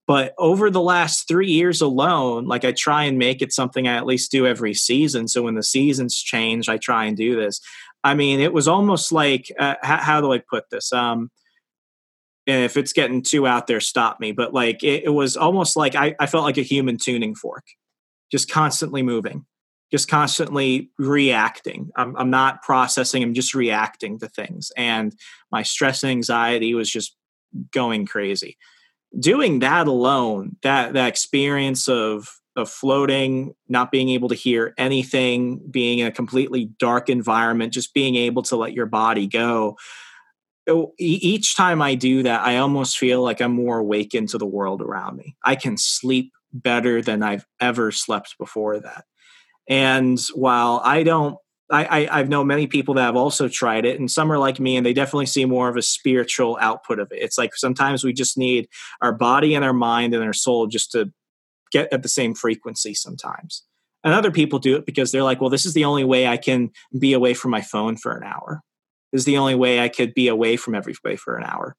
But 0.06 0.34
over 0.38 0.70
the 0.70 0.80
last 0.80 1.28
three 1.28 1.50
years 1.50 1.82
alone, 1.82 2.46
like 2.46 2.64
I 2.64 2.72
try 2.72 3.04
and 3.04 3.18
make 3.18 3.42
it 3.42 3.52
something 3.52 3.86
I 3.86 3.96
at 3.96 4.06
least 4.06 4.30
do 4.30 4.46
every 4.46 4.72
season. 4.72 5.28
So 5.28 5.42
when 5.42 5.54
the 5.54 5.62
seasons 5.62 6.16
change, 6.16 6.66
I 6.66 6.78
try 6.78 7.04
and 7.04 7.14
do 7.14 7.36
this. 7.36 7.60
I 8.02 8.14
mean, 8.14 8.40
it 8.40 8.54
was 8.54 8.68
almost 8.68 9.12
like 9.12 9.52
uh, 9.58 9.74
how, 9.82 9.98
how 9.98 10.20
do 10.22 10.32
I 10.32 10.38
put 10.38 10.70
this? 10.70 10.94
Um, 10.94 11.30
and 12.48 12.64
if 12.64 12.76
it's 12.76 12.92
getting 12.92 13.22
too 13.22 13.46
out 13.46 13.66
there 13.68 13.80
stop 13.80 14.18
me. 14.18 14.32
But 14.32 14.52
like 14.52 14.82
it, 14.82 15.04
it 15.04 15.10
was 15.10 15.36
almost 15.36 15.76
like 15.76 15.94
I, 15.94 16.16
I 16.18 16.26
felt 16.26 16.44
like 16.44 16.58
a 16.58 16.62
human 16.62 16.96
tuning 16.96 17.34
fork 17.34 17.64
just 18.32 18.50
constantly 18.50 19.02
moving 19.02 19.46
just 19.90 20.08
constantly 20.08 20.90
reacting. 20.98 21.90
I'm, 21.96 22.14
I'm 22.16 22.30
not 22.30 22.62
processing 22.62 23.22
i'm 23.22 23.34
just 23.34 23.54
reacting 23.54 24.18
to 24.18 24.28
things. 24.28 24.70
And 24.76 25.14
my 25.50 25.62
stress 25.62 26.02
and 26.02 26.10
anxiety 26.10 26.74
was 26.74 26.90
just 26.90 27.16
going 27.72 28.06
crazy. 28.06 28.56
Doing 29.18 29.60
that 29.60 29.86
alone 29.86 30.56
that 30.62 30.92
that 30.92 31.08
experience 31.08 31.88
of 31.88 32.28
of 32.56 32.68
floating 32.68 33.54
not 33.68 33.92
being 33.92 34.08
able 34.10 34.28
to 34.28 34.34
hear 34.34 34.74
anything 34.76 35.60
being 35.70 36.00
in 36.00 36.06
a 36.06 36.12
completely 36.12 36.66
dark 36.78 37.08
environment 37.08 37.72
just 37.72 37.94
being 37.94 38.16
able 38.16 38.42
to 38.42 38.56
let 38.56 38.72
your 38.72 38.84
body 38.84 39.28
go 39.28 39.76
Oh, 40.68 40.92
each 40.98 41.56
time 41.56 41.80
I 41.80 41.94
do 41.94 42.22
that, 42.24 42.42
I 42.42 42.58
almost 42.58 42.98
feel 42.98 43.22
like 43.22 43.40
I'm 43.40 43.54
more 43.54 43.78
awakened 43.78 44.28
to 44.30 44.38
the 44.38 44.46
world 44.46 44.82
around 44.82 45.16
me. 45.16 45.34
I 45.42 45.56
can 45.56 45.78
sleep 45.78 46.32
better 46.52 47.00
than 47.00 47.22
I've 47.22 47.46
ever 47.60 47.90
slept 47.90 48.36
before 48.38 48.78
that. 48.80 49.04
And 49.68 50.20
while 50.34 50.80
I 50.84 51.02
don't, 51.02 51.36
I, 51.70 52.08
I, 52.10 52.18
have 52.18 52.30
known 52.30 52.46
many 52.46 52.66
people 52.66 52.94
that 52.94 53.02
have 53.02 53.16
also 53.16 53.46
tried 53.46 53.84
it, 53.84 54.00
and 54.00 54.10
some 54.10 54.32
are 54.32 54.38
like 54.38 54.58
me, 54.58 54.76
and 54.76 54.86
they 54.86 54.94
definitely 54.94 55.26
see 55.26 55.44
more 55.44 55.68
of 55.68 55.76
a 55.76 55.82
spiritual 55.82 56.56
output 56.60 56.98
of 56.98 57.12
it. 57.12 57.18
It's 57.20 57.36
like 57.36 57.54
sometimes 57.54 58.02
we 58.02 58.14
just 58.14 58.38
need 58.38 58.68
our 59.02 59.12
body 59.12 59.54
and 59.54 59.64
our 59.64 59.74
mind 59.74 60.14
and 60.14 60.24
our 60.24 60.32
soul 60.32 60.66
just 60.66 60.92
to 60.92 61.12
get 61.70 61.92
at 61.92 62.02
the 62.02 62.08
same 62.08 62.34
frequency 62.34 62.94
sometimes. 62.94 63.64
And 64.02 64.14
other 64.14 64.30
people 64.30 64.58
do 64.58 64.76
it 64.76 64.86
because 64.86 65.12
they're 65.12 65.22
like, 65.22 65.40
well, 65.42 65.50
this 65.50 65.66
is 65.66 65.74
the 65.74 65.84
only 65.84 66.04
way 66.04 66.26
I 66.26 66.38
can 66.38 66.70
be 66.98 67.12
away 67.12 67.34
from 67.34 67.50
my 67.50 67.60
phone 67.60 67.96
for 67.98 68.16
an 68.16 68.22
hour 68.22 68.62
is 69.12 69.24
the 69.24 69.38
only 69.38 69.54
way 69.54 69.80
I 69.80 69.88
could 69.88 70.14
be 70.14 70.28
away 70.28 70.56
from 70.56 70.74
everybody 70.74 71.16
for 71.16 71.36
an 71.36 71.44
hour. 71.44 71.76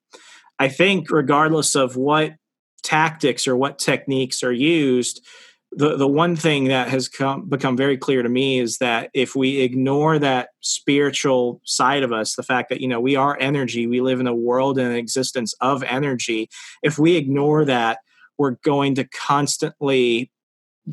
I 0.58 0.68
think, 0.68 1.10
regardless 1.10 1.74
of 1.74 1.96
what 1.96 2.34
tactics 2.82 3.46
or 3.46 3.56
what 3.56 3.78
techniques 3.78 4.42
are 4.42 4.52
used, 4.52 5.24
the, 5.72 5.96
the 5.96 6.08
one 6.08 6.34
thing 6.34 6.64
that 6.64 6.88
has 6.88 7.08
come, 7.08 7.48
become 7.48 7.76
very 7.76 7.96
clear 7.96 8.22
to 8.22 8.28
me 8.28 8.58
is 8.58 8.78
that 8.78 9.10
if 9.14 9.36
we 9.36 9.60
ignore 9.60 10.18
that 10.18 10.48
spiritual 10.60 11.60
side 11.64 12.02
of 12.02 12.12
us, 12.12 12.34
the 12.34 12.42
fact 12.42 12.70
that, 12.70 12.80
you 12.80 12.88
know, 12.88 13.00
we 13.00 13.14
are 13.14 13.38
energy, 13.40 13.86
we 13.86 14.00
live 14.00 14.18
in 14.20 14.26
a 14.26 14.34
world 14.34 14.78
and 14.78 14.88
an 14.88 14.96
existence 14.96 15.54
of 15.60 15.82
energy, 15.84 16.48
if 16.82 16.98
we 16.98 17.16
ignore 17.16 17.64
that, 17.64 18.00
we're 18.36 18.56
going 18.64 18.94
to 18.96 19.04
constantly 19.04 20.30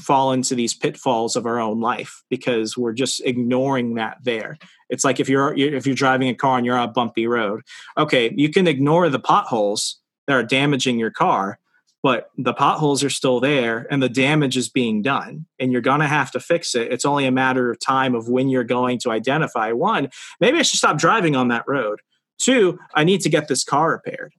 fall 0.02 0.32
into 0.32 0.56
these 0.56 0.74
pitfalls 0.74 1.36
of 1.36 1.46
our 1.46 1.60
own 1.60 1.80
life 1.80 2.24
because 2.30 2.78
we're 2.78 2.94
just 2.94 3.22
ignoring 3.26 3.96
that 3.96 4.18
there. 4.24 4.58
It's 4.90 5.04
like 5.04 5.20
if 5.20 5.28
you're 5.30 5.56
if 5.56 5.86
you're 5.86 5.96
driving 5.96 6.30
a 6.30 6.36
car 6.36 6.58
and 6.58 6.66
you're 6.66 6.78
on 6.78 6.90
a 6.90 6.92
bumpy 6.92 7.28
road 7.28 7.62
okay 7.98 8.34
you 8.36 8.50
can 8.50 8.68
ignore 8.68 9.10
the 9.10 9.20
potholes 9.20 10.00
that 10.28 10.34
are 10.34 10.44
damaging 10.44 11.00
your 11.00 11.12
car 11.12 11.60
but 12.04 12.30
the 12.38 12.54
potholes 12.54 13.04
are 13.04 13.10
still 13.10 13.40
there 13.40 13.88
and 13.90 14.02
the 14.02 14.10
damage 14.10 14.56
is 14.56 14.70
being 14.70 15.02
done 15.02 15.46
and 15.60 15.72
you're 15.72 15.82
going 15.82 16.00
to 16.00 16.08
have 16.08 16.32
to 16.32 16.40
fix 16.40 16.76
it. 16.76 16.94
It's 16.94 17.06
only 17.06 17.26
a 17.26 17.32
matter 17.32 17.72
of 17.72 17.80
time 17.80 18.16
of 18.16 18.30
when 18.30 18.50
you're 18.50 18.64
going 18.64 19.00
to 19.00 19.12
identify 19.12 19.72
one 19.72 20.10
maybe 20.40 20.60
i 20.60 20.62
should 20.62 20.78
stop 20.78 20.98
driving 20.98 21.36
on 21.36 21.50
that 21.50 21.68
road. 21.68 22.00
Two 22.40 22.80
i 22.94 23.04
need 23.04 23.22
to 23.22 23.30
get 23.30 23.48
this 23.48 23.64
car 23.64 23.92
repaired. 23.92 24.34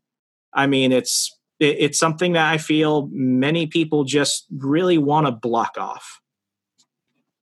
I 0.53 0.67
mean 0.67 0.93
it's 0.93 1.38
it, 1.61 1.77
it's 1.79 1.99
something 1.99 2.33
that 2.33 2.51
I 2.51 2.59
feel 2.59 3.09
many 3.13 3.67
people 3.67 4.05
just 4.05 4.47
really 4.57 4.99
want 4.99 5.27
to 5.27 5.33
block 5.33 5.77
off. 5.79 6.21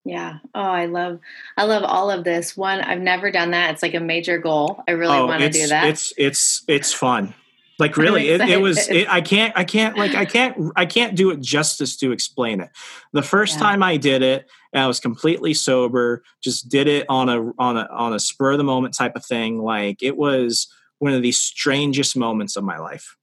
Yeah. 0.04 0.38
Oh, 0.54 0.60
I 0.60 0.86
love, 0.86 1.18
I 1.56 1.64
love 1.64 1.82
all 1.82 2.10
of 2.12 2.22
this. 2.22 2.56
One, 2.56 2.80
I've 2.80 3.00
never 3.00 3.32
done 3.32 3.50
that. 3.50 3.72
It's 3.72 3.82
like 3.82 3.94
a 3.94 4.00
major 4.00 4.38
goal. 4.38 4.82
I 4.86 4.92
really 4.92 5.16
oh, 5.16 5.26
want 5.26 5.40
to 5.40 5.50
do 5.50 5.66
that. 5.66 5.88
It's, 5.88 6.12
it's, 6.16 6.62
it's 6.68 6.92
fun. 6.92 7.34
Like 7.78 7.98
really, 7.98 8.28
it, 8.30 8.40
it, 8.40 8.58
was. 8.58 8.88
It, 8.88 9.06
I 9.12 9.20
can't. 9.20 9.52
I 9.54 9.64
can't. 9.64 9.98
Like 9.98 10.14
I 10.14 10.24
can't. 10.24 10.72
I 10.76 10.86
can't 10.86 11.14
do 11.14 11.30
it 11.30 11.42
justice 11.42 11.94
to 11.98 12.10
explain 12.10 12.60
it. 12.60 12.70
The 13.12 13.22
first 13.22 13.56
yeah. 13.56 13.64
time 13.64 13.82
I 13.82 13.98
did 13.98 14.22
it, 14.22 14.48
I 14.74 14.86
was 14.86 14.98
completely 14.98 15.52
sober. 15.52 16.22
Just 16.42 16.70
did 16.70 16.88
it 16.88 17.04
on 17.10 17.28
a 17.28 17.52
on 17.58 17.76
a 17.76 17.86
on 17.90 18.14
a 18.14 18.18
spur 18.18 18.52
of 18.52 18.58
the 18.58 18.64
moment 18.64 18.96
type 18.96 19.14
of 19.14 19.26
thing. 19.26 19.58
Like 19.58 20.02
it 20.02 20.16
was 20.16 20.68
one 21.00 21.12
of 21.12 21.20
the 21.20 21.32
strangest 21.32 22.16
moments 22.16 22.56
of 22.56 22.64
my 22.64 22.78
life 22.78 23.14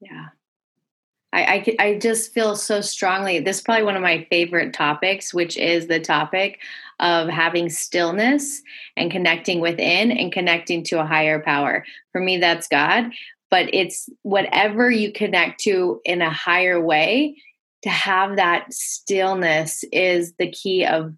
Yeah. 0.00 0.26
I, 1.32 1.42
I, 1.78 1.86
I 1.86 1.98
just 1.98 2.32
feel 2.32 2.56
so 2.56 2.80
strongly. 2.80 3.38
This 3.38 3.58
is 3.58 3.62
probably 3.62 3.84
one 3.84 3.96
of 3.96 4.02
my 4.02 4.26
favorite 4.30 4.72
topics, 4.72 5.34
which 5.34 5.56
is 5.58 5.86
the 5.86 6.00
topic 6.00 6.58
of 7.00 7.28
having 7.28 7.68
stillness 7.68 8.62
and 8.96 9.10
connecting 9.10 9.60
within 9.60 10.10
and 10.10 10.32
connecting 10.32 10.82
to 10.84 11.00
a 11.00 11.06
higher 11.06 11.40
power. 11.40 11.84
For 12.12 12.20
me, 12.20 12.38
that's 12.38 12.66
God, 12.66 13.12
but 13.50 13.72
it's 13.74 14.08
whatever 14.22 14.90
you 14.90 15.12
connect 15.12 15.60
to 15.60 16.00
in 16.04 16.22
a 16.22 16.30
higher 16.30 16.80
way. 16.80 17.36
To 17.84 17.90
have 17.90 18.36
that 18.36 18.72
stillness 18.72 19.84
is 19.92 20.32
the 20.38 20.50
key 20.50 20.84
of 20.84 21.14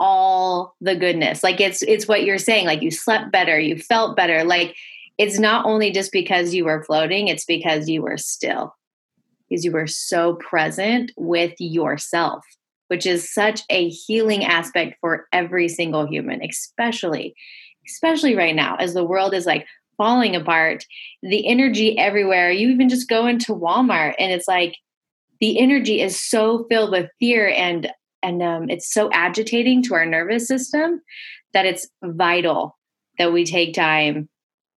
all 0.00 0.74
the 0.80 0.96
goodness. 0.96 1.42
Like 1.42 1.60
it's 1.60 1.82
it's 1.82 2.08
what 2.08 2.24
you're 2.24 2.38
saying. 2.38 2.64
Like 2.64 2.80
you 2.80 2.90
slept 2.90 3.30
better, 3.30 3.58
you 3.58 3.78
felt 3.78 4.16
better. 4.16 4.42
Like 4.42 4.74
it's 5.18 5.38
not 5.38 5.64
only 5.64 5.90
just 5.90 6.12
because 6.12 6.54
you 6.54 6.64
were 6.64 6.84
floating, 6.84 7.28
it's 7.28 7.44
because 7.44 7.88
you 7.88 8.02
were 8.02 8.18
still 8.18 8.74
because 9.48 9.64
you 9.64 9.72
were 9.72 9.86
so 9.86 10.34
present 10.34 11.12
with 11.16 11.54
yourself, 11.58 12.44
which 12.88 13.06
is 13.06 13.32
such 13.32 13.62
a 13.70 13.88
healing 13.88 14.44
aspect 14.44 14.96
for 15.00 15.26
every 15.32 15.68
single 15.68 16.06
human, 16.06 16.42
especially, 16.42 17.34
especially 17.86 18.34
right 18.34 18.56
now 18.56 18.76
as 18.76 18.94
the 18.94 19.04
world 19.04 19.34
is 19.34 19.46
like 19.46 19.66
falling 19.96 20.36
apart, 20.36 20.84
the 21.22 21.46
energy 21.46 21.96
everywhere. 21.98 22.50
You 22.50 22.68
even 22.70 22.88
just 22.88 23.08
go 23.08 23.26
into 23.26 23.54
Walmart 23.54 24.14
and 24.18 24.32
it's 24.32 24.48
like 24.48 24.74
the 25.40 25.58
energy 25.58 26.00
is 26.00 26.18
so 26.18 26.66
filled 26.68 26.90
with 26.90 27.10
fear 27.18 27.48
and 27.48 27.90
and 28.22 28.42
um, 28.42 28.68
it's 28.68 28.92
so 28.92 29.08
agitating 29.12 29.82
to 29.84 29.94
our 29.94 30.06
nervous 30.06 30.48
system 30.48 31.00
that 31.52 31.66
it's 31.66 31.86
vital 32.02 32.76
that 33.18 33.32
we 33.32 33.44
take 33.44 33.72
time 33.72 34.28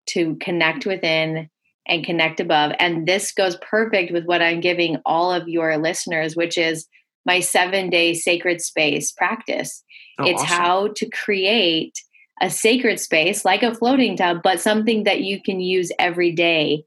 to 0.10 0.36
connect 0.38 0.86
within 0.86 1.50
and 1.88 2.06
connect 2.06 2.40
above. 2.40 2.72
And 2.80 3.08
this 3.08 3.32
goes 3.32 3.58
perfect 3.58 4.12
with 4.12 4.26
what 4.26 4.42
I'm 4.42 4.62
giving 4.62 4.98
all 5.06 5.32
of 5.32 5.48
your 5.48 5.78
listeners, 5.78 6.36
which 6.36 6.58
is 6.58 6.88
my 7.26 7.40
seven 7.40 7.90
day 7.90 8.14
sacred 8.14 8.62
space 8.62 9.12
practice. 9.12 9.84
Oh, 10.20 10.26
it's 10.26 10.42
awesome. 10.42 10.58
how 10.58 10.88
to 10.96 11.10
create 11.10 11.94
a 12.42 12.50
sacred 12.50 13.00
space 13.00 13.44
like 13.44 13.64
a 13.64 13.76
floating 13.76 14.16
tub, 14.16 14.40
but 14.44 14.62
something 14.62 15.04
that 15.04 15.22
you 15.22 15.42
can 15.42 15.60
use 15.60 15.92
every 16.00 16.32
day 16.32 16.86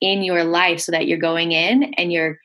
in 0.00 0.22
your 0.22 0.44
life 0.44 0.80
so 0.80 0.92
that 0.92 1.06
you're 1.06 1.18
going 1.18 1.52
in 1.52 1.94
and 1.94 2.12
you're 2.12 2.38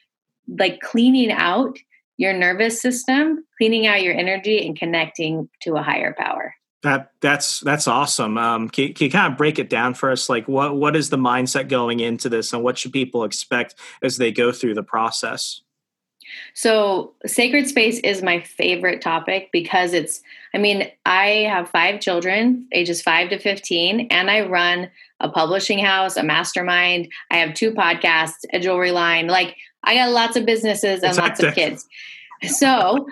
like 0.60 0.80
cleaning 0.82 1.32
out 1.32 1.78
your 2.18 2.34
nervous 2.34 2.82
system, 2.82 3.44
cleaning 3.58 3.88
out 3.88 4.04
your 4.04 4.14
energy, 4.14 4.66
and 4.66 4.78
connecting 4.78 5.50
to 5.62 5.76
a 5.76 5.84
higher 5.84 6.16
power. 6.18 6.54
That 6.86 7.14
that's 7.20 7.62
that's 7.62 7.88
awesome. 7.88 8.38
Um, 8.38 8.70
can, 8.70 8.94
can, 8.94 9.06
you 9.06 9.12
kind 9.12 9.34
of 9.34 9.40
break 9.40 9.58
it 9.58 9.72
down 9.72 9.96
for 9.96 10.12
us? 10.12 10.30
Like, 10.30 10.48
what 10.48 10.76
what 10.76 10.96
is 10.96 11.10
the 11.10 11.18
mindset 11.18 11.68
going 11.68 12.00
into 12.00 12.30
this, 12.30 12.54
and 12.54 12.62
what 12.62 12.78
should 12.78 12.94
people 12.94 13.24
expect 13.24 13.74
as 14.04 14.18
they 14.18 14.32
go 14.32 14.52
through 14.52 14.76
the 14.76 14.84
process? 14.84 15.62
So, 16.54 17.16
sacred 17.26 17.68
space 17.68 17.98
is 18.02 18.22
my 18.22 18.40
favorite 18.40 19.02
topic 19.02 19.50
because 19.52 19.94
it's. 19.94 20.22
I 20.54 20.60
mean, 20.60 20.88
I 21.08 21.48
have 21.50 21.72
five 21.72 22.02
children, 22.02 22.68
ages 22.72 23.02
five 23.02 23.30
to 23.30 23.40
fifteen, 23.40 24.08
and 24.12 24.30
I 24.30 24.42
run 24.42 24.92
a 25.20 25.28
publishing 25.28 25.80
house, 25.80 26.18
a 26.18 26.24
mastermind. 26.24 27.12
I 27.32 27.38
have 27.38 27.56
two 27.56 27.72
podcasts, 27.72 28.46
a 28.54 28.60
jewelry 28.60 28.92
line. 28.92 29.26
Like, 29.26 29.56
I 29.84 29.96
got 29.96 30.12
lots 30.12 30.38
of 30.38 30.46
businesses 30.46 31.02
and 31.02 31.18
lots 31.18 31.42
of 31.42 31.56
kids. 31.56 31.84
So, 32.44 33.08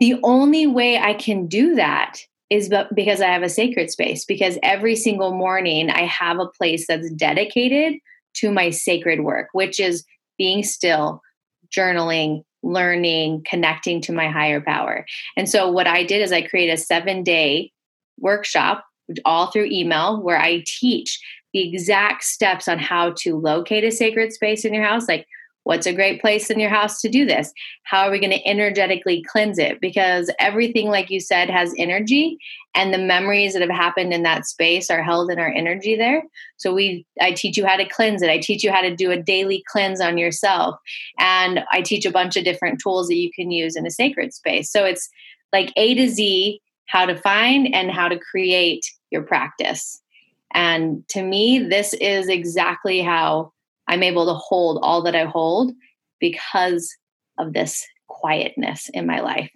the 0.00 0.16
only 0.24 0.66
way 0.66 0.98
I 0.98 1.14
can 1.14 1.46
do 1.46 1.76
that 1.76 2.18
is 2.50 2.72
because 2.94 3.20
I 3.20 3.28
have 3.28 3.42
a 3.42 3.48
sacred 3.48 3.90
space. 3.90 4.24
Because 4.24 4.58
every 4.62 4.96
single 4.96 5.32
morning 5.32 5.90
I 5.90 6.02
have 6.06 6.38
a 6.38 6.46
place 6.46 6.86
that's 6.86 7.10
dedicated 7.12 7.94
to 8.34 8.50
my 8.50 8.70
sacred 8.70 9.20
work, 9.20 9.48
which 9.52 9.80
is 9.80 10.04
being 10.38 10.62
still, 10.62 11.22
journaling, 11.74 12.42
learning, 12.62 13.44
connecting 13.48 14.00
to 14.02 14.12
my 14.12 14.28
higher 14.28 14.60
power. 14.60 15.04
And 15.36 15.48
so 15.48 15.70
what 15.70 15.86
I 15.86 16.02
did 16.04 16.22
is 16.22 16.32
I 16.32 16.42
created 16.42 16.72
a 16.72 16.78
seven 16.78 17.22
day 17.22 17.72
workshop 18.18 18.84
all 19.24 19.50
through 19.50 19.66
email 19.66 20.22
where 20.22 20.38
I 20.38 20.64
teach 20.66 21.20
the 21.52 21.68
exact 21.68 22.24
steps 22.24 22.66
on 22.68 22.78
how 22.78 23.14
to 23.18 23.36
locate 23.36 23.84
a 23.84 23.90
sacred 23.90 24.32
space 24.32 24.64
in 24.64 24.74
your 24.74 24.84
house, 24.84 25.06
like 25.06 25.26
What's 25.64 25.86
a 25.86 25.92
great 25.92 26.20
place 26.20 26.50
in 26.50 26.60
your 26.60 26.70
house 26.70 27.00
to 27.00 27.08
do 27.08 27.24
this? 27.24 27.52
How 27.82 28.06
are 28.06 28.10
we 28.10 28.20
going 28.20 28.30
to 28.30 28.46
energetically 28.46 29.22
cleanse 29.22 29.58
it? 29.58 29.80
Because 29.80 30.30
everything, 30.38 30.88
like 30.88 31.10
you 31.10 31.20
said, 31.20 31.50
has 31.50 31.74
energy, 31.76 32.38
and 32.74 32.92
the 32.92 32.98
memories 32.98 33.54
that 33.54 33.62
have 33.62 33.70
happened 33.70 34.12
in 34.12 34.22
that 34.24 34.46
space 34.46 34.90
are 34.90 35.02
held 35.02 35.30
in 35.30 35.38
our 35.38 35.52
energy 35.52 35.96
there. 35.96 36.22
So 36.58 36.74
we, 36.74 37.06
I 37.20 37.32
teach 37.32 37.56
you 37.56 37.66
how 37.66 37.76
to 37.76 37.88
cleanse 37.88 38.20
it. 38.20 38.30
I 38.30 38.38
teach 38.38 38.62
you 38.62 38.70
how 38.70 38.82
to 38.82 38.94
do 38.94 39.10
a 39.10 39.20
daily 39.20 39.64
cleanse 39.66 40.00
on 40.00 40.18
yourself, 40.18 40.76
and 41.18 41.64
I 41.72 41.80
teach 41.80 42.04
a 42.04 42.12
bunch 42.12 42.36
of 42.36 42.44
different 42.44 42.80
tools 42.80 43.08
that 43.08 43.16
you 43.16 43.32
can 43.32 43.50
use 43.50 43.74
in 43.74 43.86
a 43.86 43.90
sacred 43.90 44.34
space. 44.34 44.70
So 44.70 44.84
it's 44.84 45.08
like 45.50 45.72
A 45.76 45.94
to 45.94 46.08
Z, 46.10 46.60
how 46.86 47.06
to 47.06 47.16
find 47.16 47.74
and 47.74 47.90
how 47.90 48.08
to 48.08 48.18
create 48.18 48.84
your 49.10 49.22
practice. 49.22 50.02
And 50.52 51.08
to 51.08 51.22
me, 51.22 51.58
this 51.58 51.94
is 51.94 52.28
exactly 52.28 53.00
how 53.00 53.53
I'm 53.88 54.02
able 54.02 54.26
to 54.26 54.34
hold 54.34 54.78
all 54.82 55.02
that 55.02 55.14
I 55.14 55.24
hold 55.24 55.72
because 56.20 56.94
of 57.38 57.52
this 57.52 57.86
quietness 58.08 58.88
in 58.92 59.06
my 59.06 59.20
life. 59.20 59.50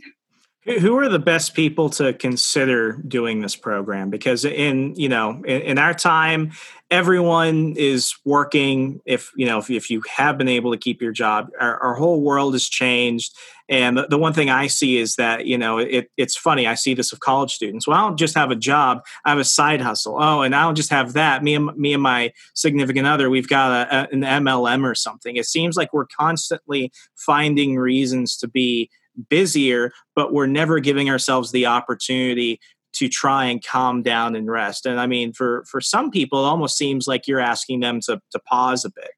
Who 0.69 0.99
are 0.99 1.09
the 1.09 1.19
best 1.19 1.55
people 1.55 1.89
to 1.91 2.13
consider 2.13 2.93
doing 2.93 3.41
this 3.41 3.57
program? 3.57 4.11
Because 4.11 4.45
in 4.45 4.95
you 4.97 5.09
know 5.09 5.43
in, 5.47 5.63
in 5.63 5.79
our 5.79 5.95
time, 5.95 6.53
everyone 6.91 7.75
is 7.77 8.15
working. 8.25 9.01
If 9.07 9.33
you 9.35 9.47
know 9.47 9.59
if, 9.59 9.71
if 9.71 9.89
you 9.89 10.03
have 10.11 10.37
been 10.37 10.49
able 10.49 10.73
to 10.73 10.77
keep 10.77 11.01
your 11.01 11.13
job, 11.13 11.49
our, 11.59 11.79
our 11.79 11.95
whole 11.95 12.21
world 12.21 12.53
has 12.53 12.69
changed. 12.69 13.35
And 13.71 13.99
the, 13.99 14.07
the, 14.07 14.19
one 14.19 14.33
thing 14.33 14.49
I 14.49 14.67
see 14.67 14.97
is 14.97 15.17
that 15.17 15.47
you 15.47 15.57
know 15.57 15.79
it, 15.79 16.11
it's 16.19 16.37
funny. 16.37 16.67
I 16.67 16.75
see 16.75 16.93
this 16.93 17.13
with 17.13 17.21
college 17.21 17.53
students. 17.55 17.87
Well, 17.87 17.97
I 17.97 18.01
don't 18.01 18.19
just 18.19 18.35
have 18.35 18.51
a 18.51 18.57
job; 18.57 19.03
I 19.25 19.31
have 19.31 19.39
a 19.39 19.45
side 19.45 19.81
hustle. 19.81 20.17
Oh, 20.19 20.43
and 20.43 20.55
I 20.55 20.63
don't 20.63 20.75
just 20.75 20.91
have 20.91 21.15
that. 21.15 21.43
Me 21.43 21.55
and 21.55 21.75
me 21.77 21.95
and 21.95 22.03
my 22.03 22.33
significant 22.55 23.07
other, 23.07 23.31
we've 23.31 23.49
got 23.49 23.71
a, 23.71 23.97
a, 23.97 24.09
an 24.13 24.21
MLM 24.45 24.85
or 24.85 24.95
something. 24.95 25.37
It 25.37 25.47
seems 25.47 25.77
like 25.77 25.95
we're 25.95 26.07
constantly 26.07 26.93
finding 27.15 27.77
reasons 27.77 28.37
to 28.39 28.49
be 28.49 28.91
busier, 29.29 29.93
but 30.15 30.33
we're 30.33 30.47
never 30.47 30.81
giving 30.81 31.11
ourselves 31.11 31.53
the 31.53 31.67
opportunity 31.67 32.61
to 32.95 33.09
try 33.09 33.45
and 33.45 33.65
calm 33.65 34.03
down 34.03 34.35
and 34.35 34.51
rest. 34.51 34.87
And 34.87 34.99
I 34.99 35.07
mean, 35.07 35.33
for 35.33 35.65
for 35.69 35.81
some 35.81 36.11
people, 36.11 36.45
it 36.45 36.49
almost 36.49 36.77
seems 36.77 37.07
like 37.07 37.27
you're 37.27 37.41
asking 37.41 37.81
them 37.81 38.01
to 38.03 38.21
to 38.33 38.39
pause 38.41 38.85
a 38.85 38.91
bit. 38.91 39.11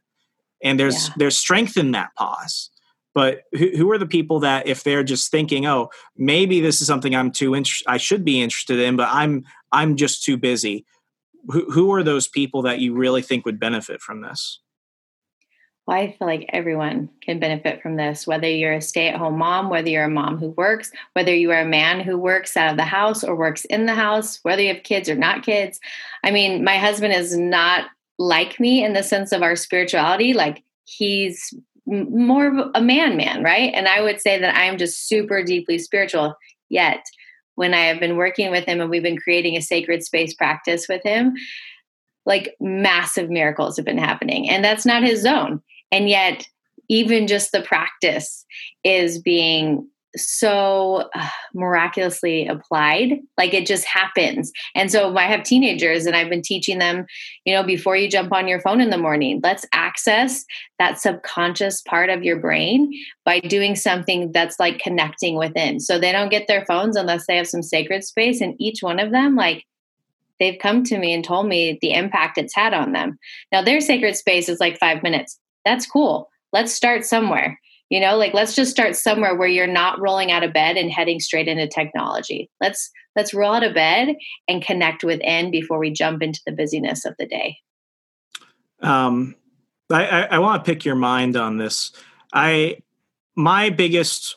And 0.63 0.79
there's 0.79 1.09
yeah. 1.09 1.15
there's 1.17 1.39
strength 1.39 1.77
in 1.77 1.93
that 1.93 2.11
pause. 2.17 2.71
But 3.13 3.43
who, 3.53 3.71
who 3.77 3.91
are 3.91 3.99
the 3.99 4.07
people 4.07 4.41
that 4.41 4.69
if 4.69 4.85
they're 4.85 5.03
just 5.03 5.31
thinking, 5.31 5.67
oh, 5.67 5.91
maybe 6.17 6.61
this 6.61 6.81
is 6.81 6.87
something 6.87 7.15
I'm 7.15 7.33
too 7.33 7.55
int- 7.55 7.69
I 7.87 7.97
should 7.97 8.25
be 8.25 8.41
interested 8.41 8.79
in, 8.79 8.97
but 8.97 9.09
I'm 9.11 9.45
I'm 9.73 9.97
just 9.97 10.25
too 10.25 10.37
busy. 10.37 10.85
Who, 11.49 11.71
who 11.71 11.93
are 11.95 12.03
those 12.03 12.29
people 12.29 12.63
that 12.63 12.81
you 12.81 12.95
really 12.95 13.23
think 13.23 13.47
would 13.47 13.59
benefit 13.59 14.01
from 14.03 14.21
this? 14.21 14.61
Well, 15.91 15.99
I 15.99 16.13
feel 16.13 16.29
like 16.29 16.49
everyone 16.53 17.09
can 17.21 17.41
benefit 17.41 17.83
from 17.83 17.97
this, 17.97 18.25
whether 18.25 18.49
you're 18.49 18.75
a 18.75 18.81
stay 18.81 19.09
at 19.09 19.17
home 19.17 19.39
mom, 19.39 19.71
whether 19.71 19.89
you're 19.89 20.05
a 20.05 20.09
mom 20.09 20.39
who 20.39 20.51
works, 20.51 20.93
whether 21.15 21.35
you 21.35 21.51
are 21.51 21.63
a 21.63 21.69
man 21.69 21.99
who 21.99 22.17
works 22.17 22.57
out 22.57 22.71
of 22.71 22.77
the 22.77 22.85
house 22.85 23.25
or 23.25 23.35
works 23.35 23.65
in 23.65 23.87
the 23.87 23.95
house, 23.95 24.39
whether 24.45 24.63
you 24.63 24.73
have 24.73 24.85
kids 24.85 25.09
or 25.09 25.17
not 25.17 25.43
kids. 25.43 25.81
I 26.23 26.31
mean, 26.31 26.63
my 26.63 26.79
husband 26.79 27.13
is 27.13 27.37
not 27.37 27.87
like 28.21 28.61
me 28.61 28.85
in 28.85 28.93
the 28.93 29.03
sense 29.03 29.33
of 29.33 29.43
our 29.43 29.57
spirituality. 29.57 30.33
Like, 30.33 30.63
he's 30.85 31.53
more 31.87 32.47
of 32.47 32.71
a 32.77 32.81
man 32.81 33.17
man, 33.17 33.43
right? 33.43 33.73
And 33.75 33.89
I 33.89 34.01
would 34.01 34.21
say 34.21 34.39
that 34.39 34.57
I'm 34.57 34.79
just 34.79 35.09
super 35.09 35.43
deeply 35.43 35.79
spiritual. 35.79 36.37
Yet, 36.69 37.05
when 37.57 37.75
I 37.75 37.87
have 37.87 37.99
been 37.99 38.17
working 38.17 38.53
with 38.53 38.65
him 38.65 38.81
and 38.81 38.91
we've 38.91 39.03
been 39.03 39.19
creating 39.19 39.57
a 39.57 39.61
sacred 39.61 40.05
space 40.05 40.35
practice 40.35 40.87
with 40.89 41.03
him, 41.03 41.35
like 42.27 42.55
massive 42.61 43.29
miracles 43.29 43.77
have 43.77 43.87
been 43.87 43.99
happening. 43.99 44.49
And 44.49 44.65
that's 44.65 44.87
not 44.87 45.03
his 45.03 45.23
zone. 45.23 45.61
And 45.93 46.09
yet, 46.09 46.47
even 46.89 47.27
just 47.27 47.53
the 47.53 47.63
practice 47.63 48.45
is 48.85 49.21
being 49.21 49.89
so 50.17 51.09
uh, 51.15 51.29
miraculously 51.55 52.47
applied. 52.47 53.21
Like 53.39 53.55
it 53.55 53.67
just 53.67 53.85
happens. 53.85 54.53
And 54.75 54.91
so 54.91 55.17
i 55.17 55.23
have 55.23 55.43
teenagers 55.43 56.07
and 56.07 56.17
i've 56.17 56.29
been 56.29 56.43
teaching 56.43 56.79
them 56.79 57.07
you 57.45 57.55
know 57.55 57.63
before 57.63 57.97
you 57.97 58.09
jump 58.09 58.33
on 58.33 58.49
your 58.49 58.61
phone 58.61 58.81
in 58.81 58.91
the 58.91 58.99
morning 58.99 59.41
let's 59.43 59.67
access 59.73 60.45
that 60.79 61.01
subconscious 61.01 61.83
part 61.83 62.11
of 62.11 62.23
your 62.23 62.39
brain 62.39 62.93
by 63.25 63.41
doing 63.41 63.77
something 63.77 64.33
that's 64.33 64.59
like 64.59 64.79
connecting 64.79 65.37
within. 65.37 65.79
So 65.81 65.99
they 65.99 66.13
don't 66.13 66.31
get 66.31 66.49
their 66.49 66.65
phones 66.65 66.97
unless 66.97 67.27
they 67.27 67.37
have 67.37 67.49
some 67.49 67.63
sacred 67.63 68.05
space 68.05 68.41
and 68.41 68.55
each 68.59 68.83
one 68.83 68.99
of 68.99 69.13
them 69.13 69.37
like 69.37 69.65
they've 70.39 70.59
come 70.59 70.83
to 70.85 70.99
me 70.99 71.13
and 71.13 71.23
told 71.23 71.47
me 71.47 71.79
the 71.83 71.93
impact 71.93 72.39
it's 72.39 72.55
had 72.55 72.73
on 72.73 72.93
them. 72.93 73.19
Now 73.53 73.63
their 73.63 73.81
sacred 73.81 74.17
space 74.17 74.49
is 74.49 74.59
like 74.59 74.79
five 74.79 75.03
minutes 75.03 75.39
that's 75.65 75.87
cool. 75.87 76.29
Let's 76.53 76.73
start 76.73 77.05
somewhere. 77.05 77.61
You 77.91 78.01
know, 78.01 78.17
like 78.17 78.35
let's 78.35 78.55
just 78.55 78.71
start 78.71 78.95
somewhere 78.95 79.35
where 79.37 79.49
you're 79.49 79.67
not 79.67 80.01
rolling 80.01 80.31
out 80.31 80.45
of 80.45 80.53
bed 80.53 80.77
and 80.77 80.91
heading 80.91 81.19
straight 81.19 81.49
into 81.49 81.67
technology. 81.67 82.49
Let's 82.61 82.91
let's 83.17 83.35
roll 83.35 83.55
out 83.55 83.65
of 83.65 83.75
bed 83.75 84.15
and 84.47 84.65
connect 84.65 85.03
within 85.03 85.51
before 85.51 85.79
we 85.79 85.91
jump 85.91 86.23
into 86.23 86.41
the 86.47 86.53
busyness 86.53 87.05
of 87.05 87.15
the 87.19 87.27
day. 87.27 87.59
Um, 88.81 89.35
I, 89.91 90.07
I, 90.07 90.21
I 90.23 90.39
want 90.39 90.65
to 90.65 90.71
pick 90.71 90.85
your 90.85 90.95
mind 90.95 91.37
on 91.37 91.59
this. 91.59 91.93
I 92.33 92.79
my 93.35 93.71
biggest 93.71 94.37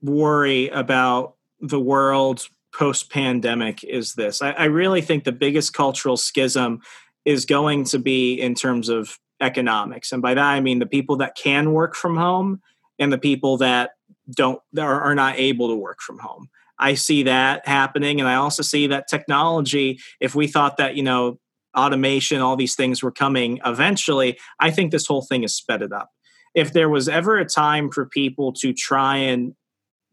worry 0.00 0.68
about 0.68 1.36
the 1.60 1.80
world 1.80 2.48
post 2.74 3.10
pandemic 3.10 3.84
is 3.84 4.14
this. 4.14 4.40
I, 4.40 4.52
I 4.52 4.64
really 4.64 5.02
think 5.02 5.24
the 5.24 5.32
biggest 5.32 5.74
cultural 5.74 6.16
schism 6.16 6.80
is 7.24 7.44
going 7.44 7.84
to 7.84 7.98
be 7.98 8.34
in 8.34 8.54
terms 8.54 8.88
of 8.88 9.18
economics, 9.42 10.12
and 10.12 10.22
by 10.22 10.34
that 10.34 10.44
I 10.44 10.60
mean 10.60 10.78
the 10.78 10.86
people 10.86 11.16
that 11.16 11.36
can 11.36 11.72
work 11.72 11.94
from 11.94 12.16
home 12.16 12.62
and 12.98 13.12
the 13.12 13.18
people 13.18 13.58
that 13.58 13.90
don't 14.30 14.60
are, 14.78 15.14
not 15.14 15.38
able 15.38 15.68
to 15.68 15.74
work 15.74 16.00
from 16.00 16.18
home. 16.18 16.48
I 16.78 16.94
see 16.94 17.24
that 17.24 17.66
happening, 17.66 18.20
and 18.20 18.28
I 18.28 18.36
also 18.36 18.62
see 18.62 18.86
that 18.86 19.08
technology. 19.08 19.98
If 20.20 20.34
we 20.34 20.46
thought 20.46 20.78
that 20.78 20.96
you 20.96 21.02
know 21.02 21.38
automation, 21.76 22.40
all 22.40 22.56
these 22.56 22.74
things 22.74 23.02
were 23.02 23.12
coming 23.12 23.60
eventually, 23.64 24.38
I 24.60 24.70
think 24.70 24.92
this 24.92 25.06
whole 25.06 25.22
thing 25.22 25.42
is 25.42 25.54
sped 25.54 25.82
it 25.82 25.92
up. 25.92 26.10
If 26.54 26.72
there 26.72 26.88
was 26.88 27.08
ever 27.08 27.38
a 27.38 27.46
time 27.46 27.90
for 27.90 28.06
people 28.06 28.52
to 28.54 28.72
try 28.72 29.16
and 29.16 29.54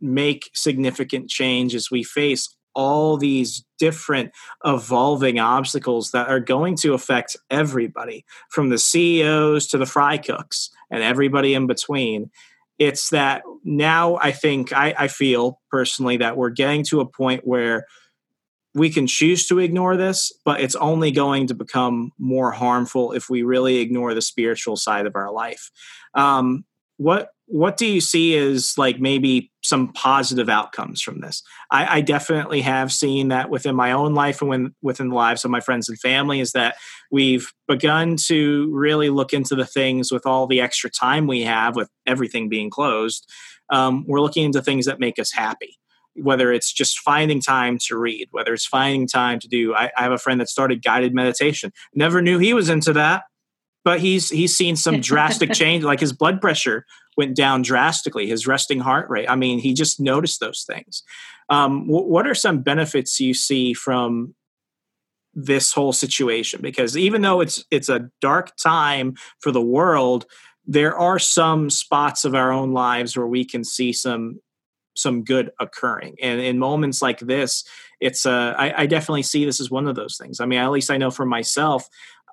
make 0.01 0.49
significant 0.53 1.29
change 1.29 1.75
as 1.75 1.91
we 1.91 2.03
face 2.03 2.55
all 2.79 3.17
these 3.17 3.65
different 3.77 4.31
evolving 4.63 5.37
obstacles 5.37 6.11
that 6.11 6.29
are 6.29 6.39
going 6.39 6.77
to 6.77 6.93
affect 6.93 7.35
everybody 7.49 8.23
from 8.49 8.69
the 8.69 8.77
CEOs 8.77 9.67
to 9.67 9.77
the 9.77 9.85
fry 9.85 10.17
cooks 10.17 10.69
and 10.89 11.03
everybody 11.03 11.53
in 11.53 11.67
between. 11.67 12.31
It's 12.77 13.09
that 13.09 13.43
now 13.65 14.15
I 14.21 14.31
think, 14.31 14.71
I, 14.71 14.95
I 14.97 15.07
feel 15.09 15.59
personally 15.69 16.15
that 16.17 16.37
we're 16.37 16.51
getting 16.51 16.85
to 16.85 17.01
a 17.01 17.05
point 17.05 17.45
where 17.45 17.85
we 18.73 18.89
can 18.89 19.07
choose 19.07 19.45
to 19.47 19.59
ignore 19.59 19.97
this, 19.97 20.31
but 20.45 20.61
it's 20.61 20.75
only 20.75 21.11
going 21.11 21.47
to 21.47 21.55
become 21.55 22.13
more 22.17 22.51
harmful 22.51 23.11
if 23.11 23.29
we 23.29 23.43
really 23.43 23.79
ignore 23.79 24.13
the 24.13 24.21
spiritual 24.21 24.77
side 24.77 25.05
of 25.05 25.17
our 25.17 25.33
life. 25.33 25.69
Um, 26.13 26.63
what 26.95 27.31
what 27.51 27.77
do 27.77 27.87
you 27.87 27.99
see 27.99 28.37
as 28.37 28.77
like 28.77 28.99
maybe 28.99 29.51
some 29.63 29.91
positive 29.93 30.49
outcomes 30.49 31.01
from 31.01 31.19
this? 31.19 31.41
I, 31.71 31.97
I, 31.97 32.01
definitely 32.01 32.61
have 32.61 32.91
seen 32.91 33.29
that 33.29 33.49
within 33.49 33.75
my 33.75 33.91
own 33.91 34.13
life 34.13 34.41
and 34.41 34.49
when, 34.49 34.75
within 34.83 35.09
the 35.09 35.15
lives 35.15 35.43
of 35.43 35.49
my 35.49 35.59
friends 35.59 35.89
and 35.89 35.99
family 35.99 36.41
is 36.41 36.51
that 36.51 36.75
we've 37.09 37.51
begun 37.67 38.17
to 38.27 38.69
really 38.71 39.09
look 39.09 39.33
into 39.33 39.55
the 39.55 39.65
things 39.65 40.11
with 40.11 40.27
all 40.27 40.45
the 40.45 40.61
extra 40.61 40.91
time 40.91 41.25
we 41.25 41.41
have 41.41 41.75
with 41.75 41.89
everything 42.05 42.49
being 42.49 42.69
closed. 42.69 43.27
Um, 43.71 44.05
we're 44.07 44.21
looking 44.21 44.45
into 44.45 44.61
things 44.61 44.85
that 44.85 44.99
make 44.99 45.17
us 45.17 45.31
happy 45.33 45.79
whether 46.15 46.51
it's 46.51 46.73
just 46.73 46.99
finding 46.99 47.39
time 47.39 47.77
to 47.79 47.97
read, 47.97 48.27
whether 48.31 48.53
it's 48.53 48.65
finding 48.65 49.07
time 49.07 49.39
to 49.39 49.47
do. 49.47 49.73
I, 49.73 49.89
I, 49.97 50.03
have 50.03 50.11
a 50.11 50.17
friend 50.17 50.41
that 50.41 50.49
started 50.49 50.83
guided 50.83 51.13
meditation. 51.13 51.71
Never 51.93 52.21
knew 52.21 52.39
he 52.39 52.53
was 52.53 52.67
into 52.67 52.91
that, 52.93 53.23
but 53.89 53.99
he's 53.99 54.29
he's 54.29 54.55
seen 54.55 54.75
some 54.75 55.01
drastic 55.01 55.51
change. 55.51 55.83
Like 55.83 55.99
his 55.99 56.13
blood 56.13 56.41
pressure 56.41 56.85
went 57.17 57.35
down 57.35 57.63
drastically, 57.63 58.27
his 58.27 58.45
resting 58.45 58.79
heart 58.79 59.09
rate. 59.09 59.27
I 59.27 59.35
mean, 59.35 59.57
he 59.57 59.73
just 59.73 59.99
noticed 59.99 60.39
those 60.39 60.63
things. 60.63 61.01
Um, 61.49 61.87
w- 61.87 62.05
what 62.05 62.27
are 62.27 62.35
some 62.35 62.61
benefits 62.61 63.19
you 63.19 63.33
see 63.33 63.73
from 63.73 64.35
this 65.33 65.73
whole 65.73 65.91
situation? 65.91 66.61
Because 66.61 66.95
even 66.95 67.23
though 67.23 67.41
it's 67.41 67.65
it's 67.71 67.89
a 67.89 68.11
dark 68.21 68.55
time 68.57 69.15
for 69.39 69.51
the 69.51 69.59
world, 69.59 70.27
there 70.67 70.95
are 70.95 71.17
some 71.17 71.71
spots 71.71 72.25
of 72.25 72.35
our 72.35 72.51
own 72.51 72.73
lives 72.73 73.17
where 73.17 73.25
we 73.25 73.43
can 73.43 73.63
see 73.63 73.91
some 73.91 74.39
some 74.95 75.23
good 75.23 75.49
occurring. 75.59 76.15
And 76.21 76.39
in 76.39 76.59
moments 76.59 77.01
like 77.01 77.19
this, 77.19 77.63
it's 77.99 78.25
uh, 78.25 78.53
I, 78.57 78.83
I 78.83 78.85
definitely 78.85 79.23
see 79.23 79.45
this 79.45 79.59
as 79.59 79.71
one 79.71 79.87
of 79.87 79.95
those 79.95 80.17
things. 80.17 80.39
I 80.39 80.45
mean, 80.45 80.59
at 80.59 80.71
least 80.71 80.91
I 80.91 80.97
know 80.97 81.09
for 81.09 81.25
myself, 81.25 81.87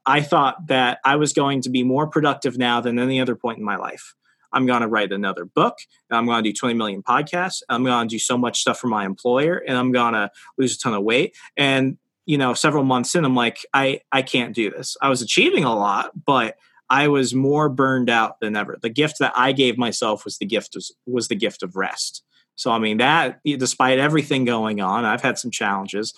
I 0.07 0.21
thought 0.21 0.69
that 0.69 0.99
I 1.05 1.17
was 1.17 1.33
going 1.33 1.63
to 1.63 1.71
be 1.71 1.83
more 1.83 2.07
productive 2.07 2.57
now 2.57 2.81
than 2.81 2.99
any 2.99 3.21
other 3.21 3.35
point 3.35 3.59
in 3.59 3.65
my 3.65 3.77
life. 3.77 4.15
I'm 4.53 4.65
going 4.65 4.83
to 4.83 4.89
write 4.89 5.13
another 5.13 5.45
book. 5.45 5.79
I'm 6.11 6.27
going 6.27 6.43
to 6.43 6.51
do 6.51 6.55
20 6.55 6.75
million 6.75 7.03
podcasts. 7.03 7.63
I'm 7.69 7.85
going 7.85 8.09
to 8.09 8.15
do 8.15 8.19
so 8.19 8.39
much 8.39 8.61
stuff 8.61 8.79
for 8.79 8.87
my 8.87 9.05
employer, 9.05 9.57
and 9.57 9.77
I'm 9.77 9.93
going 9.93 10.15
to 10.15 10.31
lose 10.57 10.77
a 10.77 10.79
ton 10.79 10.95
of 10.95 11.03
weight. 11.03 11.37
And 11.57 11.99
you 12.27 12.39
know, 12.39 12.55
several 12.55 12.83
months 12.83 13.15
in, 13.15 13.25
I'm 13.25 13.37
like, 13.37 13.65
I 13.73 14.01
I 14.11 14.23
can't 14.23 14.55
do 14.55 14.71
this. 14.71 14.97
I 15.01 15.09
was 15.09 15.23
achieving 15.23 15.65
a 15.65 15.75
lot, 15.75 16.11
but 16.25 16.57
I 16.91 17.09
was 17.09 17.35
more 17.35 17.69
burned 17.69 18.11
out 18.11 18.41
than 18.41 18.57
ever. 18.57 18.79
The 18.81 18.89
gift 18.89 19.19
that 19.21 19.33
I 19.37 19.53
gave 19.53 19.79
myself 19.79 20.25
was 20.25 20.39
the 20.39 20.47
gift 20.47 20.77
of, 20.77 20.85
was 21.07 21.29
the 21.29 21.35
gift 21.35 21.63
of 21.63 21.77
rest. 21.77 22.23
So, 22.55 22.71
I 22.71 22.79
mean, 22.79 22.99
that 22.99 23.41
despite 23.45 23.99
everything 23.99 24.45
going 24.45 24.81
on, 24.81 25.05
I've 25.05 25.21
had 25.21 25.39
some 25.39 25.51
challenges. 25.51 26.15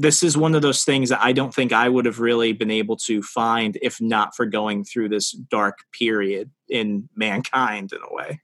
This 0.00 0.22
is 0.22 0.36
one 0.36 0.54
of 0.54 0.62
those 0.62 0.84
things 0.84 1.08
that 1.08 1.20
I 1.20 1.32
don't 1.32 1.52
think 1.52 1.72
I 1.72 1.88
would 1.88 2.06
have 2.06 2.20
really 2.20 2.52
been 2.52 2.70
able 2.70 2.96
to 2.98 3.20
find 3.20 3.76
if 3.82 4.00
not 4.00 4.36
for 4.36 4.46
going 4.46 4.84
through 4.84 5.08
this 5.08 5.32
dark 5.32 5.78
period 5.92 6.50
in 6.68 7.08
mankind 7.16 7.92
in 7.92 7.98
a 8.08 8.14
way. 8.14 8.40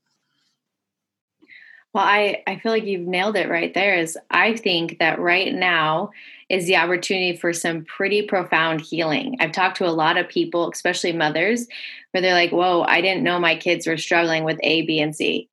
Well, 1.92 2.04
I, 2.04 2.42
I 2.48 2.58
feel 2.58 2.72
like 2.72 2.84
you've 2.84 3.06
nailed 3.06 3.36
it 3.36 3.48
right 3.48 3.72
there. 3.72 3.96
Is 3.96 4.18
I 4.28 4.56
think 4.56 4.98
that 4.98 5.20
right 5.20 5.54
now 5.54 6.10
is 6.48 6.66
the 6.66 6.76
opportunity 6.76 7.36
for 7.36 7.52
some 7.52 7.84
pretty 7.84 8.22
profound 8.22 8.80
healing. 8.80 9.36
I've 9.38 9.52
talked 9.52 9.76
to 9.76 9.86
a 9.86 9.94
lot 9.94 10.16
of 10.16 10.28
people, 10.28 10.68
especially 10.72 11.12
mothers, 11.12 11.68
where 12.10 12.20
they're 12.20 12.34
like, 12.34 12.50
Whoa, 12.50 12.82
I 12.82 13.00
didn't 13.00 13.22
know 13.22 13.38
my 13.38 13.54
kids 13.54 13.86
were 13.86 13.96
struggling 13.96 14.42
with 14.42 14.58
A, 14.64 14.82
B, 14.82 15.00
and 15.00 15.14
C 15.14 15.48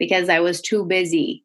because 0.00 0.28
I 0.28 0.40
was 0.40 0.60
too 0.60 0.84
busy. 0.84 1.44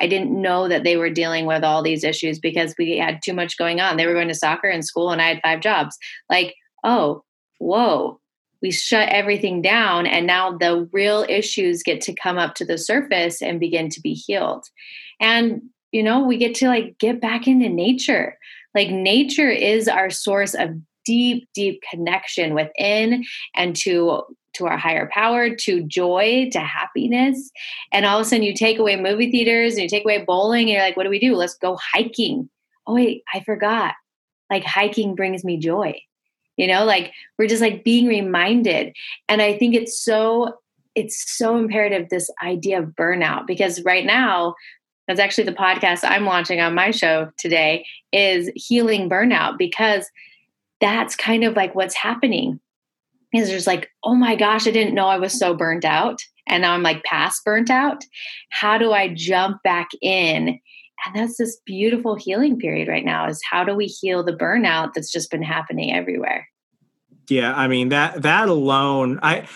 I 0.00 0.06
didn't 0.06 0.40
know 0.40 0.68
that 0.68 0.84
they 0.84 0.96
were 0.96 1.10
dealing 1.10 1.46
with 1.46 1.64
all 1.64 1.82
these 1.82 2.04
issues 2.04 2.38
because 2.38 2.74
we 2.78 2.98
had 2.98 3.20
too 3.22 3.34
much 3.34 3.58
going 3.58 3.80
on. 3.80 3.96
They 3.96 4.06
were 4.06 4.14
going 4.14 4.28
to 4.28 4.34
soccer 4.34 4.68
and 4.68 4.84
school, 4.84 5.10
and 5.10 5.20
I 5.20 5.28
had 5.28 5.40
five 5.42 5.60
jobs. 5.60 5.96
Like, 6.30 6.54
oh, 6.84 7.24
whoa, 7.58 8.20
we 8.62 8.70
shut 8.70 9.08
everything 9.08 9.62
down. 9.62 10.06
And 10.06 10.26
now 10.26 10.56
the 10.56 10.88
real 10.92 11.24
issues 11.28 11.82
get 11.82 12.00
to 12.02 12.14
come 12.14 12.38
up 12.38 12.54
to 12.56 12.64
the 12.64 12.78
surface 12.78 13.42
and 13.42 13.60
begin 13.60 13.88
to 13.90 14.00
be 14.00 14.14
healed. 14.14 14.64
And, 15.20 15.62
you 15.92 16.02
know, 16.02 16.24
we 16.24 16.36
get 16.36 16.54
to 16.56 16.68
like 16.68 16.98
get 16.98 17.20
back 17.20 17.46
into 17.46 17.68
nature. 17.68 18.38
Like, 18.74 18.90
nature 18.90 19.50
is 19.50 19.88
our 19.88 20.10
source 20.10 20.54
of 20.54 20.70
deep, 21.04 21.48
deep 21.54 21.82
connection 21.90 22.54
within 22.54 23.24
and 23.54 23.74
to 23.74 24.22
to 24.58 24.66
our 24.66 24.76
higher 24.76 25.08
power, 25.12 25.54
to 25.54 25.82
joy, 25.82 26.48
to 26.52 26.60
happiness. 26.60 27.50
And 27.92 28.04
all 28.04 28.20
of 28.20 28.26
a 28.26 28.28
sudden 28.28 28.44
you 28.44 28.54
take 28.54 28.78
away 28.78 28.96
movie 28.96 29.30
theaters 29.30 29.74
and 29.74 29.82
you 29.82 29.88
take 29.88 30.04
away 30.04 30.22
bowling, 30.22 30.62
and 30.62 30.70
you're 30.70 30.82
like, 30.82 30.96
what 30.96 31.04
do 31.04 31.10
we 31.10 31.18
do? 31.18 31.34
Let's 31.34 31.54
go 31.54 31.78
hiking. 31.92 32.48
Oh, 32.86 32.94
wait, 32.94 33.22
I 33.32 33.40
forgot. 33.40 33.94
Like 34.50 34.64
hiking 34.64 35.14
brings 35.14 35.44
me 35.44 35.58
joy. 35.58 36.00
You 36.56 36.66
know, 36.66 36.84
like 36.84 37.12
we're 37.38 37.48
just 37.48 37.62
like 37.62 37.84
being 37.84 38.06
reminded. 38.06 38.94
And 39.28 39.40
I 39.40 39.56
think 39.56 39.74
it's 39.74 39.98
so, 39.98 40.54
it's 40.94 41.36
so 41.36 41.56
imperative 41.56 42.08
this 42.08 42.30
idea 42.42 42.80
of 42.80 42.96
burnout 42.96 43.46
because 43.46 43.82
right 43.84 44.04
now, 44.04 44.54
that's 45.06 45.20
actually 45.20 45.44
the 45.44 45.52
podcast 45.52 46.00
I'm 46.02 46.26
launching 46.26 46.60
on 46.60 46.74
my 46.74 46.90
show 46.90 47.30
today 47.38 47.86
is 48.12 48.50
healing 48.54 49.08
burnout 49.08 49.56
because 49.56 50.06
that's 50.82 51.16
kind 51.16 51.44
of 51.44 51.56
like 51.56 51.74
what's 51.74 51.94
happening 51.94 52.60
is 53.32 53.48
there's 53.48 53.66
like, 53.66 53.90
oh 54.04 54.14
my 54.14 54.36
gosh, 54.36 54.66
I 54.66 54.70
didn't 54.70 54.94
know 54.94 55.08
I 55.08 55.18
was 55.18 55.38
so 55.38 55.54
burnt 55.54 55.84
out. 55.84 56.20
And 56.46 56.62
now 56.62 56.72
I'm 56.72 56.82
like 56.82 57.04
past 57.04 57.44
burnt 57.44 57.70
out. 57.70 58.04
How 58.50 58.78
do 58.78 58.92
I 58.92 59.12
jump 59.14 59.62
back 59.62 59.88
in? 60.00 60.58
And 61.06 61.14
that's 61.14 61.36
this 61.36 61.60
beautiful 61.64 62.16
healing 62.16 62.58
period 62.58 62.88
right 62.88 63.04
now 63.04 63.28
is 63.28 63.40
how 63.48 63.64
do 63.64 63.74
we 63.74 63.86
heal 63.86 64.24
the 64.24 64.32
burnout 64.32 64.94
that's 64.94 65.12
just 65.12 65.30
been 65.30 65.42
happening 65.42 65.94
everywhere? 65.94 66.48
Yeah, 67.28 67.54
I 67.54 67.68
mean 67.68 67.90
that 67.90 68.22
that 68.22 68.48
alone, 68.48 69.20
I 69.22 69.46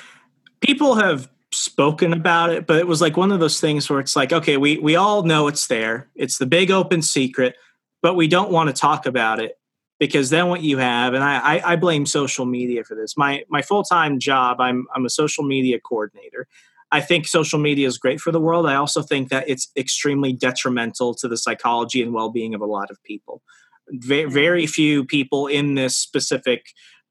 people 0.61 0.95
have 0.97 1.31
spoken 1.51 2.12
about 2.12 2.51
it, 2.51 2.66
but 2.66 2.79
it 2.79 2.87
was 2.87 3.01
like 3.01 3.16
one 3.16 3.33
of 3.33 3.41
those 3.41 3.61
things 3.61 3.89
where 3.89 3.99
it's 3.99 4.14
like, 4.14 4.33
okay, 4.33 4.59
we 4.59 4.79
we 4.79 4.95
all 4.95 5.23
know 5.23 5.49
it's 5.49 5.66
there. 5.66 6.11
It's 6.14 6.39
the 6.39 6.47
big 6.47 6.70
open 6.70 7.01
secret, 7.01 7.57
but 8.03 8.14
we 8.14 8.29
don't 8.29 8.53
want 8.53 8.68
to 8.68 8.75
talk 8.75 9.07
about 9.07 9.41
it 9.41 9.59
because 10.03 10.30
then 10.30 10.48
what 10.48 10.62
you 10.62 10.78
have, 10.78 11.14
and 11.14 11.22
I, 11.22 11.59
I, 11.59 11.72
I 11.72 11.76
blame 11.76 12.07
social 12.07 12.44
media 12.44 12.82
for 12.82 12.96
this. 12.96 13.16
My 13.16 13.44
my 13.48 13.62
full 13.62 13.84
time 13.84 14.18
job, 14.18 14.61
I'm 14.61 14.88
I'm 14.96 15.07
a 15.07 15.09
social 15.09 15.44
media 15.44 15.78
coordinator. 15.78 16.48
I 16.90 17.00
think 17.00 17.28
social 17.28 17.61
media 17.61 17.86
is 17.86 17.98
great 17.98 18.20
for 18.20 18.32
the 18.32 18.40
world. 18.40 18.66
I 18.66 18.74
also 18.74 19.00
think 19.00 19.28
that 19.28 19.48
it's 19.48 19.68
extremely 19.76 20.32
detrimental 20.32 21.14
to 21.14 21.28
the 21.28 21.36
psychology 21.36 22.03
and 22.03 22.12
well 22.12 22.30
being 22.30 22.53
of 22.53 22.61
a 22.61 22.66
lot 22.66 22.90
of 22.90 23.00
people. 23.05 23.42
Very, 23.90 24.28
very 24.28 24.66
few 24.66 25.05
people 25.05 25.46
in 25.46 25.76
this 25.76 25.96
specific 25.96 26.66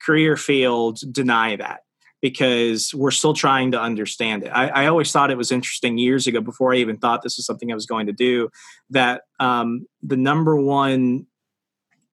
career 0.05 0.35
field 0.35 0.99
deny 1.13 1.55
that 1.55 1.83
because 2.21 2.93
we're 2.93 3.09
still 3.09 3.33
trying 3.33 3.71
to 3.71 3.81
understand 3.81 4.43
it. 4.43 4.49
I, 4.49 4.67
I, 4.67 4.85
always 4.87 5.11
thought 5.11 5.31
it 5.31 5.37
was 5.37 5.51
interesting 5.51 5.97
years 5.97 6.27
ago, 6.27 6.39
before 6.39 6.71
I 6.73 6.77
even 6.77 6.97
thought 6.97 7.23
this 7.23 7.37
was 7.37 7.45
something 7.47 7.71
I 7.71 7.75
was 7.75 7.87
going 7.87 8.05
to 8.07 8.13
do, 8.13 8.49
that 8.91 9.23
um, 9.39 9.87
the 10.03 10.17
number 10.17 10.55
one 10.55 11.25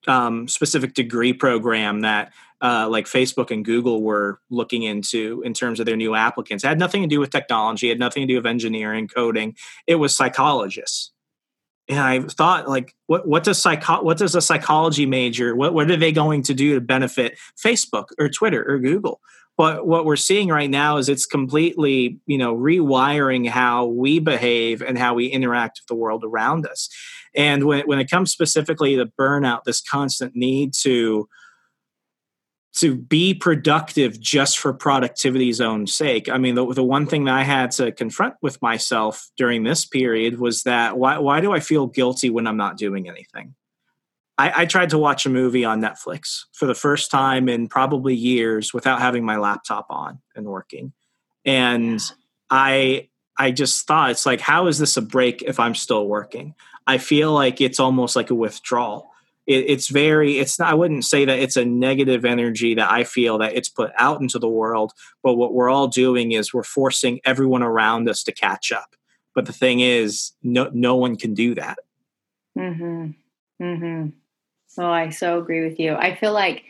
um, 0.07 0.49
specific 0.49 0.95
degree 0.95 1.33
program 1.33 2.01
that 2.01 2.33
uh, 2.61 2.89
like 2.89 3.07
Facebook 3.07 3.51
and 3.51 3.65
Google 3.65 4.03
were 4.03 4.41
looking 4.51 4.83
into 4.83 5.43
in 5.45 5.55
terms 5.55 5.81
of 5.81 5.87
their 5.87 5.97
new 5.97 6.15
applicants. 6.15 6.65
It 6.65 6.69
had 6.69 6.79
nothing 6.79 7.03
to 7.03 7.09
do 7.09 7.21
with 7.21 7.31
technology, 7.31 7.89
had 7.89 7.99
nothing 7.99 8.27
to 8.27 8.33
do 8.33 8.37
with 8.37 8.47
engineering, 8.47 9.09
coding. 9.09 9.57
It 9.87 9.97
was 9.97 10.17
psychologists. 10.17 11.13
And 11.89 12.01
I 12.01 12.21
thought, 12.21 12.69
like, 12.69 12.95
what 13.07 13.27
what 13.27 13.45
does 13.45 13.61
psycho- 13.61 14.03
what 14.03 14.19
does 14.19 14.35
a 14.35 14.43
psychology 14.43 15.07
major 15.07 15.57
what 15.57 15.73
what 15.73 15.91
are 15.91 15.97
they 15.97 16.13
going 16.13 16.43
to 16.45 16.55
do 16.55 16.75
to 16.75 16.81
benefit 16.81 17.39
Facebook 17.57 18.07
or 18.19 18.29
Twitter 18.29 18.65
or 18.69 18.79
Google? 18.79 19.21
but 19.59 19.89
what 19.89 20.05
we're 20.05 20.17
seeing 20.17 20.49
right 20.49 20.71
now 20.71 20.97
is 20.97 21.09
it's 21.11 21.27
completely 21.27 22.19
you 22.27 22.39
know 22.39 22.57
rewiring 22.57 23.47
how 23.47 23.85
we 23.85 24.21
behave 24.21 24.81
and 24.81 24.97
how 24.97 25.13
we 25.13 25.27
interact 25.27 25.81
with 25.81 25.89
the 25.89 25.95
world 25.95 26.25
around 26.25 26.67
us 26.67 26.89
and 27.35 27.65
when, 27.65 27.87
when 27.87 27.99
it 27.99 28.11
comes 28.11 28.33
specifically 28.33 28.97
to 28.97 29.07
burnout 29.07 29.65
this 29.65 29.81
constant 29.81 30.35
need 30.35 30.73
to 30.83 31.29
to 32.77 32.95
be 32.95 33.35
productive 33.35 34.21
just 34.21 34.59
for 34.59 34.73
productivity's 34.73 35.61
own 35.61 35.87
sake. 35.87 36.29
I 36.29 36.39
mean, 36.39 36.55
the, 36.55 36.75
the 36.75 36.85
one 36.85 37.07
thing 37.07 37.25
that 37.25 37.35
I 37.35 37.43
had 37.43 37.73
to 37.73 37.91
confront 37.91 38.35
with 38.41 38.61
myself 38.63 39.31
during 39.37 39.65
this 39.65 39.85
period 39.85 40.39
was 40.39 40.63
that 40.63 40.97
why, 40.97 41.19
why 41.19 41.41
do 41.41 41.51
I 41.53 41.59
feel 41.59 41.89
guilty 41.89 42.31
when 42.31 42.47
I'm 42.47 42.57
not 42.57 42.77
doing 42.77 43.09
anything? 43.09 43.55
I, 44.37 44.63
I 44.63 44.67
tried 44.67 44.91
to 44.91 44.99
watch 44.99 45.27
a 45.27 45.31
movie 45.31 45.65
on 45.65 45.81
Netflix 45.81 46.45
for 46.53 46.67
the 46.67 46.75
first 46.75 47.11
time 47.11 47.49
in 47.49 47.67
probably 47.67 48.15
years 48.15 48.73
without 48.73 49.01
having 49.01 49.25
my 49.25 49.39
laptop 49.39 49.87
on 49.91 50.21
and 50.37 50.47
working. 50.47 50.93
And 51.45 52.01
I 52.49 53.09
I 53.39 53.51
just 53.53 53.87
thought 53.87 54.11
it's 54.11 54.27
like, 54.27 54.41
how 54.41 54.67
is 54.67 54.79
this 54.79 54.97
a 54.97 55.03
break 55.03 55.43
if 55.43 55.61
I'm 55.61 55.75
still 55.75 56.07
working? 56.07 56.55
I 56.89 56.99
feel 56.99 57.33
like 57.33 57.61
it's 57.61 57.79
almost 57.79 58.17
like 58.17 58.31
a 58.31 58.35
withdrawal 58.35 59.09
it, 59.49 59.65
it's 59.67 59.89
very 59.89 60.39
it's 60.39 60.59
not, 60.59 60.71
i 60.71 60.75
wouldn't 60.75 61.05
say 61.05 61.25
that 61.25 61.39
it's 61.39 61.57
a 61.57 61.65
negative 61.65 62.25
energy 62.25 62.75
that 62.75 62.91
i 62.91 63.03
feel 63.03 63.39
that 63.39 63.57
it's 63.57 63.69
put 63.69 63.91
out 63.97 64.21
into 64.21 64.39
the 64.39 64.49
world 64.49 64.93
but 65.25 65.35
what 65.35 65.55
we're 65.55 65.71
all 65.71 65.89
doing 65.89 66.33
is 66.33 66.55
we're 66.55 66.63
forcing 66.63 67.19
everyone 67.25 67.63
around 67.63 68.09
us 68.09 68.23
to 68.23 68.31
catch 68.31 68.71
up 68.71 68.95
but 69.35 69.47
the 69.47 69.53
thing 69.53 69.81
is 69.81 70.33
no 70.43 70.71
no 70.73 70.95
one 70.95 71.17
can 71.17 71.35
do 71.35 71.55
that 71.57 71.79
Mm 72.57 72.77
hmm. 72.77 73.65
Mm 73.65 73.79
hmm. 73.79 74.81
oh 74.81 74.91
i 74.91 75.09
so 75.11 75.39
agree 75.39 75.65
with 75.65 75.81
you 75.81 75.95
i 75.95 76.15
feel 76.15 76.33
like 76.33 76.65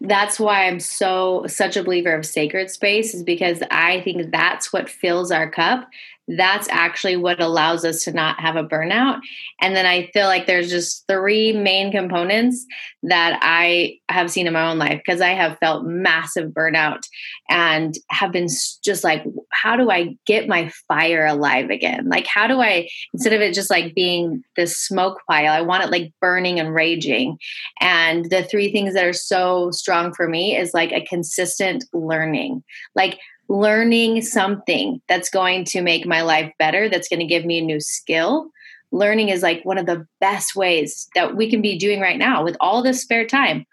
that's 0.00 0.38
why 0.38 0.66
I'm 0.66 0.80
so 0.80 1.44
such 1.46 1.76
a 1.76 1.82
believer 1.82 2.14
of 2.14 2.26
sacred 2.26 2.70
space 2.70 3.14
is 3.14 3.22
because 3.22 3.62
I 3.70 4.00
think 4.02 4.30
that's 4.30 4.72
what 4.72 4.88
fills 4.88 5.30
our 5.30 5.48
cup 5.48 5.88
that's 6.26 6.68
actually 6.70 7.16
what 7.16 7.40
allows 7.40 7.84
us 7.84 8.02
to 8.04 8.12
not 8.12 8.40
have 8.40 8.56
a 8.56 8.64
burnout. 8.64 9.20
And 9.60 9.76
then 9.76 9.84
I 9.84 10.08
feel 10.12 10.26
like 10.26 10.46
there's 10.46 10.70
just 10.70 11.04
three 11.06 11.52
main 11.52 11.92
components 11.92 12.64
that 13.02 13.38
I 13.42 13.98
have 14.08 14.30
seen 14.30 14.46
in 14.46 14.54
my 14.54 14.70
own 14.70 14.78
life 14.78 15.02
because 15.04 15.20
I 15.20 15.30
have 15.30 15.58
felt 15.58 15.84
massive 15.84 16.50
burnout 16.50 17.02
and 17.50 17.94
have 18.10 18.32
been 18.32 18.48
just 18.82 19.04
like, 19.04 19.22
how 19.50 19.76
do 19.76 19.90
I 19.90 20.16
get 20.26 20.48
my 20.48 20.70
fire 20.88 21.26
alive 21.26 21.68
again? 21.68 22.08
Like, 22.08 22.26
how 22.26 22.46
do 22.46 22.60
I, 22.60 22.88
instead 23.12 23.34
of 23.34 23.42
it 23.42 23.54
just 23.54 23.70
like 23.70 23.94
being 23.94 24.42
this 24.56 24.78
smoke 24.78 25.20
pile, 25.28 25.52
I 25.52 25.60
want 25.60 25.84
it 25.84 25.90
like 25.90 26.12
burning 26.20 26.58
and 26.58 26.74
raging. 26.74 27.36
And 27.80 28.30
the 28.30 28.44
three 28.44 28.72
things 28.72 28.94
that 28.94 29.04
are 29.04 29.12
so 29.12 29.70
strong 29.72 30.14
for 30.14 30.26
me 30.26 30.56
is 30.56 30.72
like 30.72 30.92
a 30.92 31.04
consistent 31.04 31.84
learning. 31.92 32.64
Like, 32.94 33.18
learning 33.48 34.22
something 34.22 35.00
that's 35.08 35.30
going 35.30 35.64
to 35.66 35.82
make 35.82 36.06
my 36.06 36.22
life 36.22 36.52
better, 36.58 36.88
that's 36.88 37.08
going 37.08 37.20
to 37.20 37.26
give 37.26 37.44
me 37.44 37.58
a 37.58 37.64
new 37.64 37.80
skill. 37.80 38.50
Learning 38.90 39.28
is 39.28 39.42
like 39.42 39.64
one 39.64 39.78
of 39.78 39.86
the 39.86 40.06
best 40.20 40.54
ways 40.54 41.08
that 41.14 41.36
we 41.36 41.50
can 41.50 41.60
be 41.60 41.78
doing 41.78 42.00
right 42.00 42.18
now 42.18 42.42
with 42.42 42.56
all 42.60 42.82
this 42.82 43.02
spare 43.02 43.26
time. 43.26 43.66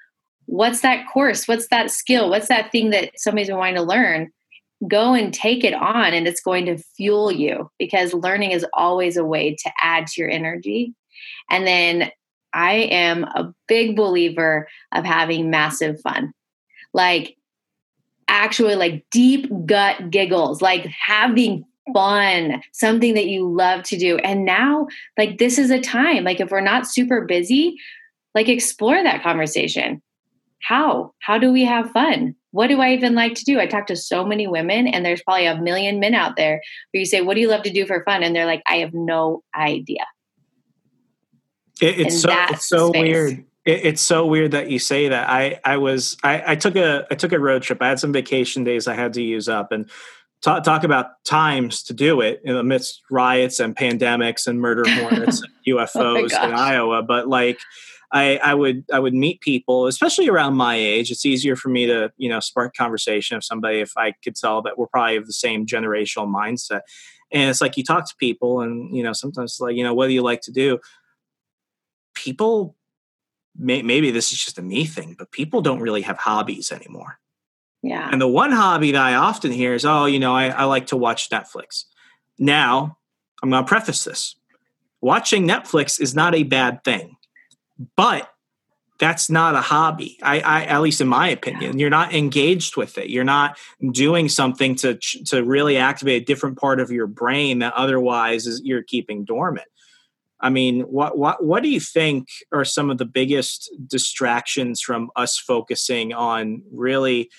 What's 0.46 0.82
that 0.82 1.06
course? 1.12 1.48
What's 1.48 1.68
that 1.70 1.92
skill? 1.92 2.30
What's 2.30 2.48
that 2.48 2.72
thing 2.72 2.90
that 2.90 3.12
somebody's 3.16 3.48
been 3.48 3.58
wanting 3.58 3.76
to 3.76 3.84
learn? 3.84 4.32
Go 4.88 5.14
and 5.14 5.32
take 5.32 5.64
it 5.64 5.76
on, 5.76 6.14
and 6.14 6.28
it's 6.28 6.42
going 6.42 6.66
to 6.66 6.78
fuel 6.78 7.32
you 7.32 7.70
because 7.78 8.14
learning 8.14 8.52
is 8.52 8.66
always 8.74 9.16
a 9.16 9.24
way 9.24 9.56
to 9.56 9.72
add 9.80 10.08
to 10.08 10.22
your 10.22 10.30
energy. 10.30 10.94
And 11.52 11.68
then 11.68 12.12
I 12.52 12.74
am 12.74 13.24
a 13.26 13.54
big 13.68 13.96
believer 13.96 14.68
of 14.92 15.06
having 15.06 15.52
massive 15.52 16.02
fun. 16.02 16.34
Like 16.94 17.38
actually 18.32 18.76
like 18.76 19.06
deep 19.12 19.48
gut 19.66 20.10
giggles, 20.10 20.62
like 20.62 20.86
having 20.86 21.66
fun, 21.94 22.62
something 22.72 23.14
that 23.14 23.28
you 23.28 23.48
love 23.48 23.84
to 23.84 23.98
do. 23.98 24.18
And 24.18 24.46
now, 24.46 24.88
like, 25.18 25.38
this 25.38 25.58
is 25.58 25.70
a 25.70 25.80
time, 25.80 26.24
like, 26.24 26.40
if 26.40 26.50
we're 26.50 26.62
not 26.62 26.88
super 26.88 27.26
busy, 27.26 27.78
like, 28.34 28.48
explore 28.48 29.04
that 29.04 29.22
conversation. 29.22 30.02
How? 30.62 31.14
How 31.20 31.38
do 31.38 31.52
we 31.52 31.66
have 31.66 31.92
fun? 31.92 32.36
What 32.52 32.68
do 32.68 32.82
I 32.82 32.94
even 32.94 33.16
like 33.16 33.34
to 33.36 33.46
do? 33.46 33.60
I 33.60 33.66
talk 33.66 33.88
to 33.88 33.96
so 33.96 34.26
many 34.26 34.48
women, 34.48 34.88
and 34.88 35.06
there's 35.06 35.24
probably 35.24 35.48
a 35.48 35.60
million 35.60 36.00
men 36.00 36.14
out 36.14 36.36
there 36.36 36.62
where 36.92 37.00
you 37.00 37.06
say, 37.06 37.22
What 37.22 37.36
do 37.36 37.42
you 37.42 37.48
love 37.48 37.64
to 37.64 37.74
do 37.74 37.86
for 37.86 38.04
fun? 38.04 38.24
And 38.24 38.36
they're 38.36 38.46
like, 38.46 38.62
I 38.68 38.78
have 38.78 38.94
no 38.94 39.44
idea. 39.56 40.06
It, 41.82 42.00
it's, 42.00 42.22
so, 42.22 42.30
it's 42.32 42.68
so 42.68 42.90
space. 42.90 43.02
weird 43.02 43.46
it, 43.66 43.86
it's 43.86 44.02
so 44.02 44.26
weird 44.26 44.52
that 44.52 44.70
you 44.70 44.80
say 44.80 45.10
that. 45.10 45.30
I 45.30 45.60
I 45.64 45.78
was 45.78 46.18
I, 46.24 46.44
I 46.48 46.56
took 46.56 46.76
a 46.76 47.06
I 47.12 47.16
took 47.16 47.32
a 47.32 47.40
road 47.40 47.64
trip. 47.64 47.82
I 47.82 47.90
had 47.90 48.00
some 48.00 48.14
vacation 48.14 48.64
days 48.64 48.88
I 48.88 48.96
had 48.96 49.14
to 49.14 49.22
use 49.22 49.48
up, 49.48 49.72
and 49.72 49.90
talk 50.42 50.64
talk 50.64 50.84
about 50.84 51.24
times 51.26 51.84
to 51.84 51.94
do 51.94 52.22
it 52.22 52.42
in 52.44 52.56
the 52.56 52.64
midst 52.64 53.02
riots 53.10 53.60
and 53.60 53.76
pandemics 53.76 54.48
and 54.48 54.60
murder 54.60 54.84
hornets 54.88 55.42
and 55.42 55.52
UFOs 55.68 56.32
oh 56.34 56.48
in 56.48 56.54
Iowa. 56.54 57.04
But 57.04 57.28
like. 57.28 57.60
I, 58.14 58.42
I 58.44 58.56
would 58.56 58.84
I 58.92 59.00
would 59.00 59.14
meet 59.14 59.40
people, 59.40 59.88
especially 59.88 60.28
around 60.28 60.56
my 60.56 60.76
age. 60.76 61.12
It's 61.12 61.26
easier 61.26 61.56
for 61.56 61.70
me 61.70 61.86
to 61.86 62.12
you 62.18 62.28
know 62.28 62.42
spark 62.42 62.76
conversation 62.76 63.38
of 63.38 63.44
somebody 63.46 63.80
if 63.80 63.94
I 63.96 64.12
could 64.22 64.36
tell 64.36 64.62
that 64.64 64.78
we're 64.78 64.88
probably 64.88 65.16
of 65.16 65.28
the 65.28 65.32
same 65.32 65.66
generational 65.66 66.28
mindset. 66.28 66.82
And 67.32 67.50
it's 67.50 67.62
like 67.62 67.78
you 67.78 67.86
talk 67.86 68.06
to 68.10 68.16
people, 68.20 68.60
and 68.60 68.94
you 68.94 69.02
know 69.02 69.14
sometimes 69.14 69.60
like 69.62 69.78
you 69.78 69.84
know 69.86 69.94
what 69.94 70.08
do 70.08 70.14
you 70.14 70.24
like 70.24 70.42
to 70.42 70.52
do? 70.52 70.80
People 72.14 72.76
may, 73.58 73.82
maybe 73.82 74.12
this 74.12 74.32
is 74.32 74.40
just 74.40 74.58
a 74.58 74.62
me 74.62 74.86
thing, 74.86 75.16
but 75.18 75.32
people 75.32 75.62
don't 75.62 75.82
really 75.82 76.02
have 76.02 76.18
hobbies 76.18 76.72
anymore. 76.72 77.20
Yeah. 77.84 78.10
And 78.12 78.22
the 78.22 78.28
one 78.28 78.52
hobby 78.52 78.92
that 78.92 79.02
I 79.02 79.16
often 79.16 79.52
hear 79.52 79.74
is, 79.74 79.86
oh, 79.86 80.06
you 80.06 80.20
know, 80.20 80.36
I, 80.36 80.50
I 80.50 80.64
like 80.66 80.88
to 80.88 80.98
watch 80.98 81.30
Netflix. 81.30 81.86
Now, 82.38 82.98
I'm 83.42 83.50
going 83.50 83.64
to 83.64 83.68
preface 83.68 84.04
this 84.04 84.36
watching 85.02 85.48
Netflix 85.48 86.00
is 86.00 86.16
not 86.16 86.36
a 86.36 86.44
bad 86.44 86.84
thing, 86.84 87.18
but 87.98 88.30
that's 89.00 89.32
not 89.32 89.56
a 89.56 89.62
hobby. 89.62 90.20
I, 90.22 90.40
I, 90.42 90.66
at 90.66 90.82
least 90.82 91.02
in 91.02 91.08
my 91.08 91.28
opinion, 91.28 91.80
you're 91.80 91.90
not 91.90 92.14
engaged 92.14 92.78
with 92.78 93.00
it. 93.00 93.10
You're 93.10 93.24
not 93.24 93.58
doing 93.92 94.30
something 94.30 94.76
to 94.76 94.96
to 95.26 95.44
really 95.44 95.78
activate 95.78 96.22
a 96.22 96.26
different 96.26 96.60
part 96.60 96.80
of 96.80 96.92
your 96.92 97.08
brain 97.08 97.60
that 97.60 97.74
otherwise 97.74 98.46
is 98.46 98.62
you're 98.64 98.84
keeping 98.84 99.26
dormant. 99.26 99.68
I 100.42 100.50
mean, 100.50 100.82
what 100.82 101.18
what 101.18 101.44
what 101.44 101.64
do 101.64 101.70
you 101.70 101.80
think 101.80 102.28
are 102.52 102.66
some 102.66 102.90
of 102.90 102.98
the 102.98 103.06
biggest 103.06 103.72
distractions 103.88 104.82
from 104.82 105.12
us 105.16 105.38
focusing 105.38 106.14
on 106.14 106.64
really 106.72 107.30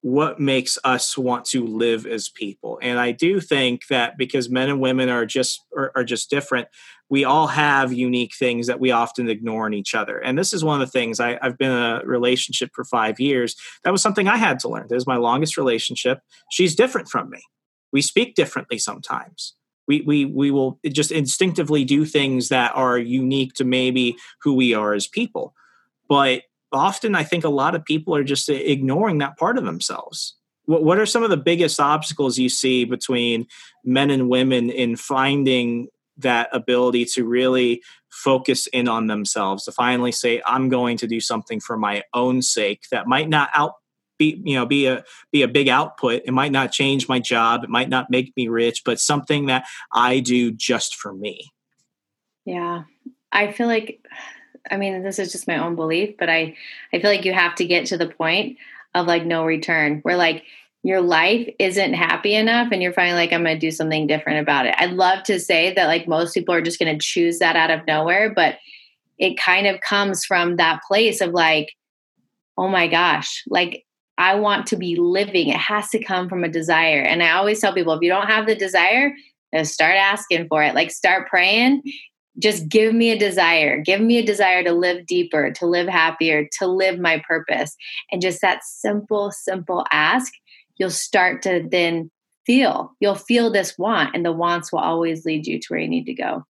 what 0.00 0.38
makes 0.40 0.78
us 0.84 1.18
want 1.18 1.44
to 1.46 1.66
live 1.66 2.06
as 2.06 2.30
people? 2.30 2.78
And 2.80 2.98
I 2.98 3.12
do 3.12 3.40
think 3.40 3.88
that 3.88 4.16
because 4.16 4.48
men 4.48 4.70
and 4.70 4.80
women 4.80 5.10
are 5.10 5.26
just 5.26 5.60
are, 5.76 5.92
are 5.94 6.04
just 6.04 6.30
different, 6.30 6.68
we 7.10 7.24
all 7.24 7.48
have 7.48 7.92
unique 7.92 8.34
things 8.34 8.66
that 8.66 8.80
we 8.80 8.92
often 8.92 9.28
ignore 9.28 9.66
in 9.66 9.74
each 9.74 9.94
other. 9.94 10.18
And 10.18 10.38
this 10.38 10.54
is 10.54 10.64
one 10.64 10.80
of 10.80 10.88
the 10.88 10.92
things 10.92 11.20
I, 11.20 11.38
have 11.42 11.58
been 11.58 11.70
in 11.70 11.78
a 11.78 12.02
relationship 12.04 12.70
for 12.74 12.84
five 12.84 13.20
years. 13.20 13.56
That 13.84 13.92
was 13.92 14.00
something 14.00 14.26
I 14.26 14.38
had 14.38 14.58
to 14.60 14.68
learn. 14.68 14.86
This 14.88 15.02
is 15.02 15.06
my 15.06 15.16
longest 15.16 15.58
relationship. 15.58 16.20
She's 16.50 16.74
different 16.74 17.08
from 17.08 17.28
me. 17.28 17.42
We 17.92 18.00
speak 18.00 18.34
differently 18.34 18.78
sometimes 18.78 19.54
we 19.88 20.02
we 20.02 20.24
we 20.26 20.50
will 20.50 20.78
just 20.86 21.10
instinctively 21.10 21.84
do 21.84 22.04
things 22.04 22.50
that 22.50 22.72
are 22.74 22.98
unique 22.98 23.54
to 23.54 23.64
maybe 23.64 24.16
who 24.42 24.54
we 24.54 24.74
are 24.74 24.94
as 24.94 25.08
people. 25.08 25.54
But 26.08 26.42
often 26.72 27.14
i 27.14 27.24
think 27.24 27.44
a 27.44 27.48
lot 27.48 27.74
of 27.74 27.84
people 27.84 28.14
are 28.14 28.24
just 28.24 28.50
uh, 28.50 28.52
ignoring 28.52 29.18
that 29.18 29.36
part 29.36 29.58
of 29.58 29.64
themselves. 29.64 30.36
What, 30.66 30.84
what 30.84 30.98
are 30.98 31.06
some 31.06 31.22
of 31.22 31.30
the 31.30 31.36
biggest 31.36 31.80
obstacles 31.80 32.38
you 32.38 32.48
see 32.48 32.84
between 32.84 33.46
men 33.84 34.10
and 34.10 34.28
women 34.28 34.70
in 34.70 34.96
finding 34.96 35.88
that 36.18 36.48
ability 36.52 37.06
to 37.06 37.24
really 37.24 37.82
focus 38.10 38.66
in 38.68 38.88
on 38.88 39.06
themselves 39.06 39.64
to 39.64 39.72
finally 39.72 40.12
say 40.12 40.42
i'm 40.46 40.68
going 40.68 40.96
to 40.98 41.06
do 41.06 41.20
something 41.20 41.60
for 41.60 41.76
my 41.76 42.02
own 42.12 42.42
sake 42.42 42.82
that 42.90 43.06
might 43.06 43.28
not 43.28 43.50
out 43.54 43.74
be 44.18 44.40
you 44.44 44.54
know 44.54 44.66
be 44.66 44.86
a 44.86 45.04
be 45.32 45.42
a 45.42 45.48
big 45.48 45.68
output. 45.68 46.22
It 46.24 46.32
might 46.32 46.52
not 46.52 46.72
change 46.72 47.08
my 47.08 47.20
job. 47.20 47.64
It 47.64 47.70
might 47.70 47.88
not 47.88 48.10
make 48.10 48.36
me 48.36 48.48
rich 48.48 48.82
but 48.84 49.00
something 49.00 49.46
that 49.46 49.66
i 49.92 50.20
do 50.20 50.50
just 50.50 50.96
for 50.96 51.12
me. 51.12 51.52
Yeah. 52.44 52.84
I 53.32 53.52
feel 53.52 53.66
like 53.66 54.04
i 54.70 54.76
mean 54.76 55.02
this 55.02 55.18
is 55.18 55.32
just 55.32 55.46
my 55.46 55.56
own 55.56 55.76
belief 55.76 56.16
but 56.18 56.28
i 56.28 56.54
i 56.92 56.98
feel 56.98 57.10
like 57.10 57.24
you 57.24 57.32
have 57.32 57.54
to 57.54 57.64
get 57.64 57.86
to 57.86 57.96
the 57.96 58.08
point 58.08 58.58
of 58.94 59.06
like 59.06 59.24
no 59.24 59.44
return 59.44 60.00
where 60.02 60.16
like 60.16 60.42
your 60.82 61.00
life 61.00 61.48
isn't 61.58 61.94
happy 61.94 62.34
enough 62.34 62.68
and 62.72 62.82
you're 62.82 62.92
finally 62.92 63.16
like 63.16 63.32
i'm 63.32 63.44
going 63.44 63.54
to 63.54 63.60
do 63.60 63.70
something 63.70 64.06
different 64.06 64.40
about 64.40 64.66
it. 64.66 64.74
I'd 64.78 64.92
love 64.92 65.22
to 65.24 65.38
say 65.38 65.72
that 65.74 65.86
like 65.86 66.08
most 66.08 66.34
people 66.34 66.54
are 66.54 66.60
just 66.60 66.78
going 66.78 66.92
to 66.92 67.04
choose 67.04 67.38
that 67.38 67.56
out 67.56 67.70
of 67.70 67.86
nowhere 67.86 68.32
but 68.34 68.56
it 69.16 69.38
kind 69.38 69.66
of 69.66 69.80
comes 69.80 70.24
from 70.24 70.56
that 70.56 70.80
place 70.88 71.20
of 71.20 71.30
like 71.30 71.74
oh 72.58 72.68
my 72.68 72.88
gosh. 72.88 73.44
Like 73.48 73.86
I 74.18 74.34
want 74.34 74.66
to 74.66 74.76
be 74.76 74.96
living. 74.96 75.48
It 75.48 75.56
has 75.56 75.88
to 75.90 76.02
come 76.02 76.28
from 76.28 76.44
a 76.44 76.48
desire. 76.48 77.00
And 77.00 77.22
I 77.22 77.32
always 77.32 77.60
tell 77.60 77.72
people 77.72 77.92
if 77.92 78.02
you 78.02 78.10
don't 78.10 78.26
have 78.26 78.46
the 78.46 78.54
desire, 78.56 79.12
just 79.54 79.72
start 79.72 79.96
asking 79.96 80.48
for 80.48 80.62
it. 80.62 80.74
Like 80.74 80.90
start 80.90 81.28
praying. 81.28 81.82
Just 82.38 82.68
give 82.68 82.94
me 82.94 83.10
a 83.10 83.18
desire. 83.18 83.80
Give 83.80 84.00
me 84.00 84.18
a 84.18 84.26
desire 84.26 84.62
to 84.62 84.72
live 84.72 85.06
deeper, 85.06 85.50
to 85.52 85.66
live 85.66 85.88
happier, 85.88 86.46
to 86.58 86.66
live 86.66 86.98
my 86.98 87.22
purpose. 87.26 87.74
And 88.12 88.20
just 88.20 88.42
that 88.42 88.64
simple, 88.64 89.30
simple 89.30 89.86
ask 89.90 90.32
you'll 90.78 90.90
start 90.90 91.42
to 91.42 91.66
then 91.70 92.10
feel, 92.46 92.92
you'll 93.00 93.14
feel 93.14 93.50
this 93.50 93.76
want, 93.76 94.14
and 94.14 94.24
the 94.24 94.32
wants 94.32 94.72
will 94.72 94.78
always 94.78 95.26
lead 95.26 95.46
you 95.46 95.58
to 95.60 95.66
where 95.68 95.80
you 95.80 95.88
need 95.88 96.06
to 96.06 96.14
go. 96.14 96.44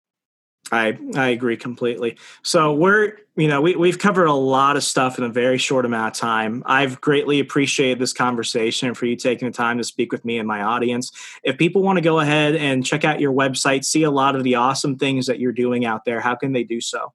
I 0.71 0.99
I 1.14 1.29
agree 1.29 1.57
completely. 1.57 2.16
So 2.43 2.73
we're 2.75 3.19
you 3.37 3.49
know 3.49 3.61
we 3.61 3.77
we've 3.77 3.99
covered 3.99 4.27
a 4.27 4.35
lot 4.35 4.77
of 4.77 4.85
stuff 4.85 5.19
in 5.19 5.25
a 5.25 5.29
very 5.29 5.59
short 5.59 5.85
amount 5.85 6.14
of 6.14 6.21
time. 6.21 6.62
I've 6.66 7.01
greatly 7.01 7.41
appreciated 7.41 7.99
this 7.99 8.12
conversation 8.12 8.95
for 8.95 9.07
you 9.07 9.16
taking 9.16 9.49
the 9.49 9.55
time 9.55 9.79
to 9.79 9.85
speak 9.85 10.12
with 10.12 10.25
me 10.25 10.39
and 10.39 10.47
my 10.47 10.62
audience. 10.62 11.11
If 11.43 11.57
people 11.57 11.83
want 11.83 11.97
to 11.97 12.03
go 12.03 12.21
ahead 12.21 12.55
and 12.55 12.85
check 12.85 13.05
out 13.05 13.21
your 13.21 13.33
website, 13.33 13.85
see 13.85 14.03
a 14.03 14.11
lot 14.11 14.37
of 14.37 14.45
the 14.45 14.57
awesome 14.57 14.97
things 14.97 15.27
that 15.27 15.39
you're 15.39 15.53
doing 15.53 15.85
out 15.85 16.05
there, 16.05 16.21
how 16.21 16.35
can 16.35 16.53
they 16.53 16.64
do 16.64 16.81
so? 16.81 17.12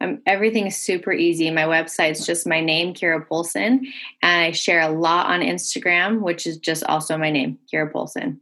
Um, 0.00 0.20
everything 0.26 0.66
is 0.66 0.76
super 0.76 1.12
easy. 1.12 1.50
My 1.50 1.62
website's 1.62 2.26
just 2.26 2.46
my 2.46 2.60
name, 2.60 2.94
Kira 2.94 3.26
Polson, 3.26 3.86
and 4.22 4.44
I 4.44 4.50
share 4.50 4.80
a 4.80 4.90
lot 4.90 5.26
on 5.26 5.40
Instagram, 5.40 6.20
which 6.20 6.46
is 6.46 6.58
just 6.58 6.84
also 6.84 7.16
my 7.16 7.30
name, 7.30 7.58
Kira 7.72 7.90
Polson. 7.90 8.40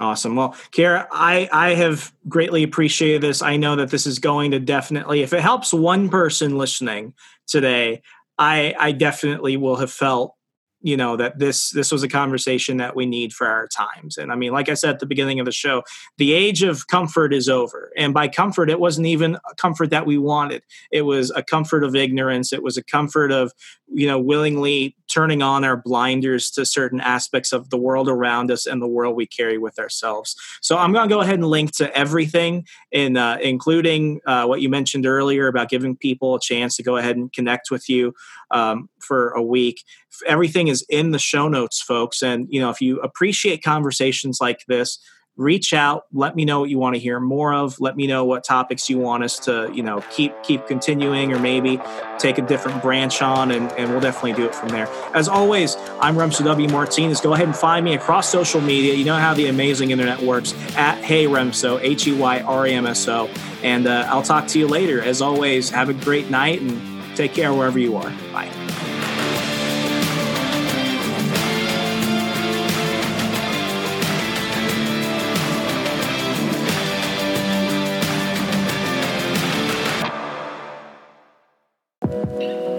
Awesome. 0.00 0.36
Well, 0.36 0.54
Kara, 0.70 1.08
I, 1.10 1.48
I 1.50 1.74
have 1.74 2.12
greatly 2.28 2.62
appreciated 2.62 3.20
this. 3.22 3.42
I 3.42 3.56
know 3.56 3.74
that 3.76 3.90
this 3.90 4.06
is 4.06 4.20
going 4.20 4.52
to 4.52 4.60
definitely, 4.60 5.22
if 5.22 5.32
it 5.32 5.40
helps 5.40 5.72
one 5.72 6.08
person 6.08 6.56
listening 6.56 7.14
today, 7.48 8.02
I, 8.38 8.74
I 8.78 8.92
definitely 8.92 9.56
will 9.56 9.76
have 9.76 9.90
felt 9.90 10.36
you 10.80 10.96
know 10.96 11.16
that 11.16 11.38
this 11.38 11.70
this 11.70 11.90
was 11.90 12.02
a 12.02 12.08
conversation 12.08 12.76
that 12.76 12.94
we 12.94 13.04
need 13.04 13.32
for 13.32 13.46
our 13.46 13.66
times. 13.68 14.16
And 14.16 14.30
i 14.30 14.36
mean 14.36 14.52
like 14.52 14.68
i 14.68 14.74
said 14.74 14.90
at 14.90 15.00
the 15.00 15.06
beginning 15.06 15.40
of 15.40 15.46
the 15.46 15.52
show 15.52 15.82
the 16.18 16.32
age 16.32 16.62
of 16.62 16.86
comfort 16.86 17.32
is 17.34 17.48
over. 17.48 17.92
And 17.96 18.14
by 18.14 18.28
comfort 18.28 18.70
it 18.70 18.80
wasn't 18.80 19.06
even 19.06 19.36
a 19.50 19.54
comfort 19.56 19.90
that 19.90 20.06
we 20.06 20.18
wanted. 20.18 20.62
It 20.92 21.02
was 21.02 21.30
a 21.32 21.42
comfort 21.42 21.84
of 21.84 21.96
ignorance. 21.96 22.52
It 22.52 22.62
was 22.62 22.76
a 22.76 22.84
comfort 22.84 23.32
of 23.32 23.52
you 23.88 24.06
know 24.06 24.20
willingly 24.20 24.94
turning 25.08 25.42
on 25.42 25.64
our 25.64 25.76
blinders 25.76 26.50
to 26.50 26.66
certain 26.66 27.00
aspects 27.00 27.52
of 27.52 27.70
the 27.70 27.78
world 27.78 28.08
around 28.08 28.50
us 28.50 28.66
and 28.66 28.80
the 28.82 28.86
world 28.86 29.16
we 29.16 29.26
carry 29.26 29.58
with 29.58 29.78
ourselves. 29.78 30.36
So 30.60 30.78
i'm 30.78 30.92
going 30.92 31.08
to 31.08 31.14
go 31.14 31.20
ahead 31.20 31.36
and 31.36 31.46
link 31.46 31.72
to 31.76 31.94
everything 31.96 32.66
in 32.92 33.16
uh, 33.16 33.38
including 33.42 34.20
uh, 34.26 34.44
what 34.44 34.60
you 34.60 34.68
mentioned 34.68 35.06
earlier 35.06 35.48
about 35.48 35.70
giving 35.70 35.96
people 35.96 36.36
a 36.36 36.40
chance 36.40 36.76
to 36.76 36.82
go 36.82 36.96
ahead 36.96 37.16
and 37.16 37.32
connect 37.32 37.70
with 37.70 37.88
you 37.88 38.14
um, 38.50 38.88
for 39.00 39.30
a 39.30 39.42
week. 39.42 39.82
Everything 40.26 40.68
is 40.68 40.84
in 40.88 41.10
the 41.10 41.18
show 41.18 41.48
notes 41.48 41.80
folks 41.80 42.22
and 42.22 42.46
you 42.50 42.60
know 42.60 42.70
if 42.70 42.80
you 42.80 43.00
appreciate 43.00 43.62
conversations 43.62 44.38
like 44.40 44.64
this 44.66 44.98
reach 45.38 45.72
out 45.72 46.02
let 46.12 46.34
me 46.34 46.44
know 46.44 46.58
what 46.58 46.68
you 46.68 46.78
want 46.78 46.96
to 46.96 47.00
hear 47.00 47.20
more 47.20 47.54
of 47.54 47.78
let 47.78 47.94
me 47.96 48.08
know 48.08 48.24
what 48.24 48.42
topics 48.42 48.90
you 48.90 48.98
want 48.98 49.22
us 49.22 49.38
to 49.38 49.70
you 49.72 49.84
know 49.84 50.02
keep 50.10 50.34
keep 50.42 50.66
continuing 50.66 51.32
or 51.32 51.38
maybe 51.38 51.80
take 52.18 52.38
a 52.38 52.42
different 52.42 52.82
branch 52.82 53.22
on 53.22 53.52
and, 53.52 53.70
and 53.72 53.88
we'll 53.90 54.00
definitely 54.00 54.32
do 54.32 54.44
it 54.44 54.52
from 54.52 54.68
there. 54.70 54.88
As 55.14 55.28
always 55.28 55.76
i'm 56.00 56.16
remso 56.16 56.44
w. 56.44 56.68
Martinez. 56.68 57.20
Go 57.20 57.34
ahead 57.34 57.46
and 57.46 57.56
find 57.56 57.84
me 57.84 57.94
across 57.94 58.28
social 58.28 58.60
media. 58.60 58.94
You 58.94 59.04
know 59.04 59.16
how 59.16 59.32
the 59.32 59.46
amazing 59.46 59.92
internet 59.92 60.20
works 60.20 60.52
at 60.76 60.98
hey 61.04 61.26
remso 61.26 61.80
h-e-y-r-e-m-s-o 61.80 63.30
and 63.62 63.86
uh, 63.86 64.06
i'll 64.08 64.22
talk 64.22 64.48
to 64.48 64.58
you 64.58 64.66
later. 64.66 65.00
As 65.00 65.22
always 65.22 65.70
have 65.70 65.88
a 65.88 65.94
great 65.94 66.30
night 66.30 66.60
and 66.60 66.97
take 67.18 67.34
care 67.34 67.52
wherever 67.52 67.78
you 67.80 67.96
are 67.96 68.10
bye 68.32 68.48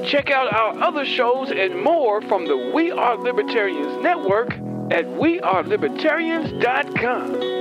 Check 0.08 0.32
out 0.32 0.54
our 0.54 0.80
other 0.82 1.06
shows 1.06 1.52
and 1.52 1.84
more 1.84 2.22
from 2.22 2.48
the 2.48 2.72
We 2.74 2.92
Are 2.92 3.18
Libertarians 3.18 4.02
Network 4.02 4.54
at 4.90 5.04
wearelibertarians.com. 5.06 7.59